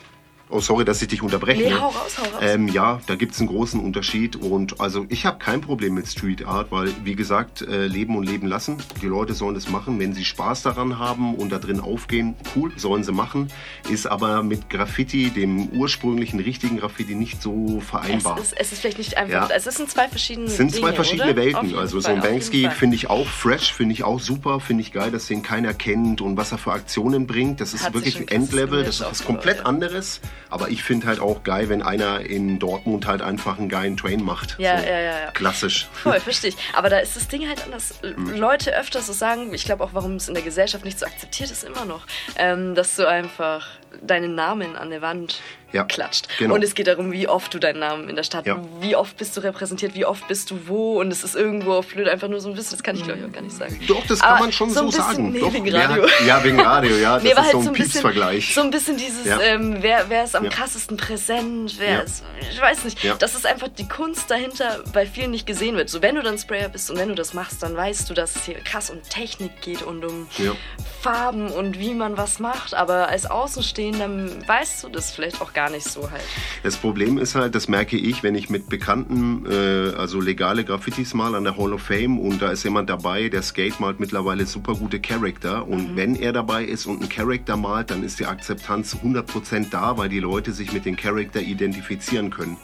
Oh, 0.48 0.60
sorry, 0.60 0.84
dass 0.84 1.02
ich 1.02 1.08
dich 1.08 1.22
unterbreche. 1.22 1.60
Nee, 1.62 1.70
ne? 1.70 1.80
hau 1.80 1.88
raus, 1.88 2.16
hau 2.18 2.22
raus. 2.22 2.40
Ähm, 2.40 2.68
ja, 2.68 3.00
da 3.06 3.16
gibt 3.16 3.34
es 3.34 3.40
einen 3.40 3.48
großen 3.48 3.80
Unterschied. 3.80 4.36
Und 4.36 4.80
also 4.80 5.04
ich 5.08 5.26
habe 5.26 5.38
kein 5.38 5.60
Problem 5.60 5.94
mit 5.94 6.06
Street 6.06 6.46
Art, 6.46 6.70
weil, 6.70 6.92
wie 7.02 7.16
gesagt, 7.16 7.62
äh, 7.62 7.86
leben 7.86 8.16
und 8.16 8.24
leben 8.24 8.46
lassen. 8.46 8.76
Die 9.02 9.06
Leute 9.06 9.34
sollen 9.34 9.54
das 9.54 9.68
machen, 9.68 9.98
wenn 9.98 10.12
sie 10.12 10.24
Spaß 10.24 10.62
daran 10.62 11.00
haben 11.00 11.34
und 11.34 11.50
da 11.50 11.58
drin 11.58 11.80
aufgehen. 11.80 12.36
Cool, 12.54 12.70
sollen 12.76 13.02
sie 13.02 13.10
machen. 13.12 13.48
Ist 13.90 14.06
aber 14.06 14.44
mit 14.44 14.70
Graffiti, 14.70 15.30
dem 15.30 15.68
ursprünglichen, 15.70 16.38
richtigen 16.38 16.78
Graffiti, 16.78 17.16
nicht 17.16 17.42
so 17.42 17.78
es 17.80 17.88
vereinbar. 17.88 18.38
ist, 18.38 18.54
es 18.56 18.70
ist 18.70 18.80
vielleicht 18.82 18.98
nicht 18.98 19.16
einfach, 19.16 19.50
Ja. 19.50 19.56
es 19.56 19.64
sind 19.64 19.90
zwei 19.90 20.06
verschiedene 20.06 20.46
Es 20.46 20.56
sind 20.56 20.72
Dinge, 20.72 20.80
zwei 20.86 20.92
verschiedene 20.92 21.32
oder? 21.32 21.42
Welten. 21.42 21.74
Also 21.76 21.98
so 21.98 22.08
ein 22.08 22.20
Banksy 22.20 22.68
finde 22.70 22.94
ich 22.94 23.10
auch 23.10 23.26
fresh, 23.26 23.72
finde 23.72 23.94
ich 23.94 24.04
auch 24.04 24.20
super, 24.20 24.60
finde 24.60 24.82
ich 24.82 24.92
geil, 24.92 25.10
dass 25.10 25.26
den 25.26 25.42
keiner 25.42 25.74
kennt 25.74 26.20
und 26.20 26.36
was 26.36 26.52
er 26.52 26.58
für 26.58 26.72
Aktionen 26.72 27.26
bringt. 27.26 27.60
Das 27.60 27.74
ist 27.74 27.84
Hat 27.84 27.94
wirklich 27.94 28.30
Endlevel, 28.30 28.84
das 28.84 29.00
ist 29.00 29.06
was 29.10 29.24
komplett 29.24 29.58
ja. 29.58 29.64
anderes. 29.64 30.20
Aber 30.48 30.68
ich 30.68 30.82
finde 30.82 31.06
halt 31.06 31.20
auch 31.20 31.42
geil, 31.42 31.68
wenn 31.68 31.82
einer 31.82 32.20
in 32.20 32.58
Dortmund 32.58 33.06
halt 33.06 33.22
einfach 33.22 33.58
einen 33.58 33.68
geilen 33.68 33.96
Train 33.96 34.22
macht. 34.22 34.56
Ja, 34.58 34.78
so. 34.78 34.86
ja, 34.86 34.98
ja, 34.98 35.20
ja. 35.20 35.30
Klassisch. 35.32 35.88
Voll, 35.92 36.20
verstehe 36.20 36.50
ich. 36.50 36.56
Aber 36.74 36.88
da 36.88 36.98
ist 36.98 37.16
das 37.16 37.28
Ding 37.28 37.48
halt 37.48 37.64
anders. 37.64 37.94
Mhm. 38.02 38.36
Leute 38.36 38.76
öfter 38.76 39.00
so 39.00 39.12
sagen, 39.12 39.52
ich 39.54 39.64
glaube 39.64 39.84
auch, 39.84 39.90
warum 39.92 40.16
es 40.16 40.28
in 40.28 40.34
der 40.34 40.42
Gesellschaft 40.42 40.84
nicht 40.84 40.98
so 40.98 41.06
akzeptiert 41.06 41.50
ist, 41.50 41.64
immer 41.64 41.84
noch, 41.84 42.06
ähm, 42.36 42.74
dass 42.74 42.96
du 42.96 43.06
einfach 43.08 43.66
deinen 44.02 44.34
Namen 44.34 44.76
an 44.76 44.90
der 44.90 45.00
Wand 45.02 45.40
Ja, 45.72 45.84
klatscht. 45.84 46.28
genau. 46.38 46.54
Und 46.54 46.62
es 46.62 46.74
geht 46.74 46.86
darum, 46.86 47.12
wie 47.12 47.28
oft 47.28 47.52
du 47.52 47.58
deinen 47.58 47.80
Namen 47.80 48.08
in 48.08 48.16
der 48.16 48.22
Stadt, 48.22 48.46
Ja. 48.46 48.58
wie 48.80 48.94
oft 48.94 49.16
bist 49.16 49.36
du 49.36 49.40
repräsentiert, 49.42 49.94
wie 49.94 50.04
oft 50.04 50.26
bist 50.28 50.50
du 50.50 50.68
wo 50.68 51.00
und 51.00 51.10
es 51.10 51.24
ist 51.24 51.34
irgendwo 51.34 51.72
auf 51.72 51.86
blöd 51.88 52.08
einfach 52.08 52.28
nur 52.28 52.40
so 52.40 52.48
ein 52.50 52.56
Wissen, 52.56 52.70
das 52.72 52.82
kann 52.82 52.94
ich 52.96 53.04
glaube 53.04 53.18
ich 53.20 53.26
auch 53.26 53.32
gar 53.32 53.40
nicht 53.42 53.56
sagen. 53.56 53.78
Doch, 53.88 54.06
das 54.06 54.20
kann 54.20 54.30
Aber 54.30 54.40
man 54.40 54.52
schon 54.52 54.68
so 54.70 54.74
so, 54.76 54.80
ein 54.80 54.86
bisschen- 54.86 55.02
sagen. 55.04 55.32
nee, 55.32 55.40
Doch, 55.40 55.52
wegen 55.52 55.74
Radio. 55.74 56.02
Hat, 56.04 56.10
ja, 56.26 56.44
wegen 56.44 56.60
Radio, 56.60 56.96
ja. 56.96 57.14
Das 57.14 57.22
Nee, 57.24 57.30
ist 57.30 57.36
halt 57.38 57.46
so 57.52 57.52
so 57.52 57.58
ein 57.58 57.66
ein 57.68 57.72
bisschen, 57.72 57.84
Pieps-Vergleich. 57.92 58.54
so 58.54 58.60
ein 58.60 58.70
bisschen 58.70 58.96
dieses, 58.96 59.26
Ja. 59.26 59.40
ähm, 59.40 59.78
wer, 59.80 60.04
wer 60.08 60.24
ist 60.24 60.36
am 60.36 60.44
Ja. 60.44 60.50
krassesten 60.50 60.96
präsent, 60.96 61.74
wer 61.78 61.92
Ja. 61.92 61.98
ist, 62.00 62.22
ich 62.50 62.60
weiß 62.60 62.84
nicht, 62.84 63.02
Ja. 63.02 63.14
dass 63.16 63.34
es 63.34 63.44
einfach 63.44 63.68
die 63.68 63.88
Kunst 63.88 64.30
dahinter 64.30 64.80
bei 64.92 65.04
vielen 65.06 65.30
nicht 65.30 65.46
gesehen 65.46 65.76
wird. 65.76 65.88
So, 65.90 66.00
wenn 66.02 66.14
du 66.14 66.22
dann 66.22 66.38
Sprayer 66.38 66.68
bist 66.68 66.90
und 66.90 66.98
wenn 66.98 67.08
du 67.08 67.14
das 67.14 67.34
machst, 67.34 67.62
dann 67.62 67.76
weißt 67.76 68.08
du, 68.08 68.14
dass 68.14 68.36
es 68.36 68.44
hier 68.44 68.56
krass 68.60 68.90
um 68.90 69.02
Technik 69.02 69.60
geht 69.62 69.82
und 69.82 70.04
um 70.04 70.28
Ja. 70.38 70.52
Farben 71.00 71.48
und 71.50 71.78
wie 71.78 71.94
man 71.94 72.16
was 72.16 72.38
macht, 72.38 72.74
aber 72.74 73.08
als 73.08 73.26
Außenstehender 73.26 73.75
weißt 73.78 74.84
du 74.84 74.88
das 74.88 75.10
vielleicht 75.10 75.40
auch 75.40 75.52
gar 75.52 75.70
nicht 75.70 75.88
so 75.88 76.10
halt. 76.10 76.24
Das 76.62 76.76
Problem 76.76 77.18
ist 77.18 77.34
halt, 77.34 77.54
das 77.54 77.68
merke 77.68 77.96
ich, 77.96 78.22
wenn 78.22 78.34
ich 78.34 78.50
mit 78.50 78.68
bekannten, 78.68 79.46
äh, 79.50 79.94
also 79.96 80.20
legale 80.20 80.64
Graffitis 80.64 81.14
mal 81.14 81.34
an 81.34 81.44
der 81.44 81.56
Hall 81.56 81.72
of 81.72 81.82
Fame 81.82 82.18
und 82.18 82.42
da 82.42 82.50
ist 82.50 82.64
jemand 82.64 82.90
dabei, 82.90 83.28
der 83.28 83.42
Skate 83.42 83.78
malt 83.80 84.00
mittlerweile 84.00 84.46
super 84.46 84.74
gute 84.74 85.00
Charakter 85.00 85.66
und 85.66 85.92
Mhm. 85.92 85.96
wenn 85.96 86.16
er 86.16 86.32
dabei 86.32 86.64
ist 86.64 86.86
und 86.86 87.00
einen 87.00 87.08
Charakter 87.08 87.56
malt, 87.56 87.90
dann 87.90 88.02
ist 88.02 88.18
die 88.20 88.26
Akzeptanz 88.26 88.94
100% 88.94 89.70
da, 89.70 89.96
weil 89.98 90.08
die 90.08 90.20
Leute 90.20 90.52
sich 90.52 90.72
mit 90.72 90.84
dem 90.84 90.96
Charakter 90.96 91.40
identifizieren 91.40 92.30
können. 92.30 92.56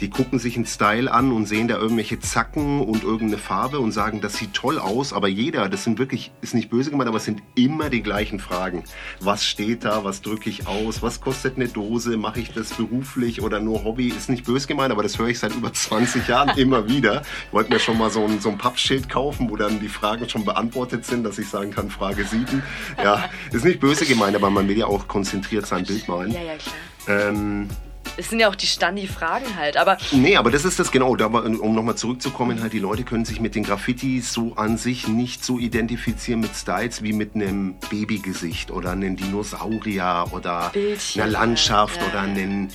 Die 0.00 0.10
gucken 0.10 0.38
sich 0.38 0.56
einen 0.56 0.66
Style 0.66 1.12
an 1.12 1.32
und 1.32 1.46
sehen 1.46 1.68
da 1.68 1.76
irgendwelche 1.76 2.18
Zacken 2.18 2.80
und 2.80 3.04
irgendeine 3.04 3.38
Farbe 3.38 3.78
und 3.78 3.92
sagen, 3.92 4.20
das 4.20 4.34
sieht 4.36 4.54
toll 4.54 4.78
aus, 4.78 5.12
aber 5.12 5.28
jeder, 5.28 5.68
das 5.68 5.84
sind 5.84 5.98
wirklich, 5.98 6.32
ist 6.40 6.54
nicht 6.54 6.70
böse 6.70 6.90
gemeint, 6.90 7.08
aber 7.08 7.18
es 7.18 7.24
sind 7.24 7.42
immer 7.54 7.90
die 7.90 8.02
gleichen 8.02 8.40
Fragen. 8.40 8.84
Was 9.20 9.44
steht 9.44 9.84
da, 9.84 10.04
was 10.04 10.22
drücke 10.22 10.50
ich 10.50 10.66
aus, 10.66 11.02
was 11.02 11.20
kostet 11.20 11.56
eine 11.56 11.68
Dose, 11.68 12.16
mache 12.16 12.40
ich 12.40 12.52
das 12.52 12.74
beruflich 12.74 13.42
oder 13.42 13.60
nur 13.60 13.84
Hobby, 13.84 14.08
ist 14.08 14.28
nicht 14.28 14.44
böse 14.44 14.66
gemeint, 14.66 14.92
aber 14.92 15.02
das 15.02 15.18
höre 15.18 15.28
ich 15.28 15.38
seit 15.38 15.54
über 15.54 15.72
20 15.72 16.26
Jahren 16.28 16.48
immer 16.58 16.88
wieder. 16.88 17.22
Ich 17.46 17.52
wollte 17.52 17.72
mir 17.72 17.78
schon 17.78 17.98
mal 17.98 18.10
so 18.10 18.24
ein, 18.24 18.40
so 18.40 18.50
ein 18.50 18.58
Pappschild 18.58 19.08
kaufen, 19.08 19.50
wo 19.50 19.56
dann 19.56 19.80
die 19.80 19.88
Fragen 19.88 20.28
schon 20.28 20.44
beantwortet 20.44 21.04
sind, 21.04 21.24
dass 21.24 21.38
ich 21.38 21.48
sagen 21.48 21.70
kann, 21.70 21.90
Frage 21.90 22.24
7. 22.24 22.62
Ja, 23.02 23.28
ist 23.52 23.64
nicht 23.64 23.80
böse 23.80 24.06
gemeint, 24.06 24.36
aber 24.36 24.50
man 24.50 24.68
will 24.68 24.78
ja 24.78 24.86
auch 24.86 25.08
konzentriert 25.08 25.66
sein 25.66 25.84
Bild 25.84 26.08
malen. 26.08 26.32
Ja, 26.32 26.42
ja, 26.42 26.56
klar. 26.56 26.74
Ähm, 27.06 27.68
Es 28.16 28.30
sind 28.30 28.38
ja 28.38 28.48
auch 28.48 28.54
die 28.54 28.66
Standi-Fragen 28.66 29.56
halt, 29.56 29.76
aber 29.76 29.98
Nee, 30.12 30.36
aber 30.36 30.50
das 30.50 30.64
ist 30.64 30.78
das 30.78 30.92
genau. 30.92 31.16
Da, 31.16 31.26
um 31.26 31.74
nochmal 31.74 31.96
zurückzukommen, 31.96 32.62
halt 32.62 32.72
die 32.72 32.78
Leute 32.78 33.02
können 33.02 33.24
sich 33.24 33.40
mit 33.40 33.54
den 33.56 33.64
Graffitis 33.64 34.32
so 34.32 34.54
an 34.54 34.76
sich 34.76 35.08
nicht 35.08 35.44
so 35.44 35.58
identifizieren 35.58 36.40
mit 36.40 36.54
Styles 36.54 37.02
wie 37.02 37.12
mit 37.12 37.34
einem 37.34 37.74
Babygesicht 37.90 38.70
oder 38.70 38.92
einem 38.92 39.16
Dinosaurier 39.16 40.26
oder 40.30 40.70
Bildchen, 40.72 41.22
einer 41.22 41.32
Landschaft 41.32 42.00
ja. 42.00 42.08
oder 42.08 42.20
einem 42.20 42.68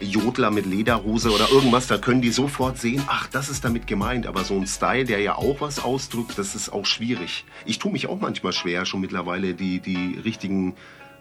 Jodler 0.00 0.50
mit 0.50 0.66
Lederhose 0.66 1.30
oder 1.30 1.48
irgendwas. 1.50 1.86
Da 1.86 1.96
können 1.96 2.20
die 2.20 2.30
sofort 2.30 2.78
sehen, 2.78 3.02
ach, 3.06 3.28
das 3.28 3.48
ist 3.48 3.64
damit 3.64 3.86
gemeint. 3.86 4.26
Aber 4.26 4.44
so 4.44 4.56
ein 4.56 4.66
Style, 4.66 5.04
der 5.04 5.20
ja 5.20 5.36
auch 5.36 5.60
was 5.60 5.82
ausdrückt, 5.82 6.36
das 6.36 6.54
ist 6.54 6.70
auch 6.70 6.84
schwierig. 6.84 7.44
Ich 7.64 7.78
tue 7.78 7.92
mich 7.92 8.08
auch 8.08 8.20
manchmal 8.20 8.52
schwer, 8.52 8.84
schon 8.84 9.00
mittlerweile 9.00 9.54
die, 9.54 9.80
die 9.80 10.18
richtigen 10.22 10.74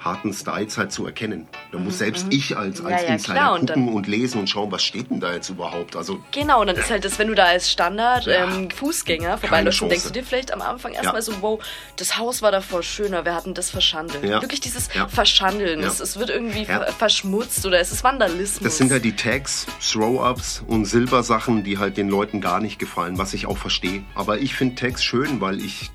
harten 0.03 0.33
Styles 0.33 0.77
halt 0.77 0.91
zu 0.91 1.05
erkennen. 1.05 1.47
Da 1.71 1.77
muss 1.77 1.99
selbst 1.99 2.25
ich 2.31 2.57
als, 2.57 2.81
Mhm, 2.81 2.89
Ja, 2.89 2.95
als 2.95 3.03
ja, 3.07 3.13
Insider 3.13 3.33
klar, 3.33 3.53
und 3.53 3.59
gucken 3.67 3.85
dann- 3.87 3.93
und 3.95 4.07
lesen 4.07 4.39
und 4.39 4.49
schauen, 4.49 4.71
was 4.71 4.83
steht 4.83 5.09
denn 5.11 5.19
da 5.19 5.31
jetzt 5.33 5.49
überhaupt. 5.49 5.95
Also 5.95 6.19
Genau, 6.31 6.61
und 6.61 6.67
dann 6.67 6.75
ist 6.75 6.89
halt 6.89 7.05
das, 7.05 7.19
wenn 7.19 7.27
du 7.27 7.35
da 7.35 7.45
als 7.45 7.71
Standard 7.71 8.27
ähm, 8.27 8.69
Fußgänger 8.71 9.37
vorbeiläufst, 9.37 9.81
denkst 9.81 10.03
du 10.03 10.09
dir 10.11 10.23
vielleicht 10.23 10.51
am 10.53 10.61
Anfang 10.61 10.93
erstmal 10.93 11.21
so, 11.21 11.33
wow, 11.41 11.59
das 11.97 12.17
Haus 12.17 12.41
war 12.41 12.51
davor 12.51 12.81
schöner, 12.83 13.25
wir 13.25 13.35
hatten 13.35 13.53
das 13.53 13.69
verschandelt. 13.69 14.23
Ja. 14.23 14.41
Wirklich 14.41 14.59
dieses. 14.59 14.89
Verschandeln, 15.07 15.81
es, 15.83 15.99
es 15.99 16.17
wird 16.17 16.29
irgendwie 16.29 16.65
ver 16.65 16.87
verschmutzt 16.97 17.65
oder 17.65 17.79
es 17.79 17.91
ist 17.91 18.03
Vandalismus. 18.03 18.63
Das 18.63 18.77
sind 18.77 18.91
halt 18.91 19.05
die 19.05 19.15
Tags, 19.15 19.67
Throw-Ups 19.91 20.63
und 20.67 20.85
Silbersachen, 20.85 21.63
die 21.63 21.77
halt 21.77 21.97
den 21.97 22.09
Leuten 22.09 22.41
gar 22.41 22.59
nicht 22.59 22.79
gefallen, 22.79 23.17
was 23.17 23.33
ich 23.33 23.45
auch 23.45 23.57
verstehe. 23.57 24.03
Aber 24.15 24.39
ich 24.39 24.55
finde 24.55 24.75
Tags 24.75 25.03
schön, 25.03 25.41
weil 25.41 25.59
ich 25.63 25.91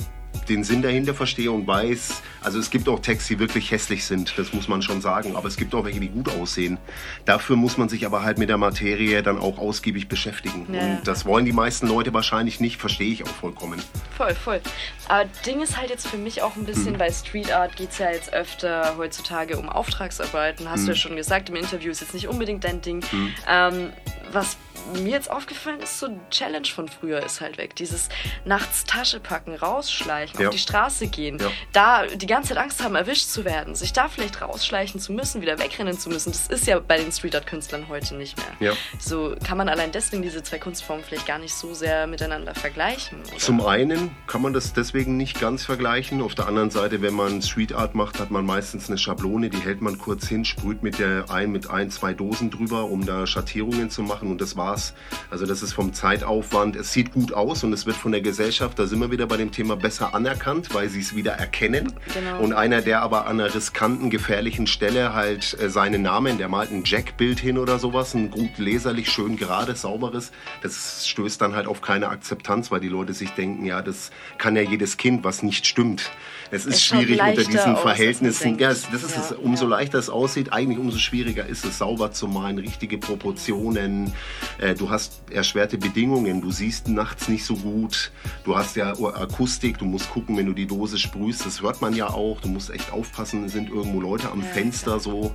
den 0.48 0.64
Sinn 0.64 0.82
dahinter 0.82 1.14
verstehe 1.14 1.50
und 1.50 1.66
weiß, 1.66 2.22
also 2.42 2.58
es 2.58 2.70
gibt 2.70 2.88
auch 2.88 3.00
Tags, 3.00 3.26
die 3.26 3.38
wirklich 3.38 3.70
hässlich 3.70 4.04
sind, 4.04 4.34
das 4.38 4.52
muss 4.52 4.68
man 4.68 4.82
schon 4.82 5.00
sagen, 5.00 5.36
aber 5.36 5.48
es 5.48 5.56
gibt 5.56 5.74
auch 5.74 5.84
welche, 5.84 6.00
die 6.00 6.08
gut 6.08 6.28
aussehen. 6.30 6.78
Dafür 7.24 7.56
muss 7.56 7.76
man 7.78 7.88
sich 7.88 8.06
aber 8.06 8.22
halt 8.22 8.38
mit 8.38 8.48
der 8.48 8.58
Materie 8.58 9.22
dann 9.22 9.38
auch 9.38 9.58
ausgiebig 9.58 10.08
beschäftigen. 10.08 10.66
Ja. 10.72 10.80
Und 10.80 11.00
das 11.08 11.24
wollen 11.26 11.44
die 11.44 11.52
meisten 11.52 11.86
Leute 11.88 12.12
wahrscheinlich 12.14 12.60
nicht, 12.60 12.78
verstehe 12.80 13.12
ich 13.12 13.24
auch 13.24 13.28
vollkommen. 13.28 13.82
Voll, 14.16 14.34
voll. 14.34 14.60
Aber 15.08 15.28
Ding 15.44 15.60
ist 15.62 15.76
halt 15.76 15.90
jetzt 15.90 16.06
für 16.06 16.16
mich 16.18 16.42
auch 16.42 16.56
ein 16.56 16.64
bisschen, 16.64 16.92
Mhm. 16.94 16.98
bei 16.98 17.10
Street 17.12 17.52
Art 17.52 17.76
geht 17.76 17.90
es 17.90 17.98
ja 17.98 18.10
jetzt 18.10 18.32
öfter 18.32 18.94
heutzutage 18.96 19.56
um 19.58 19.68
Auftragsarbeiten. 19.68 20.68
Hast 20.70 20.82
Mhm. 20.82 20.86
du 20.86 20.92
ja 20.92 20.96
schon 20.96 21.16
gesagt, 21.16 21.48
im 21.48 21.56
Interview 21.56 21.90
ist 21.90 22.00
jetzt 22.00 22.14
nicht 22.14 22.28
unbedingt 22.28 22.64
dein 22.64 22.80
Ding. 22.80 23.02
Ähm, 23.48 23.90
was 24.36 24.56
mir 24.94 25.10
jetzt 25.10 25.30
aufgefallen 25.30 25.80
ist, 25.80 25.98
so 25.98 26.08
Challenge 26.30 26.66
von 26.66 26.86
früher 26.88 27.24
ist 27.24 27.40
halt 27.40 27.58
weg. 27.58 27.74
Dieses 27.74 28.08
nachts 28.44 28.84
Tasche 28.84 29.18
packen, 29.18 29.54
rausschleichen, 29.56 30.40
Ja. 30.40 30.48
auf 30.48 30.54
die 30.54 30.60
Straße 30.60 31.08
gehen, 31.08 31.38
Ja. 31.40 31.50
da 31.72 32.06
die 32.06 32.26
ganze 32.26 32.50
Zeit 32.50 32.58
Angst 32.58 32.84
haben, 32.84 32.94
erwischt 32.94 33.26
zu 33.26 33.44
werden, 33.44 33.74
sich 33.74 33.92
da 33.92 34.08
vielleicht 34.08 34.40
rausschleichen 34.42 35.00
zu 35.00 35.12
müssen, 35.12 35.40
wieder 35.42 35.58
wegrennen 35.58 35.98
zu 35.98 36.08
müssen. 36.08 36.30
Das 36.30 36.46
ist 36.46 36.66
ja 36.68 36.78
bei 36.78 36.98
den 36.98 37.10
Street 37.10 37.34
Art 37.34 37.46
Künstlern 37.46 37.88
heute 37.88 38.14
nicht 38.14 38.36
mehr. 38.36 38.70
Ja. 38.70 38.76
So 39.00 39.34
kann 39.44 39.58
man 39.58 39.68
allein 39.68 39.90
deswegen 39.90 40.22
diese 40.22 40.42
zwei 40.44 40.58
Kunstformen 40.58 41.04
vielleicht 41.04 41.26
gar 41.26 41.38
nicht 41.38 41.54
so 41.54 41.74
sehr 41.74 42.06
miteinander 42.06 42.54
vergleichen. 42.54 43.18
Oder? 43.26 43.38
Zum 43.38 43.60
einen 43.66 44.14
kann 44.28 44.42
man 44.42 44.52
das 44.52 44.72
deswegen 44.72 45.16
nicht 45.16 45.40
ganz 45.40 45.64
vergleichen. 45.64 46.22
Auf 46.22 46.36
der 46.36 46.46
anderen 46.46 46.70
Seite, 46.70 47.02
wenn 47.02 47.14
man 47.14 47.42
Street 47.42 47.72
Art 47.72 47.94
macht, 47.96 48.20
hat 48.20 48.30
man 48.30 48.44
meistens 48.46 48.88
eine 48.88 48.98
Schablone, 48.98 49.50
die 49.50 49.58
hält 49.60 49.80
man 49.80 49.98
kurz 49.98 50.28
hin, 50.28 50.44
sprüht 50.44 50.82
mit 50.84 50.98
der 51.00 51.24
ein, 51.30 51.50
mit 51.50 51.70
ein, 51.70 51.90
zwei 51.90 52.12
Dosen 52.14 52.50
drüber, 52.50 52.84
um 52.84 53.04
da 53.04 53.26
Schattierungen 53.26 53.90
zu 53.90 54.02
machen 54.02 54.25
und 54.30 54.40
das 54.40 54.56
war's. 54.56 54.94
Also 55.30 55.46
das 55.46 55.62
ist 55.62 55.72
vom 55.72 55.92
Zeitaufwand, 55.92 56.76
es 56.76 56.92
sieht 56.92 57.12
gut 57.12 57.32
aus 57.32 57.64
und 57.64 57.72
es 57.72 57.86
wird 57.86 57.96
von 57.96 58.12
der 58.12 58.20
Gesellschaft, 58.20 58.78
da 58.78 58.86
sind 58.86 59.00
wir 59.00 59.10
wieder 59.10 59.26
bei 59.26 59.36
dem 59.36 59.52
Thema, 59.52 59.76
besser 59.76 60.14
anerkannt, 60.14 60.74
weil 60.74 60.88
sie 60.88 61.00
es 61.00 61.14
wieder 61.14 61.32
erkennen. 61.32 61.92
Genau. 62.14 62.40
Und 62.40 62.52
einer, 62.52 62.82
der 62.82 63.02
aber 63.02 63.26
an 63.26 63.40
einer 63.40 63.54
riskanten, 63.54 64.10
gefährlichen 64.10 64.66
Stelle 64.66 65.14
halt 65.14 65.58
äh, 65.60 65.70
seinen 65.70 66.02
Namen, 66.02 66.38
der 66.38 66.48
malt 66.48 66.70
ein 66.70 66.82
Jack-Bild 66.84 67.38
hin 67.40 67.58
oder 67.58 67.78
sowas, 67.78 68.14
ein 68.14 68.30
gut 68.30 68.58
leserlich, 68.58 69.10
schön 69.10 69.36
gerades, 69.36 69.82
sauberes, 69.82 70.32
das 70.62 71.06
stößt 71.08 71.40
dann 71.40 71.54
halt 71.54 71.66
auf 71.66 71.80
keine 71.80 72.08
Akzeptanz, 72.08 72.70
weil 72.70 72.80
die 72.80 72.88
Leute 72.88 73.12
sich 73.12 73.30
denken, 73.30 73.64
ja, 73.64 73.82
das 73.82 74.10
kann 74.38 74.56
ja 74.56 74.62
jedes 74.62 74.96
Kind, 74.96 75.24
was 75.24 75.42
nicht 75.42 75.66
stimmt. 75.66 76.10
Es 76.50 76.66
ist 76.66 76.82
schaut 76.82 77.02
schwierig 77.02 77.20
unter 77.20 77.44
diesen 77.44 77.76
Verhältnissen. 77.76 78.58
Ja, 78.58 78.68
das 78.68 78.84
ist 78.92 79.16
Ja, 79.16 79.20
es. 79.20 79.32
Umso 79.32 79.64
ja. 79.64 79.70
leichter 79.70 79.98
es 79.98 80.08
aussieht, 80.08 80.52
eigentlich 80.52 80.78
umso 80.78 80.98
schwieriger 80.98 81.46
ist 81.46 81.64
es, 81.64 81.78
sauber 81.78 82.12
zu 82.12 82.28
malen, 82.28 82.58
richtige 82.58 82.98
Proportionen. 82.98 84.12
Äh, 84.58 84.74
du 84.74 84.90
hast 84.90 85.22
erschwerte 85.30 85.78
Bedingungen, 85.78 86.40
du 86.40 86.50
siehst 86.50 86.88
nachts 86.88 87.28
nicht 87.28 87.44
so 87.44 87.56
gut. 87.56 88.10
Du 88.44 88.56
hast 88.56 88.76
ja 88.76 88.92
Akustik, 88.92 89.78
du 89.78 89.84
musst 89.84 90.10
gucken, 90.10 90.36
wenn 90.36 90.46
du 90.46 90.52
die 90.52 90.66
Dose 90.66 90.98
sprühst, 90.98 91.44
das 91.46 91.62
hört 91.62 91.80
man 91.80 91.94
ja 91.94 92.08
auch. 92.10 92.40
Du 92.40 92.48
musst 92.48 92.70
echt 92.70 92.92
aufpassen, 92.92 93.48
sind 93.48 93.70
irgendwo 93.70 94.00
Leute 94.00 94.30
am 94.30 94.42
Fenster 94.42 95.00
so. 95.00 95.34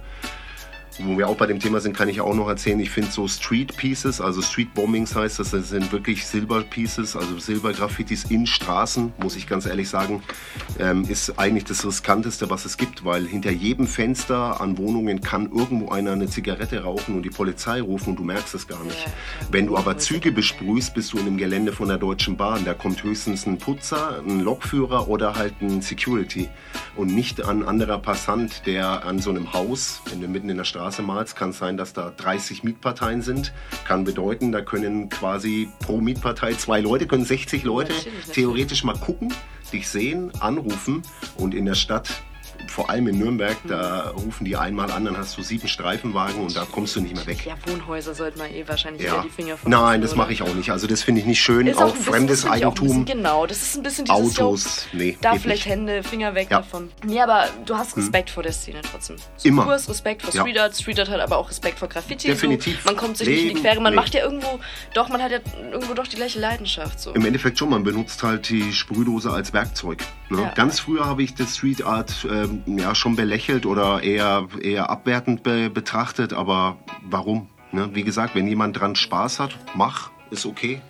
Wo 1.03 1.17
wir 1.17 1.27
auch 1.27 1.37
bei 1.37 1.47
dem 1.47 1.59
Thema 1.59 1.79
sind, 1.79 1.95
kann 1.95 2.09
ich 2.09 2.21
auch 2.21 2.35
noch 2.35 2.47
erzählen, 2.47 2.79
ich 2.79 2.91
finde 2.91 3.11
so 3.11 3.27
Street 3.27 3.75
Pieces, 3.75 4.21
also 4.21 4.41
Street 4.41 4.73
Bombings 4.73 5.15
heißt 5.15 5.39
das, 5.39 5.51
das 5.51 5.69
sind 5.69 5.91
wirklich 5.91 6.25
Silber 6.25 6.61
Pieces, 6.61 7.15
also 7.15 7.39
Silbergraffitis 7.39 8.25
in 8.25 8.45
Straßen, 8.45 9.13
muss 9.21 9.35
ich 9.35 9.47
ganz 9.47 9.65
ehrlich 9.65 9.89
sagen, 9.89 10.21
ähm, 10.79 11.05
ist 11.07 11.39
eigentlich 11.39 11.65
das 11.65 11.85
riskanteste, 11.85 12.49
was 12.49 12.65
es 12.65 12.77
gibt, 12.77 13.03
weil 13.03 13.25
hinter 13.25 13.51
jedem 13.51 13.87
Fenster 13.87 14.61
an 14.61 14.77
Wohnungen 14.77 15.21
kann 15.21 15.51
irgendwo 15.51 15.89
einer 15.89 16.11
eine 16.11 16.27
Zigarette 16.27 16.83
rauchen 16.83 17.15
und 17.15 17.23
die 17.23 17.29
Polizei 17.29 17.81
rufen 17.81 18.11
und 18.11 18.19
du 18.19 18.23
merkst 18.23 18.53
es 18.53 18.67
gar 18.67 18.83
nicht. 18.83 19.07
Wenn 19.49 19.67
du 19.67 19.77
aber 19.77 19.97
Züge 19.97 20.31
besprühst, 20.31 20.93
bist 20.93 21.13
du 21.13 21.17
in 21.17 21.25
dem 21.25 21.37
Gelände 21.37 21.71
von 21.71 21.87
der 21.87 21.97
Deutschen 21.97 22.37
Bahn, 22.37 22.63
da 22.65 22.73
kommt 22.73 23.03
höchstens 23.03 23.45
ein 23.45 23.57
Putzer, 23.57 24.21
ein 24.27 24.41
Lokführer 24.41 25.07
oder 25.07 25.35
halt 25.35 25.61
ein 25.61 25.81
Security 25.81 26.49
und 26.95 27.13
nicht 27.13 27.43
ein 27.43 27.63
anderer 27.63 27.97
Passant, 27.97 28.65
der 28.65 29.05
an 29.05 29.19
so 29.19 29.29
einem 29.29 29.53
Haus, 29.53 30.01
wenn 30.09 30.21
du 30.21 30.27
mitten 30.27 30.49
in 30.49 30.57
der 30.57 30.63
Straße 30.63 30.90
malst, 30.99 31.35
kann 31.35 31.51
es 31.51 31.57
sein, 31.57 31.77
dass 31.77 31.93
da 31.93 32.11
30 32.15 32.63
Mietparteien 32.63 33.21
sind. 33.21 33.53
Kann 33.85 34.03
bedeuten, 34.03 34.51
da 34.51 34.61
können 34.61 35.09
quasi 35.09 35.69
pro 35.79 36.01
Mietpartei 36.01 36.53
zwei 36.53 36.81
Leute, 36.81 37.07
können 37.07 37.25
60 37.25 37.63
Leute 37.63 37.93
theoretisch 38.33 38.83
mal 38.83 38.97
gucken, 38.97 39.33
dich 39.71 39.87
sehen, 39.87 40.31
anrufen 40.39 41.03
und 41.37 41.53
in 41.53 41.65
der 41.65 41.75
Stadt 41.75 42.21
vor 42.67 42.89
allem 42.89 43.07
in 43.07 43.17
Nürnberg, 43.19 43.57
da 43.67 44.09
rufen 44.09 44.45
die 44.45 44.55
einmal 44.55 44.91
an, 44.91 45.05
dann 45.05 45.17
hast 45.17 45.37
du 45.37 45.43
sieben 45.43 45.67
Streifenwagen 45.67 46.41
und 46.41 46.55
da 46.55 46.65
kommst 46.71 46.95
du 46.95 47.01
nicht 47.01 47.15
mehr 47.15 47.25
weg. 47.27 47.45
Ja, 47.45 47.55
Wohnhäuser 47.67 48.13
sollte 48.13 48.37
man 48.37 48.51
eh 48.53 48.67
wahrscheinlich 48.67 49.03
Ja. 49.05 49.21
die 49.21 49.29
Finger 49.29 49.57
von 49.57 49.71
Nein, 49.71 50.01
das 50.01 50.15
mache 50.15 50.33
ich 50.33 50.41
auch 50.41 50.53
nicht. 50.53 50.69
Also 50.71 50.87
das 50.87 51.03
finde 51.03 51.21
ich 51.21 51.27
nicht 51.27 51.41
schön. 51.41 51.67
Ist 51.67 51.77
auch 51.77 51.87
ein 51.87 51.91
bisschen- 51.93 52.13
fremdes 52.13 52.39
ich 52.43 52.45
auch 52.47 52.51
Eigentum. 52.53 52.87
Bisschen, 52.87 53.05
genau, 53.05 53.45
das 53.45 53.61
ist 53.61 53.75
ein 53.77 53.83
bisschen 53.83 54.05
dieses 54.05 54.37
Autos, 54.39 54.87
Jo, 54.93 54.97
nee, 54.99 55.17
Da 55.21 55.35
vielleicht 55.35 55.65
nicht. 55.65 55.73
Hände, 55.73 56.03
Finger 56.03 56.35
weg 56.35 56.47
Ja. 56.51 56.57
Hm. 56.57 56.63
davon. 56.63 56.89
Nee, 57.05 57.21
aber 57.21 57.45
du 57.65 57.75
hast 57.75 57.95
Respekt 57.97 58.29
vor 58.29 58.43
der 58.43 58.51
Szene 58.53 58.81
trotzdem. 58.89 59.17
So 59.37 59.47
Immer. 59.47 59.65
Du 59.65 59.71
hast 59.71 59.89
Respekt 59.89 60.21
vor. 60.23 60.31
Street 60.31 60.57
Art, 60.59 60.75
Street 60.75 60.99
Art 60.99 61.09
hat 61.09 61.19
aber 61.19 61.37
auch 61.37 61.49
Respekt 61.49 61.79
vor 61.79 61.87
Graffiti. 61.87 62.27
Definitiv. 62.27 62.81
So. 62.83 62.89
Man 62.89 62.97
kommt 62.97 63.17
sich 63.17 63.27
nicht 63.27 63.37
in 63.37 63.43
die 63.43 63.47
Leben, 63.55 63.61
Quere. 63.61 63.79
Man 63.81 63.93
nee. 63.93 63.99
macht 63.99 64.13
ja 64.13 64.23
irgendwo, 64.23 64.59
doch, 64.93 65.09
man 65.09 65.21
hat 65.21 65.31
ja 65.31 65.39
irgendwo 65.71 65.93
doch 65.93 66.07
die 66.07 66.15
gleiche 66.15 66.39
Leidenschaft. 66.39 66.99
So. 66.99 67.11
Im 67.13 67.25
Endeffekt 67.25 67.57
schon, 67.59 67.69
man 67.69 67.83
benutzt 67.83 68.23
halt 68.23 68.49
die 68.49 68.73
Sprühdose 68.73 69.31
als 69.31 69.53
Werkzeug. 69.53 69.99
Ne? 70.29 70.41
Ja. 70.43 70.49
Ganz 70.53 70.79
früher 70.79 71.05
habe 71.05 71.23
ich 71.23 71.35
das 71.35 71.57
Street 71.57 71.83
Art 71.83 72.25
ähm, 72.29 72.60
ja, 72.65 72.95
schon 72.95 73.15
belächelt 73.15 73.65
oder 73.65 74.01
eher, 74.03 74.47
eher 74.61 74.89
abwertend 74.89 75.43
be 75.43 75.69
betrachtet, 75.69 76.33
aber 76.33 76.77
warum? 77.03 77.47
Ne? 77.71 77.89
Wie 77.93 78.03
gesagt, 78.03 78.35
wenn 78.35 78.47
jemand 78.47 78.79
dran 78.79 78.95
Spaß 78.95 79.39
hat, 79.39 79.57
mach, 79.75 80.11
ist 80.29 80.45
okay. 80.45 80.81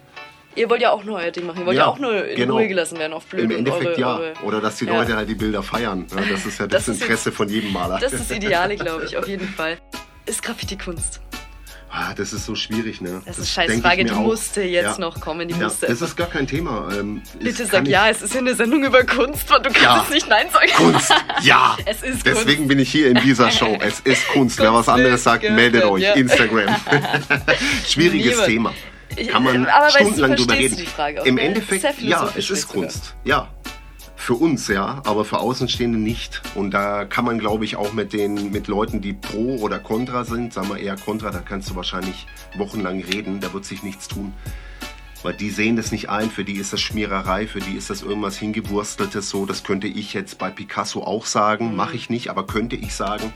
Ihr 0.56 0.70
wollt 0.70 0.82
ja 0.82 0.92
auch 0.92 1.04
nur 1.06 1.18
euer 1.18 1.32
Ding 1.32 1.46
machen. 1.46 1.62
Ihr 1.62 1.66
wollt 1.66 1.78
ja, 1.78 1.84
Ja, 1.84 1.90
auch 1.90 2.00
nur 2.00 2.26
in 2.26 2.36
genau. 2.36 2.56
Ruhe 2.58 2.68
gelassen 2.68 2.98
werden 3.00 3.14
auf 3.14 3.26
blöd 3.26 3.44
Im 3.46 3.52
Endeffekt 3.52 3.86
eure, 3.86 4.00
ja. 4.00 4.18
Eure, 4.18 4.34
Oder 4.44 4.60
dass 4.60 4.78
die 4.78 4.86
Ja. 4.86 4.98
Leute 4.98 5.16
halt 5.16 5.30
die 5.30 5.36
Bilder 5.36 5.64
feiern. 5.64 6.08
Ne? 6.14 6.24
Das 6.30 6.46
ist 6.46 6.60
ja 6.60 6.68
das, 6.68 6.88
Das 6.88 7.00
Interesse 7.02 7.30
jetzt- 7.30 7.38
von 7.38 7.48
jedem 7.48 7.72
Maler. 7.72 8.00
Das 8.00 8.12
ist 8.12 8.30
das 8.30 8.38
Ideale, 8.38 8.76
glaube 8.78 9.06
ich, 9.06 9.16
auf 9.18 9.28
jeden 9.28 9.48
Fall. 9.48 9.78
Ist 10.26 10.44
Graffiti 10.44 10.78
Kunst? 10.78 11.22
Ah, 11.94 12.14
das 12.16 12.32
ist 12.32 12.46
so 12.46 12.56
schwierig, 12.56 13.02
ne? 13.02 13.22
Das 13.26 13.38
ist 13.38 13.52
scheiß 13.52 13.82
Frage, 13.82 14.06
die 14.06 14.12
auch. 14.12 14.20
musste 14.22 14.62
jetzt 14.62 14.98
Ja. 14.98 14.98
noch 14.98 15.20
kommen. 15.20 15.50
Die 15.50 15.54
Ja, 15.56 15.66
musste 15.66 15.88
das 15.88 16.02
ist 16.02 16.16
gar 16.16 16.28
kein 16.28 16.48
Thema. 16.48 16.88
Ähm, 16.98 17.22
es 17.38 17.44
Bitte 17.44 17.66
sag 17.66 17.86
ja, 17.86 18.08
es 18.10 18.22
ist 18.22 18.34
ja 18.34 18.40
eine 18.40 18.56
Sendung 18.56 18.84
über 18.86 19.04
Kunst, 19.04 19.50
du 19.50 19.56
kannst 19.62 19.82
Ja. 19.82 19.98
jetzt 20.00 20.10
nicht 20.12 20.30
Nein 20.30 20.48
sagen. 20.54 20.70
Kunst, 20.78 21.14
ja. 21.42 21.78
Es 21.86 22.02
ist 22.02 22.26
Deswegen 22.26 22.60
Kunst. 22.60 22.68
bin 22.70 22.80
ich 22.80 22.90
hier 22.90 23.10
in 23.10 23.16
dieser 23.22 23.52
Show. 23.52 23.78
Es 23.82 24.00
ist 24.00 24.26
Kunst. 24.30 24.58
Wer 24.60 24.74
was 24.74 24.86
Kunst 24.86 24.90
anderes 24.90 25.24
sagt, 25.24 25.44
meldet 25.44 25.84
euch. 25.84 26.16
Instagram. 26.16 26.74
Schwieriges 27.88 28.48
Niemand. 28.48 28.76
Thema. 29.18 29.30
Kann 29.30 29.44
man 29.44 29.68
stundenlang 29.90 30.36
drüber 30.38 30.54
reden. 30.54 30.78
die 30.78 30.86
Frage 30.86 31.22
auch, 31.22 31.26
Im? 31.26 31.38
Endeffekt, 31.38 31.84
ja, 32.00 32.30
es 32.38 32.50
ist 32.50 32.62
sogar. 32.70 32.84
Kunst. 32.84 33.16
Ja. 33.26 33.50
Für 34.22 34.36
uns 34.36 34.68
ja, 34.68 35.02
aber 35.04 35.26
für 35.26 35.40
Außenstehende 35.40 35.98
nicht. 35.98 36.44
Und 36.54 36.76
da 36.76 37.06
kann 37.06 37.26
man, 37.26 37.40
glaube 37.40 37.66
ich, 37.66 37.76
auch 37.76 37.92
mit 37.92 38.14
den 38.14 38.52
mit 38.52 38.68
Leuten, 38.68 39.02
die 39.02 39.14
pro 39.14 39.56
oder 39.56 39.80
contra 39.80 40.26
sind, 40.26 40.54
sagen 40.54 40.70
wir 40.70 40.78
eher 40.78 40.96
contra, 40.96 41.32
da 41.32 41.40
kannst 41.40 41.72
du 41.72 41.76
wahrscheinlich 41.76 42.28
wochenlang 42.56 43.02
reden, 43.02 43.40
da 43.40 43.52
wird 43.52 43.66
sich 43.66 43.82
nichts 43.82 44.08
tun. 44.08 44.32
Weil 45.24 45.34
die 45.34 45.50
sehen 45.50 45.76
das 45.76 45.92
nicht 45.92 46.10
ein, 46.10 46.30
für 46.30 46.44
die 46.44 46.58
ist 46.58 46.72
das 46.72 46.82
Schmiererei, 46.82 47.48
für 47.48 47.62
die 47.62 47.76
ist 47.76 47.90
das 47.90 48.04
irgendwas 48.04 48.38
hingewursteltes 48.38 49.28
so. 49.28 49.48
Das 49.48 49.64
könnte 49.64 49.88
ich 49.88 50.14
jetzt 50.14 50.38
bei 50.38 50.52
Picasso 50.52 51.02
auch 51.02 51.26
sagen, 51.26 51.76
mache 51.76 51.96
ich 51.96 52.12
nicht, 52.12 52.30
aber 52.30 52.46
könnte 52.46 52.76
ich 52.76 52.94
sagen, 52.94 53.34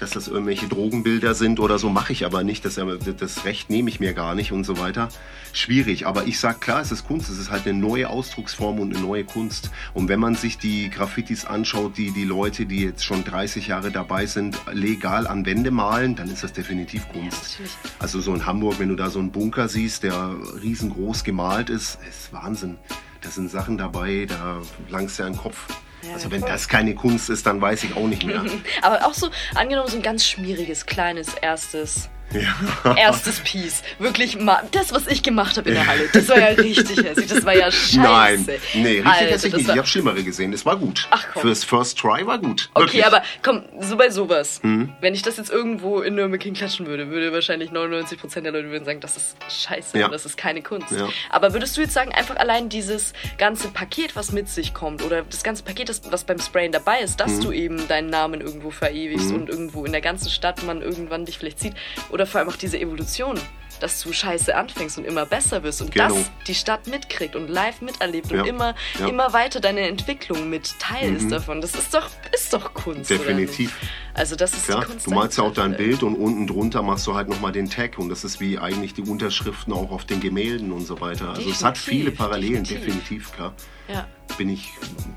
dass 0.00 0.10
das 0.10 0.28
irgendwelche 0.28 0.68
Drogenbilder 0.68 1.34
sind 1.34 1.60
oder 1.60 1.78
so, 1.78 1.88
mache 1.88 2.12
ich 2.12 2.24
aber 2.24 2.42
nicht. 2.42 2.64
Das, 2.64 2.80
das 3.18 3.44
Recht 3.44 3.70
nehme 3.70 3.88
ich 3.90 4.00
mir 4.00 4.12
gar 4.12 4.34
nicht 4.34 4.52
und 4.52 4.64
so 4.64 4.78
weiter. 4.78 5.08
Schwierig, 5.52 6.06
aber 6.06 6.26
ich 6.26 6.38
sage 6.38 6.58
klar, 6.58 6.80
es 6.80 6.92
ist 6.92 7.06
Kunst, 7.06 7.28
es 7.30 7.38
ist 7.38 7.50
halt 7.50 7.66
eine 7.66 7.78
neue 7.78 8.08
Ausdrucksform 8.08 8.80
und 8.80 8.94
eine 8.94 9.04
neue 9.04 9.24
Kunst. 9.24 9.70
Und 9.94 10.08
wenn 10.08 10.20
man 10.20 10.34
sich 10.34 10.58
die 10.58 10.90
Graffitis 10.90 11.44
anschaut, 11.44 11.96
die 11.96 12.10
die 12.10 12.24
Leute, 12.24 12.66
die 12.66 12.82
jetzt 12.82 13.04
schon 13.04 13.24
30 13.24 13.68
Jahre 13.68 13.90
dabei 13.90 14.26
sind, 14.26 14.58
legal 14.72 15.26
an 15.26 15.46
Wände 15.46 15.70
malen, 15.70 16.16
dann 16.16 16.28
ist 16.28 16.42
das 16.42 16.52
definitiv 16.52 17.08
Kunst. 17.08 17.60
natürlich. 17.60 17.72
Also 17.98 18.20
so 18.20 18.34
in 18.34 18.46
Hamburg, 18.46 18.78
wenn 18.78 18.88
du 18.88 18.96
da 18.96 19.10
so 19.10 19.18
einen 19.18 19.30
Bunker 19.30 19.68
siehst, 19.68 20.02
der 20.02 20.34
riesengroß 20.62 21.24
gemalt 21.24 21.70
ist, 21.70 21.98
ist 22.08 22.32
Wahnsinn. 22.32 22.78
Da 23.20 23.30
sind 23.30 23.50
Sachen 23.50 23.76
dabei, 23.76 24.26
da 24.26 24.62
langst 24.88 25.18
du 25.18 25.24
ja 25.24 25.28
den 25.28 25.36
Kopf. 25.36 25.66
Ja, 26.02 26.14
also 26.14 26.30
wenn 26.30 26.40
voll. 26.40 26.48
das 26.48 26.68
keine 26.68 26.94
Kunst 26.94 27.30
ist, 27.30 27.46
dann 27.46 27.60
weiß 27.60 27.84
ich 27.84 27.96
auch 27.96 28.06
nicht 28.06 28.24
mehr. 28.24 28.44
Aber 28.82 29.06
auch 29.06 29.14
so, 29.14 29.30
angenommen, 29.54 29.88
so 29.88 29.96
ein 29.96 30.02
ganz 30.02 30.24
schmieriges, 30.26 30.86
kleines, 30.86 31.34
erstes. 31.34 32.08
Ja. 32.32 32.94
Erstes 32.96 33.40
Piece. 33.40 33.82
Wirklich 33.98 34.38
mal. 34.38 34.62
Das, 34.72 34.92
was 34.92 35.06
ich 35.06 35.22
gemacht 35.22 35.56
habe 35.56 35.68
in 35.68 35.74
der 35.74 35.86
Halle, 35.86 36.08
das 36.12 36.28
war 36.28 36.38
ja 36.38 36.46
richtig 36.58 37.02
hässlich. 37.04 37.26
Das 37.28 37.44
war 37.44 37.54
ja 37.56 37.70
scheiße. 37.70 37.98
Nein, 38.00 38.44
nee, 38.74 38.88
richtig 38.88 39.06
Alter, 39.06 39.24
hässlich 39.26 39.52
das 39.52 39.58
nicht. 39.58 39.68
war- 39.68 39.74
Ich 39.74 39.78
habe 39.78 39.88
Schlimmere 39.88 40.22
gesehen. 40.22 40.52
Es 40.52 40.64
war 40.66 40.76
gut. 40.76 41.06
Ach, 41.10 41.26
komm. 41.32 41.42
Fürs 41.42 41.64
First 41.64 41.98
Try 41.98 42.26
war 42.26 42.38
gut. 42.38 42.70
Okay, 42.74 42.84
Wirklich. 42.86 43.06
aber 43.06 43.22
komm, 43.42 43.62
so 43.80 43.96
bei 43.96 44.10
sowas. 44.10 44.60
Mhm. 44.62 44.92
Wenn 45.00 45.14
ich 45.14 45.22
das 45.22 45.36
jetzt 45.36 45.50
irgendwo 45.50 46.00
in 46.00 46.14
Nürnberg 46.14 46.42
hinklatschen 46.42 46.86
würde, 46.86 47.08
würde 47.10 47.32
wahrscheinlich 47.32 47.70
99% 47.70 48.40
der 48.42 48.52
Leute 48.52 48.70
würden 48.70 48.84
sagen, 48.84 49.00
das 49.00 49.16
ist 49.16 49.36
scheiße 49.48 49.98
Ja. 49.98 50.06
und 50.06 50.12
das 50.12 50.26
ist 50.26 50.36
keine 50.36 50.62
Kunst. 50.62 50.90
Ja. 50.92 51.08
Aber 51.30 51.52
würdest 51.52 51.76
du 51.76 51.80
jetzt 51.80 51.94
sagen, 51.94 52.12
einfach 52.12 52.36
allein 52.36 52.68
dieses 52.68 53.12
ganze 53.38 53.68
Paket, 53.68 54.16
was 54.16 54.32
mit 54.32 54.48
sich 54.48 54.74
kommt, 54.74 55.02
oder 55.02 55.22
das 55.22 55.42
ganze 55.42 55.62
Paket, 55.62 55.88
das, 55.88 56.02
was 56.10 56.24
beim 56.24 56.38
Sprayen 56.38 56.72
dabei 56.72 57.00
ist, 57.00 57.20
dass 57.20 57.40
du 57.40 57.52
eben 57.52 57.88
deinen 57.88 58.10
Namen 58.10 58.40
irgendwo 58.40 58.70
verewigst 58.70 59.32
und 59.32 59.48
irgendwo 59.48 59.84
in 59.84 59.92
der 59.92 60.00
ganzen 60.00 60.30
Stadt 60.30 60.62
man 60.64 60.82
irgendwann 60.82 61.24
dich 61.24 61.38
vielleicht 61.38 61.60
sieht, 61.60 61.74
oder 62.10 62.19
vor 62.26 62.40
allem 62.40 62.48
auch 62.50 62.56
diese 62.56 62.78
Evolution, 62.78 63.38
dass 63.80 64.02
du 64.02 64.12
scheiße 64.12 64.54
anfängst 64.54 64.98
und 64.98 65.06
immer 65.06 65.24
besser 65.24 65.62
wirst 65.62 65.80
und 65.80 65.90
Genau. 65.92 66.08
das 66.14 66.30
die 66.46 66.54
Stadt 66.54 66.86
mitkriegt 66.86 67.34
und 67.34 67.48
live 67.48 67.80
miterlebt 67.80 68.30
Ja. 68.30 68.42
und 68.42 68.48
immer, 68.48 68.74
Ja. 68.98 69.04
Mhm. 69.04 69.08
immer 69.08 69.32
weiter 69.32 69.58
deine 69.60 69.80
Entwicklung 69.88 70.50
mit 70.50 70.78
Teil 70.78 71.16
ist 71.16 71.30
davon. 71.32 71.62
Das 71.62 71.74
ist 71.74 71.94
doch, 71.94 72.10
ist 72.34 72.52
doch 72.52 72.74
Kunst. 72.74 73.10
oder 73.10 73.20
Definitiv. 73.20 73.74
Also 74.12 74.36
das 74.36 74.52
ist 74.52 74.66
Klar, 74.66 74.84
Kunst. 74.84 75.06
du 75.06 75.12
malst 75.12 75.38
ja 75.38 75.44
auch 75.44 75.54
dein. 75.54 75.76
Bild 75.76 76.02
und 76.02 76.14
unten 76.14 76.46
drunter 76.46 76.82
machst 76.82 77.06
du 77.06 77.14
halt 77.14 77.28
nochmal 77.30 77.52
den 77.52 77.70
Tag 77.70 77.96
und 77.98 78.10
das 78.10 78.22
ist 78.22 78.38
wie 78.38 78.58
eigentlich 78.58 78.92
die 78.92 79.02
Unterschriften 79.02 79.72
auch 79.72 79.90
auf 79.92 80.04
den 80.04 80.20
Gemälden 80.20 80.72
und 80.72 80.86
so 80.86 81.00
weiter. 81.00 81.30
Also 81.30 81.48
es 81.48 81.64
hat 81.64 81.76
Definitiv, 81.76 81.84
viele 82.04 82.10
Parallelen, 82.10 82.64
definitiv. 82.64 82.84
definitiv, 82.86 83.32
klar. 83.32 83.54
Ja. 83.88 84.06
Bin 84.36 84.50
ich. 84.50 84.68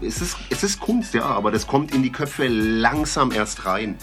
Es 0.01 0.21
ist, 0.21 0.37
es 0.49 0.63
ist 0.63 0.79
Kunst, 0.79 1.13
ja, 1.13 1.25
aber 1.25 1.51
das 1.51 1.67
kommt 1.67 1.93
in 1.93 2.01
die 2.01 2.11
Köpfe 2.13 2.47
langsam 2.47 3.31
erst 3.33 3.65
rein. 3.65 3.97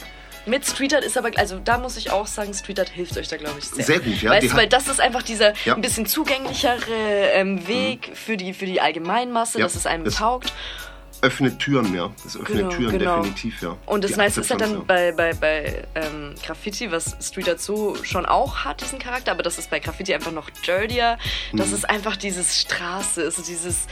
Mit 0.46 0.66
Street 0.66 0.94
Art 0.94 1.04
ist 1.04 1.18
aber, 1.18 1.30
also 1.36 1.58
da 1.62 1.78
muss 1.78 1.96
ich 1.96 2.10
auch 2.10 2.26
sagen, 2.26 2.54
Street 2.54 2.78
Art 2.80 2.88
hilft 2.88 3.16
euch 3.18 3.28
da, 3.28 3.36
glaube 3.36 3.58
ich, 3.58 3.66
sehr. 3.66 3.84
Sehr 3.84 4.00
gut, 4.00 4.20
ja, 4.22 4.30
Weißt 4.30 4.56
weil 4.56 4.66
das 4.68 4.88
ist 4.88 5.00
einfach 5.00 5.22
dieser 5.22 5.52
Ja. 5.64 5.74
ein 5.74 5.80
bisschen 5.82 6.06
zugänglichere 6.06 7.30
ähm, 7.34 7.66
Weg 7.68 8.10
für, 8.14 8.36
die, 8.36 8.54
für 8.54 8.66
die 8.66 8.80
Allgemeinmasse, 8.80 9.58
Ja, 9.58 9.64
dass 9.66 9.74
es 9.74 9.86
einem 9.86 10.04
das- 10.04 10.16
taugt. 10.16 10.52
Öffnet 11.22 11.58
Türen, 11.58 11.94
ja. 11.94 12.10
Das 12.24 12.36
öffnet 12.36 12.58
Genau, 12.58 12.68
Türen 12.70 12.98
genau. 12.98 13.16
definitiv, 13.18 13.62
ja. 13.62 13.76
Und 13.86 14.04
das 14.04 14.12
Die 14.12 14.16
Nice 14.18 14.36
ist 14.38 14.50
ja 14.50 14.56
Akzeptanz, 14.56 14.72
dann 14.78 14.86
bei, 14.86 15.12
bei, 15.12 15.34
bei 15.34 15.84
ähm, 15.94 16.34
Graffiti, 16.44 16.90
was 16.90 17.16
Street 17.20 17.48
Art 17.48 17.60
so 17.60 17.96
schon 18.02 18.26
auch 18.26 18.58
hat, 18.64 18.80
diesen 18.80 18.98
Charakter, 18.98 19.32
aber 19.32 19.42
das 19.42 19.58
ist 19.58 19.70
bei 19.70 19.78
Graffiti 19.80 20.14
einfach 20.14 20.32
noch 20.32 20.50
dirtier. 20.50 21.18
Das 21.52 21.68
Mhm. 21.68 21.74
ist 21.74 21.90
einfach 21.90 22.16
dieses 22.16 22.60
Straße, 22.60 23.22
also 23.24 23.42
dieses, 23.42 23.86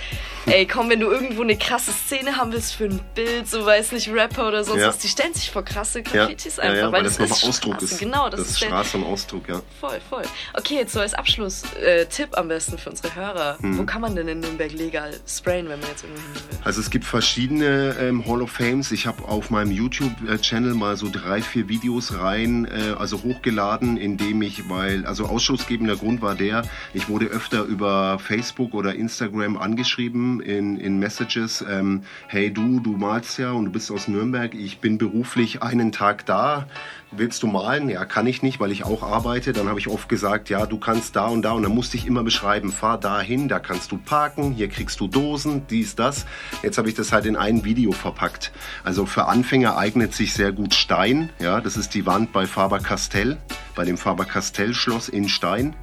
ey, 0.46 0.66
komm, 0.66 0.90
wenn 0.90 1.00
du 1.00 1.10
irgendwo 1.10 1.42
eine 1.42 1.56
krasse 1.56 1.92
Szene 1.92 2.36
haben 2.36 2.52
willst 2.52 2.74
für 2.74 2.84
ein 2.84 3.00
Bild, 3.14 3.48
so 3.48 3.64
weiß 3.64 3.92
nicht, 3.92 4.08
Rapper 4.10 4.48
oder 4.48 4.64
sonst 4.64 4.80
Ja. 4.80 4.88
was, 4.88 4.98
die 4.98 5.08
stellen 5.08 5.34
sich 5.34 5.50
vor 5.50 5.64
krasse 5.64 6.02
Graffitis 6.02 6.56
ja, 6.56 6.62
einfach, 6.64 6.76
ja, 6.76 6.82
weil, 6.86 6.92
weil 6.92 7.02
das, 7.04 7.16
das 7.18 7.28
nochmal 7.30 7.48
Ausdruck 7.50 7.74
Straße. 7.76 7.94
ist. 7.94 7.98
Genau, 8.00 8.28
das, 8.30 8.40
das 8.40 8.48
ist 8.50 8.58
Straße 8.60 8.96
und 8.96 9.04
Ausdruck, 9.04 9.48
ja. 9.48 9.60
Voll, 9.80 10.00
voll. 10.08 10.22
Okay, 10.54 10.74
jetzt 10.76 10.92
so 10.92 11.00
als 11.00 11.14
Abschluss-Tipp 11.14 12.28
am 12.36 12.48
besten 12.48 12.78
für 12.78 12.90
unsere 12.90 13.14
Hörer. 13.14 13.56
Mhm. 13.60 13.78
Wo 13.78 13.84
kann 13.84 14.00
man 14.00 14.14
denn 14.16 14.28
in 14.28 14.40
Nürnberg 14.40 14.72
legal 14.72 15.18
sprayen, 15.26 15.68
wenn 15.68 15.80
man 15.80 15.88
jetzt 15.90 16.04
irgendwo 16.04 16.22
hin 16.22 16.34
will? 16.50 16.58
Also 16.64 16.80
es 16.80 16.90
gibt 16.90 17.04
verschiedene 17.18 17.96
ähm, 17.98 18.24
Hall 18.28 18.42
of 18.42 18.52
Fames. 18.52 18.92
Ich 18.92 19.08
habe 19.08 19.24
auf 19.24 19.50
meinem 19.50 19.72
YouTube-Channel 19.72 20.74
mal 20.74 20.96
so 20.96 21.08
drei, 21.10 21.42
vier 21.42 21.68
Videos 21.68 22.16
rein, 22.16 22.64
äh, 22.64 22.94
also 22.96 23.24
hochgeladen, 23.24 23.96
in 23.96 24.16
dem 24.16 24.40
ich, 24.40 24.68
weil, 24.68 25.04
also 25.04 25.26
ausschlussgebender 25.26 25.96
Grund 25.96 26.22
war 26.22 26.36
der, 26.36 26.62
ich 26.94 27.08
wurde 27.08 27.26
öfter 27.26 27.64
über 27.64 28.20
Facebook 28.20 28.72
oder 28.72 28.94
Instagram 28.94 29.56
angeschrieben 29.56 30.40
in, 30.40 30.78
in 30.78 31.00
Messages, 31.00 31.64
ähm, 31.68 32.02
hey 32.28 32.52
du, 32.52 32.78
du 32.78 32.92
malst 32.92 33.36
ja 33.40 33.50
und 33.50 33.64
du 33.64 33.72
bist 33.72 33.90
aus 33.90 34.06
Nürnberg, 34.06 34.54
ich 34.54 34.78
bin 34.78 34.96
beruflich 34.96 35.60
einen 35.60 35.90
Tag 35.90 36.24
da, 36.24 36.68
willst 37.10 37.42
du 37.42 37.46
malen? 37.46 37.88
Ja, 37.88 38.04
kann 38.04 38.26
ich 38.26 38.42
nicht, 38.42 38.60
weil 38.60 38.72
ich 38.72 38.84
auch 38.84 39.02
arbeite. 39.02 39.52
Dann 39.52 39.68
habe 39.68 39.78
ich 39.78 39.88
oft 39.88 40.08
gesagt, 40.08 40.50
ja, 40.50 40.66
du 40.66 40.78
kannst 40.78 41.16
da 41.16 41.26
und 41.26 41.42
da 41.42 41.52
und 41.52 41.62
dann 41.62 41.74
musste 41.74 41.96
ich 41.96 42.06
immer 42.06 42.22
beschreiben, 42.22 42.72
fahr 42.72 42.98
dahin, 42.98 43.48
da 43.48 43.58
kannst 43.58 43.92
du 43.92 43.98
parken, 43.98 44.52
hier 44.52 44.68
kriegst 44.68 45.00
du 45.00 45.08
Dosen, 45.08 45.66
dies, 45.68 45.94
das. 45.94 46.26
Jetzt 46.62 46.78
habe 46.78 46.88
ich 46.88 46.94
das 46.94 47.12
halt 47.12 47.26
in 47.26 47.36
ein 47.36 47.64
Video 47.64 47.92
verpackt. 47.92 48.52
Also 48.84 49.06
für 49.06 49.26
Anfänger 49.26 49.76
eignet 49.76 50.14
sich 50.14 50.34
sehr 50.34 50.52
gut 50.52 50.74
Stein, 50.74 51.30
ja, 51.40 51.60
das 51.60 51.76
ist 51.76 51.94
die 51.94 52.06
Wand 52.06 52.32
bei 52.32 52.46
Faber-Castell, 52.46 53.38
bei 53.74 53.84
dem 53.84 53.96
Faber-Castell-Schloss 53.96 55.08
in 55.08 55.28
Stein. 55.28 55.74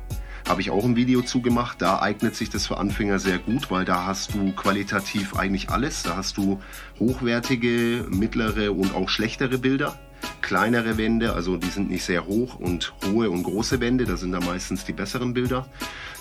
Habe 0.48 0.62
ich 0.62 0.70
auch 0.70 0.86
ein 0.86 0.96
Video 0.96 1.24
zugemacht. 1.24 1.82
Da 1.82 2.02
eignet 2.02 2.36
sich 2.36 2.52
das 2.52 2.68
für 2.68 2.78
Anfänger 2.78 3.18
sehr 3.18 3.40
gut, 3.40 3.72
weil 3.72 3.84
da 3.84 4.06
hast 4.06 4.36
du 4.36 4.52
qualitativ 4.52 5.36
eigentlich 5.36 5.72
alles. 5.72 6.04
Da 6.04 6.18
hast 6.18 6.38
du 6.38 6.62
hochwertige, 7.00 8.06
mittlere 8.12 8.72
und 8.72 8.94
auch 8.94 9.10
schlechtere 9.10 9.58
Bilder. 9.58 9.98
Kleinere 10.46 11.00
Wände, 11.00 11.34
also 11.34 11.58
die 11.58 11.70
sind 11.70 11.90
nicht 11.90 12.04
sehr 12.04 12.28
hoch 12.28 12.60
und 12.60 12.94
hohe 13.04 13.32
und 13.32 13.42
große 13.42 13.80
Wände, 13.80 14.06
da 14.06 14.16
sind 14.16 14.32
da 14.32 14.40
meistens 14.40 14.86
die 14.86 14.94
besseren 14.94 15.34
Bilder. 15.34 15.68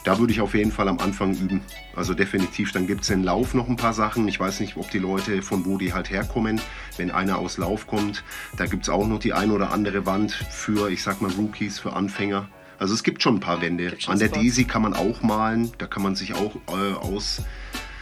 Da 0.03 0.19
würde 0.19 0.33
ich 0.33 0.41
auf 0.41 0.55
jeden 0.55 0.73
Fall 0.73 0.89
am 0.89 0.99
Anfang 0.99 1.35
üben. 1.35 1.61
Also 1.95 2.15
definitiv, 2.15 2.73
dann 2.73 2.87
gibt 2.87 3.03
es 3.03 3.11
in 3.11 3.23
Lauf 3.23 3.53
noch 3.53 3.69
ein 3.69 3.77
paar 3.77 3.93
Sachen. 3.93 4.27
Ich 4.27 4.41
weiß 4.41 4.61
nicht, 4.61 4.79
ob 4.79 4.91
die 4.91 4.99
Leute, 4.99 5.43
von 5.43 5.67
wo 5.67 5.77
die 5.77 5.93
halt 5.93 6.09
herkommen, 6.09 6.59
wenn 6.97 7.11
einer 7.11 7.37
aus 7.37 7.59
Lauf 7.59 7.87
kommt, 7.87 8.25
da 8.57 8.65
gibt 8.65 8.85
es 8.85 8.89
auch 8.89 9.07
noch 9.07 9.19
die 9.19 9.35
ein 9.35 9.51
oder 9.51 9.73
andere 9.73 10.07
Wand 10.07 10.33
für, 10.33 10.89
ich 10.89 11.03
sag 11.03 11.21
mal, 11.21 11.31
Rookies, 11.33 11.79
für 11.79 11.93
Anfänger. 11.93 12.49
Also 12.79 12.95
es 12.95 13.03
gibt 13.03 13.23
schon 13.23 13.37
ein 13.37 13.41
paar 13.41 13.61
Wände. 13.61 13.95
An 14.07 14.19
der. 14.19 14.31
Daisy 14.31 14.65
kann 14.65 14.81
man 14.81 14.95
auch 14.95 15.21
malen, 15.21 15.71
da 15.77 15.87
kann 15.87 16.03
man 16.03 16.17
sich 16.17 16.33
auch 16.33 16.57
äh, 16.69 16.95
aus, 16.95 17.43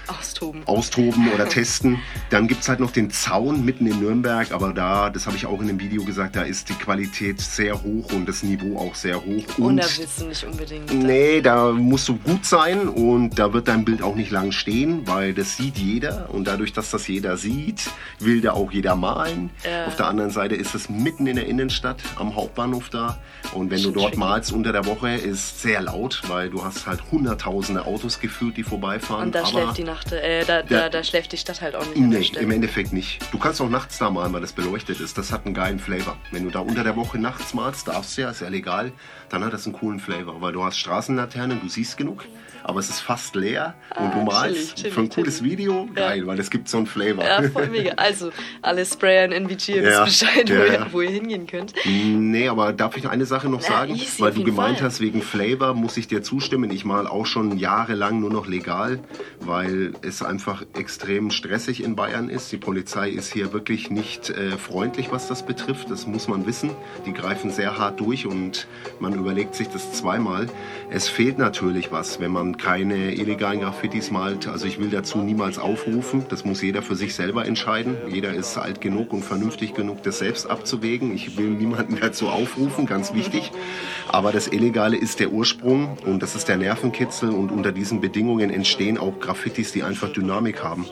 Austoben. 0.07 0.63
austoben 0.67 1.33
oder 1.33 1.49
testen. 1.49 1.99
Dann 2.31 2.49
gibt 2.49 2.63
es 2.63 2.69
halt 2.69 2.81
noch 2.81 2.91
den 2.91 3.11
Zaun 3.11 3.65
mitten 3.65 3.87
in 3.87 4.01
Nürnberg, 4.01 4.53
aber 4.53 4.73
da, 4.73 5.11
das 5.11 5.27
habe 5.27 5.37
ich 5.37 5.47
auch 5.47 5.61
in 5.61 5.69
dem 5.69 5.81
Video 5.81 6.05
gesagt, 6.05 6.37
da 6.37 6.43
ist 6.43 6.69
die 6.69 6.75
Qualität 6.75 7.41
sehr 7.41 7.83
hoch 7.83 8.13
und 8.13 8.29
das 8.29 8.43
Niveau 8.43 8.79
auch 8.79 8.95
sehr 8.95 9.17
hoch. 9.25 9.45
Und 9.59 9.77
da 9.79 9.85
willst 9.97 10.21
du 10.21 10.27
nicht 10.27 10.45
unbedingt. 10.45 10.93
Nee, 10.93 11.41
da 11.41 11.71
musst 11.73 12.09
du 12.09 12.17
gut 12.17 12.45
sein 12.45 12.89
und 12.89 13.39
da 13.39 13.53
wird 13.53 13.69
dein 13.69 13.85
Bild 13.85 14.03
auch 14.03 14.15
nicht 14.17 14.31
lang 14.31 14.53
stehen, 14.53 15.07
weil 15.07 15.35
das 15.35 15.57
sieht 15.57 15.79
jeder 15.79 16.29
und 16.31 16.47
dadurch, 16.47 16.73
dass 16.73 16.91
das 16.91 17.07
jeder 17.09 17.37
sieht, 17.37 17.91
will 18.19 18.41
da 18.41 18.53
auch 18.53 18.73
jeder 18.73 18.97
malen. 18.97 19.51
Ja. 19.65 19.87
Auf 19.87 19.97
der 19.97 20.07
anderen 20.07 20.31
Seite 20.31 20.55
ist 20.55 20.75
es 20.75 20.89
mitten 20.89 21.27
in 21.27 21.37
der 21.37 21.47
Innenstadt 21.47 22.03
am 22.17 22.35
Hauptbahnhof 22.35 22.91
da 22.91 23.19
und 23.53 23.71
wenn 23.71 23.79
du 23.79 23.85
Schon 23.85 23.95
dort 23.95 24.07
tricky. 24.07 24.19
malst 24.19 24.53
unter 24.53 24.73
der 24.73 24.87
Woche, 24.87 25.11
ist 25.15 25.63
sehr 25.63 25.83
laut, 25.83 26.23
weil 26.29 26.51
du 26.51 26.65
hast 26.65 26.87
halt 26.87 27.01
hunderttausende 27.11 27.85
Autos 27.87 28.21
gefühlt, 28.21 28.57
die 28.57 28.63
vorbeifahren. 28.63 29.27
Und 29.27 29.35
da 29.35 29.41
aber 29.41 29.49
schläft 29.49 29.79
die 29.79 29.85
Nacht, 29.93 30.13
äh, 30.13 30.45
da, 30.47 30.63
da, 30.63 30.75
Ja. 30.83 30.89
da 30.89 31.05
schläft 31.05 31.33
die 31.33 31.37
Stadt 31.37 31.61
halt 31.61 31.75
auch 31.77 31.85
nicht 31.87 31.97
Nee, 32.35 32.41
im 32.41 32.51
Endeffekt 32.51 32.93
nicht. 32.95 33.21
Du 33.31 33.39
kannst 33.39 33.61
auch 33.61 33.69
nachts 33.69 33.99
da 33.99 34.09
malen, 34.09 34.33
weil 34.33 34.41
das 34.41 34.53
beleuchtet 34.55 35.01
ist. 35.01 35.19
Das 35.19 35.31
hat 35.33 35.45
einen 35.45 35.55
geilen 35.55 35.79
Flavor. 35.79 36.17
Wenn 36.31 36.45
du 36.45 36.51
da 36.51 36.61
unter 36.61 36.83
der 36.83 36.97
Woche 36.97 37.19
nachts 37.19 37.53
malst, 37.53 37.89
darfst 37.89 38.17
du 38.17 38.23
ja, 38.23 38.31
ist 38.31 38.41
ja 38.41 38.49
legal, 38.49 38.93
dann 39.29 39.45
hat 39.45 39.53
das 39.53 39.67
einen 39.67 39.75
coolen 39.75 40.01
Flavor. 40.01 40.41
Weil 40.41 40.53
du 40.53 40.65
hast 40.65 40.79
Straßenlaternen, 40.79 41.61
du 41.61 41.69
siehst 41.69 41.99
genug, 41.99 42.25
aber 42.65 42.81
es 42.81 42.89
ist 42.91 43.01
fast 43.01 43.35
leer 43.35 43.75
und 43.99 44.15
du 44.15 44.19
Ah, 44.21 44.25
malst 44.25 44.55
chillig, 44.55 44.75
chillig, 44.75 44.95
für 44.95 45.01
ein 45.01 45.09
cooles 45.11 45.39
chillig. 45.39 45.53
Video, 45.53 45.89
geil, 45.95 46.27
weil 46.27 46.39
es 46.39 46.51
gibt 46.51 46.69
so 46.69 46.79
einen 46.79 46.87
Flavor. 46.87 47.25
Ja, 47.25 47.43
voll 47.51 47.69
mega. 47.69 47.93
Also, 47.97 48.31
alle 48.63 48.85
Sprayer 48.85 49.25
in 49.27 49.33
NVG, 49.33 49.69
ihr 49.77 49.83
Ja, 49.83 50.07
wisst 50.07 50.21
Bescheid, 50.21 50.49
ja, 50.49 50.57
wo, 50.59 50.63
ihr, 50.63 50.73
ja. 50.73 50.87
wo 50.93 51.01
ihr 51.01 51.11
hingehen 51.11 51.47
könnt. 51.47 51.75
Nee, 51.85 52.49
aber 52.49 52.73
darf 52.73 52.97
ich 52.97 53.05
noch 53.05 53.11
eine 53.11 53.27
Sache 53.27 53.49
noch 53.49 53.61
Na, 53.63 53.67
sagen? 53.69 53.95
easy, 53.95 54.21
Weil 54.21 54.33
du 54.33 54.45
gemeint 54.45 54.79
Fall. 54.79 54.87
hast, 54.89 55.01
wegen 55.01 55.23
Flavor 55.23 55.75
muss 55.75 55.97
ich 55.97 56.09
dir 56.09 56.23
zustimmen. 56.23 56.71
Ich 56.71 56.85
mal 56.85 57.07
auch 57.07 57.27
schon 57.27 57.59
jahrelang 57.59 58.21
nur 58.21 58.31
noch 58.31 58.47
legal, 58.47 58.99
weil 59.41 59.93
es 60.03 60.23
einfach 60.23 60.63
extrem 60.75 61.31
stressig 61.31 61.83
in 61.83 61.97
Bayern 61.97 62.29
ist. 62.29 62.51
Die 62.53 62.57
Polizei 62.57 63.11
ist 63.11 63.33
hier 63.33 63.53
wirklich 63.53 63.91
nicht 63.91 64.31
äh, 64.31 64.53
freundlich, 64.59 65.11
was 65.13 65.29
das 65.29 65.45
betrifft. 65.45 65.91
Das 65.91 66.07
muss 66.07 66.29
man 66.29 66.47
wissen. 66.47 66.71
Die 67.07 67.13
greifen 67.13 67.51
sehr 67.51 67.79
hart 67.79 68.01
durch 68.01 68.27
und 68.27 68.67
man 69.01 69.15
überlegt 69.15 69.55
sich 69.55 69.69
das 69.69 69.93
zweimal. 69.93 70.47
Es 70.91 71.09
fehlt 71.09 71.39
natürlich 71.39 71.93
was, 71.93 72.21
wenn 72.21 72.31
man 72.33 72.52
keine 72.59 73.15
illegalen 73.15 73.61
Graffitis 73.61 74.11
malt. 74.11 74.49
Also 74.49 74.67
ich 74.67 74.79
will 74.79 74.91
dazu 74.91 75.19
niemals 75.19 75.59
aufrufen. 75.59 76.27
Das 76.29 76.45
muss 76.45 76.63
jeder 76.63 76.83
für 76.83 76.97
sich 76.97 77.15
selber 77.15 77.47
entscheiden. 77.47 77.97
Jeder 78.09 78.33
ist 78.33 78.57
alt 78.59 78.81
genug 78.81 79.13
und 79.13 79.25
vernünftig 79.25 79.75
genug, 79.75 80.03
das 80.03 80.19
selbst 80.19 80.49
abzuwägen. 80.49 81.15
Ich 81.15 81.37
will 81.37 81.51
niemanden 81.51 81.99
dazu 82.01 82.29
aufrufen, 82.29 82.87
ganz 82.87 83.15
wichtig. 83.15 83.53
Aber 84.09 84.33
das 84.33 84.49
Illegale 84.49 84.97
ist 84.97 85.21
der 85.21 85.33
Ursprung 85.33 85.97
und 86.05 86.23
das 86.23 86.35
ist 86.35 86.49
der 86.49 86.57
Nervenkitzel 86.57 87.31
und 87.31 87.51
unter 87.51 87.73
diesen 87.73 88.01
Bedingungen 88.01 88.51
entstehen 88.51 88.99
auch 88.99 89.19
Graffitis, 89.21 89.73
die 89.73 89.83
einfach 89.83 90.13
Dynamik 90.13 90.63
haben. 90.63 90.87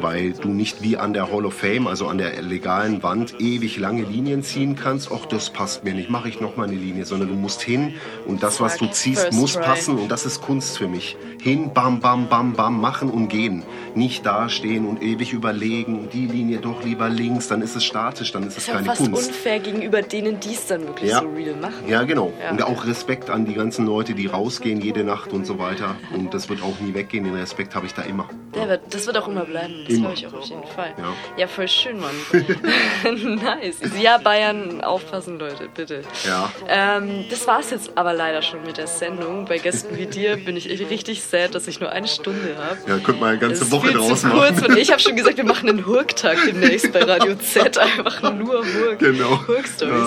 Weil 0.00 0.32
du 0.32 0.48
nicht 0.48 0.82
wie 0.82 0.96
an 0.96 1.12
der 1.12 1.30
Hall 1.32 1.46
of 1.46 1.54
Fame, 1.54 1.86
also 1.86 2.08
an 2.08 2.18
der 2.18 2.40
legalen 2.42 3.02
Wand, 3.02 3.34
ewig 3.40 3.78
lange 3.78 4.02
Linien 4.02 4.42
ziehen 4.42 4.76
kannst. 4.76 5.10
Ach, 5.12 5.26
das 5.26 5.50
passt 5.50 5.84
mir 5.84 5.94
nicht, 5.94 6.10
mache 6.10 6.28
ich 6.28 6.40
noch 6.40 6.56
mal 6.56 6.64
eine 6.68 6.76
Linie. 6.76 7.04
Sondern 7.04 7.28
du 7.28 7.34
musst 7.34 7.62
hin 7.62 7.94
und 8.26 8.42
das, 8.42 8.60
was 8.60 8.76
du 8.78 8.86
ziehst, 8.86 9.32
muss 9.32 9.54
passen 9.56 9.96
und 9.98 10.08
das 10.10 10.26
ist 10.26 10.40
Kunst 10.42 10.78
für 10.78 10.88
mich. 10.88 11.16
Hin, 11.40 11.72
bam, 11.74 12.00
bam, 12.00 12.28
bam, 12.28 12.54
bam, 12.54 12.80
machen 12.80 13.10
und 13.10 13.28
gehen. 13.28 13.62
Nicht 13.94 14.24
dastehen 14.26 14.86
und 14.86 15.02
ewig 15.02 15.32
überlegen, 15.32 16.08
die 16.12 16.26
Linie 16.26 16.58
doch 16.58 16.82
lieber 16.84 17.08
links, 17.08 17.48
dann 17.48 17.62
ist 17.62 17.76
es 17.76 17.84
statisch, 17.84 18.32
dann 18.32 18.42
ist 18.44 18.52
es 18.52 18.58
Ist 18.58 18.66
ja 18.68 18.74
keine 18.74 18.86
fast 18.86 19.02
Kunst. 19.02 19.28
unfair 19.28 19.60
gegenüber 19.60 20.02
denen, 20.02 20.40
die 20.40 20.52
es 20.54 20.66
dann 20.66 20.82
wirklich 20.86 21.10
Ja. 21.10 21.20
so 21.20 21.28
real 21.28 21.54
machen. 21.56 21.74
Ja, 21.86 22.02
genau. 22.04 22.32
Ja. 22.42 22.50
Und 22.50 22.62
auch 22.62 22.86
Respekt 22.86 23.30
an 23.30 23.44
die 23.44 23.54
ganzen 23.54 23.86
Leute, 23.86 24.14
die 24.14 24.26
rausgehen 24.26 24.80
jede 24.80 25.04
Nacht 25.04 25.32
und 25.32 25.46
so 25.46 25.58
weiter. 25.58 25.94
Und 26.14 26.32
das 26.34 26.48
wird 26.48 26.62
auch 26.62 26.80
nie 26.80 26.94
weggehen. 26.94 27.24
Den 27.24 27.34
Respekt 27.34 27.74
habe 27.74 27.86
ich 27.86 27.94
da 27.94 28.02
immer. 28.02 28.28
Wird, 28.52 28.80
das 28.90 29.06
wird 29.06 29.18
auch 29.18 29.28
immer 29.28 29.44
bleiben. 29.44 29.83
Das 29.88 30.00
höre 30.00 30.12
ich 30.12 30.26
auch 30.26 30.32
auf 30.34 30.46
jeden 30.46 30.66
Fall. 30.66 30.94
Ja. 30.98 31.12
Ja, 31.36 31.46
voll 31.46 31.68
schön, 31.68 31.98
Mann. 32.00 32.14
nice. 33.42 33.80
Ja, 34.00 34.18
Bayern, 34.18 34.82
aufpassen, 34.82 35.38
Leute, 35.38 35.68
bitte. 35.74 36.02
Ja. 36.26 36.50
Ähm, 36.68 37.24
das 37.30 37.46
war's 37.46 37.70
jetzt 37.70 37.96
aber 37.96 38.12
leider 38.12 38.42
schon 38.42 38.62
mit 38.64 38.76
der 38.76 38.86
Sendung. 38.86 39.44
Bei 39.44 39.58
Gästen 39.58 39.96
wie 39.96 40.06
dir 40.06 40.36
bin 40.36 40.56
ich 40.56 40.68
richtig 40.68 41.22
sad, 41.22 41.54
dass 41.54 41.66
ich 41.68 41.80
nur 41.80 41.90
eine 41.90 42.08
Stunde 42.08 42.56
habe. 42.56 42.78
Ja, 42.88 42.98
könnte 42.98 43.20
man 43.20 43.30
eine 43.30 43.38
ganze 43.38 43.70
Woche 43.70 43.92
draus 43.92 44.22
machen. 44.22 44.38
kurz. 44.38 44.62
Und 44.66 44.76
ich 44.76 44.90
habe 44.90 45.00
schon 45.00 45.16
gesagt, 45.16 45.36
wir 45.36 45.44
machen 45.44 45.68
einen 45.68 45.86
Hurk-Tag 45.86 46.38
demnächst 46.46 46.92
bei 46.92 47.02
Radio 47.02 47.34
Z. 47.36 47.78
Einfach 47.84 48.32
nur 48.32 48.64
Hurk. 48.64 48.98
Genau. 48.98 49.46
Hurk-Stories. 49.46 50.04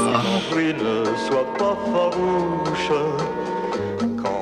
Prie, 0.51 0.73